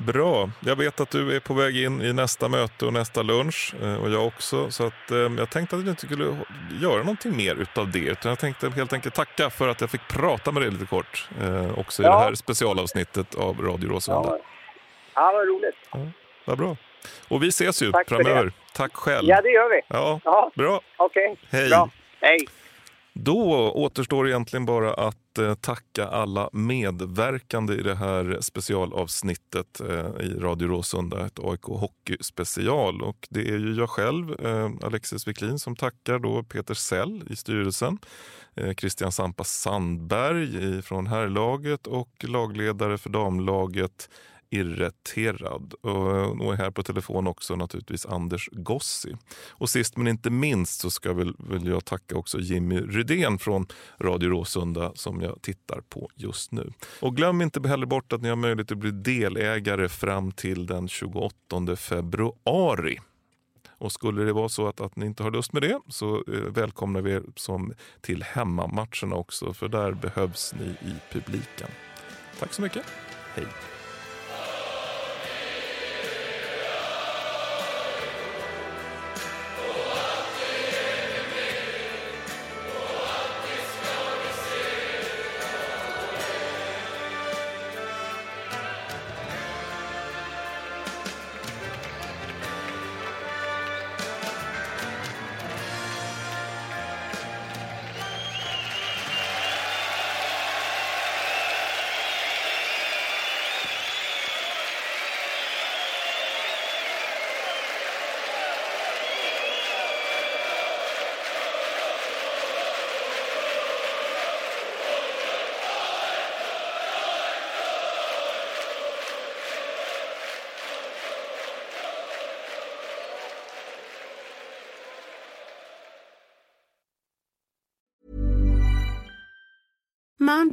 Bra. 0.06 0.50
Jag 0.60 0.76
vet 0.76 1.00
att 1.00 1.10
du 1.10 1.36
är 1.36 1.40
på 1.40 1.54
väg 1.54 1.76
in 1.84 2.02
i 2.02 2.12
nästa 2.12 2.48
möte 2.48 2.86
och 2.86 2.92
nästa 2.92 3.22
lunch 3.22 3.74
eh, 3.82 4.02
och 4.02 4.10
jag 4.10 4.26
också. 4.26 4.70
Så 4.70 4.86
att, 4.86 5.10
eh, 5.10 5.16
jag 5.18 5.50
tänkte 5.50 5.76
att 5.76 5.84
du 5.84 5.90
inte 5.90 6.06
skulle 6.06 6.36
göra 6.82 6.98
någonting 6.98 7.36
mer 7.36 7.54
utav 7.54 7.90
det. 7.90 7.98
Utan 7.98 8.28
jag 8.28 8.38
tänkte 8.38 8.70
helt 8.70 8.92
enkelt 8.92 9.14
tacka 9.14 9.50
för 9.50 9.68
att 9.68 9.80
jag 9.80 9.90
fick 9.90 10.08
prata 10.08 10.52
med 10.52 10.62
dig 10.62 10.70
lite 10.70 10.86
kort. 10.86 11.28
Eh, 11.40 11.78
också 11.78 12.02
i 12.02 12.06
ja. 12.06 12.12
det 12.12 12.24
här 12.24 12.34
specialavsnittet 12.34 13.34
av 13.34 13.60
Radio 13.60 13.88
Råsunda. 13.88 14.28
Ja, 14.28 14.38
ja 15.14 15.32
vad 15.34 15.48
roligt. 15.48 15.76
Ja, 15.92 15.98
vad 16.44 16.58
bra. 16.58 16.76
Och 17.28 17.42
vi 17.42 17.48
ses 17.48 17.82
ju 17.82 17.92
Tack 17.92 18.08
framöver. 18.08 18.52
Tack 18.72 18.96
själv. 18.96 19.28
Ja, 19.28 19.42
det 19.42 19.50
gör 19.50 19.70
vi. 19.70 19.80
Ja, 19.88 20.20
ja. 20.24 20.50
Bra. 20.54 20.80
Okej. 20.96 21.24
Okay. 21.32 21.60
Hej. 21.60 21.70
Bra. 21.70 21.90
Hej. 22.20 22.38
Då 23.22 23.70
återstår 23.70 24.28
egentligen 24.28 24.66
bara 24.66 24.94
att 24.94 25.38
eh, 25.38 25.54
tacka 25.54 26.06
alla 26.06 26.50
medverkande 26.52 27.74
i 27.74 27.82
det 27.82 27.94
här 27.94 28.38
specialavsnittet 28.40 29.80
eh, 29.80 30.26
i 30.26 30.34
Radio 30.38 30.68
Råsunda, 30.68 31.26
ett 31.26 31.38
AIK 31.38 31.62
Hockey 31.62 32.16
special. 32.20 33.02
Och 33.02 33.28
det 33.30 33.40
är 33.40 33.58
ju 33.58 33.74
jag 33.74 33.90
själv, 33.90 34.46
eh, 34.46 34.70
Alexis 34.82 35.28
Wiklin, 35.28 35.58
som 35.58 35.76
tackar 35.76 36.18
då 36.18 36.42
Peter 36.42 36.74
Sell 36.74 37.22
i 37.30 37.36
styrelsen, 37.36 37.98
Christian 38.76 39.12
Sampa 39.12 39.44
Sandberg 39.44 40.82
från 40.82 41.06
herrlaget 41.06 41.86
och 41.86 42.24
lagledare 42.24 42.98
för 42.98 43.10
damlaget 43.10 44.08
irriterad. 44.50 45.74
Och 45.80 46.16
eh, 46.16 46.52
är 46.52 46.56
här 46.56 46.70
på 46.70 46.82
telefon 46.82 47.26
också 47.26 47.56
naturligtvis 47.56 48.06
Anders 48.06 48.48
Gossi. 48.52 49.16
Och 49.48 49.70
sist 49.70 49.96
men 49.96 50.08
inte 50.08 50.30
minst 50.30 50.80
så 50.80 50.90
ska 50.90 51.12
väl, 51.12 51.34
vill 51.38 51.66
jag 51.66 51.84
tacka 51.84 52.16
också 52.16 52.38
Jimmy 52.38 52.80
Rydén 52.80 53.38
från 53.38 53.66
Radio 53.98 54.28
Råsunda 54.28 54.92
som 54.94 55.20
jag 55.20 55.42
tittar 55.42 55.80
på 55.80 56.10
just 56.14 56.52
nu. 56.52 56.72
Och 57.00 57.16
glöm 57.16 57.42
inte 57.42 57.68
heller 57.68 57.86
bort 57.86 58.12
att 58.12 58.22
ni 58.22 58.28
har 58.28 58.36
möjlighet 58.36 58.72
att 58.72 58.78
bli 58.78 58.90
delägare 58.90 59.88
fram 59.88 60.32
till 60.32 60.66
den 60.66 60.88
28 60.88 61.76
februari. 61.76 62.98
Och 63.80 63.92
skulle 63.92 64.24
det 64.24 64.32
vara 64.32 64.48
så 64.48 64.68
att, 64.68 64.80
att 64.80 64.96
ni 64.96 65.06
inte 65.06 65.22
har 65.22 65.30
lust 65.30 65.52
med 65.52 65.62
det 65.62 65.80
så 65.88 66.16
eh, 66.16 66.32
välkomnar 66.32 67.00
vi 67.00 67.12
er 67.12 67.22
som 67.36 67.72
till 68.00 68.22
hemmamatcherna 68.22 69.16
också 69.16 69.52
för 69.52 69.68
där 69.68 69.92
behövs 69.92 70.54
ni 70.58 70.88
i 70.90 70.94
publiken. 71.12 71.68
Tack 72.38 72.52
så 72.52 72.62
mycket. 72.62 72.84
Hej! 73.34 73.46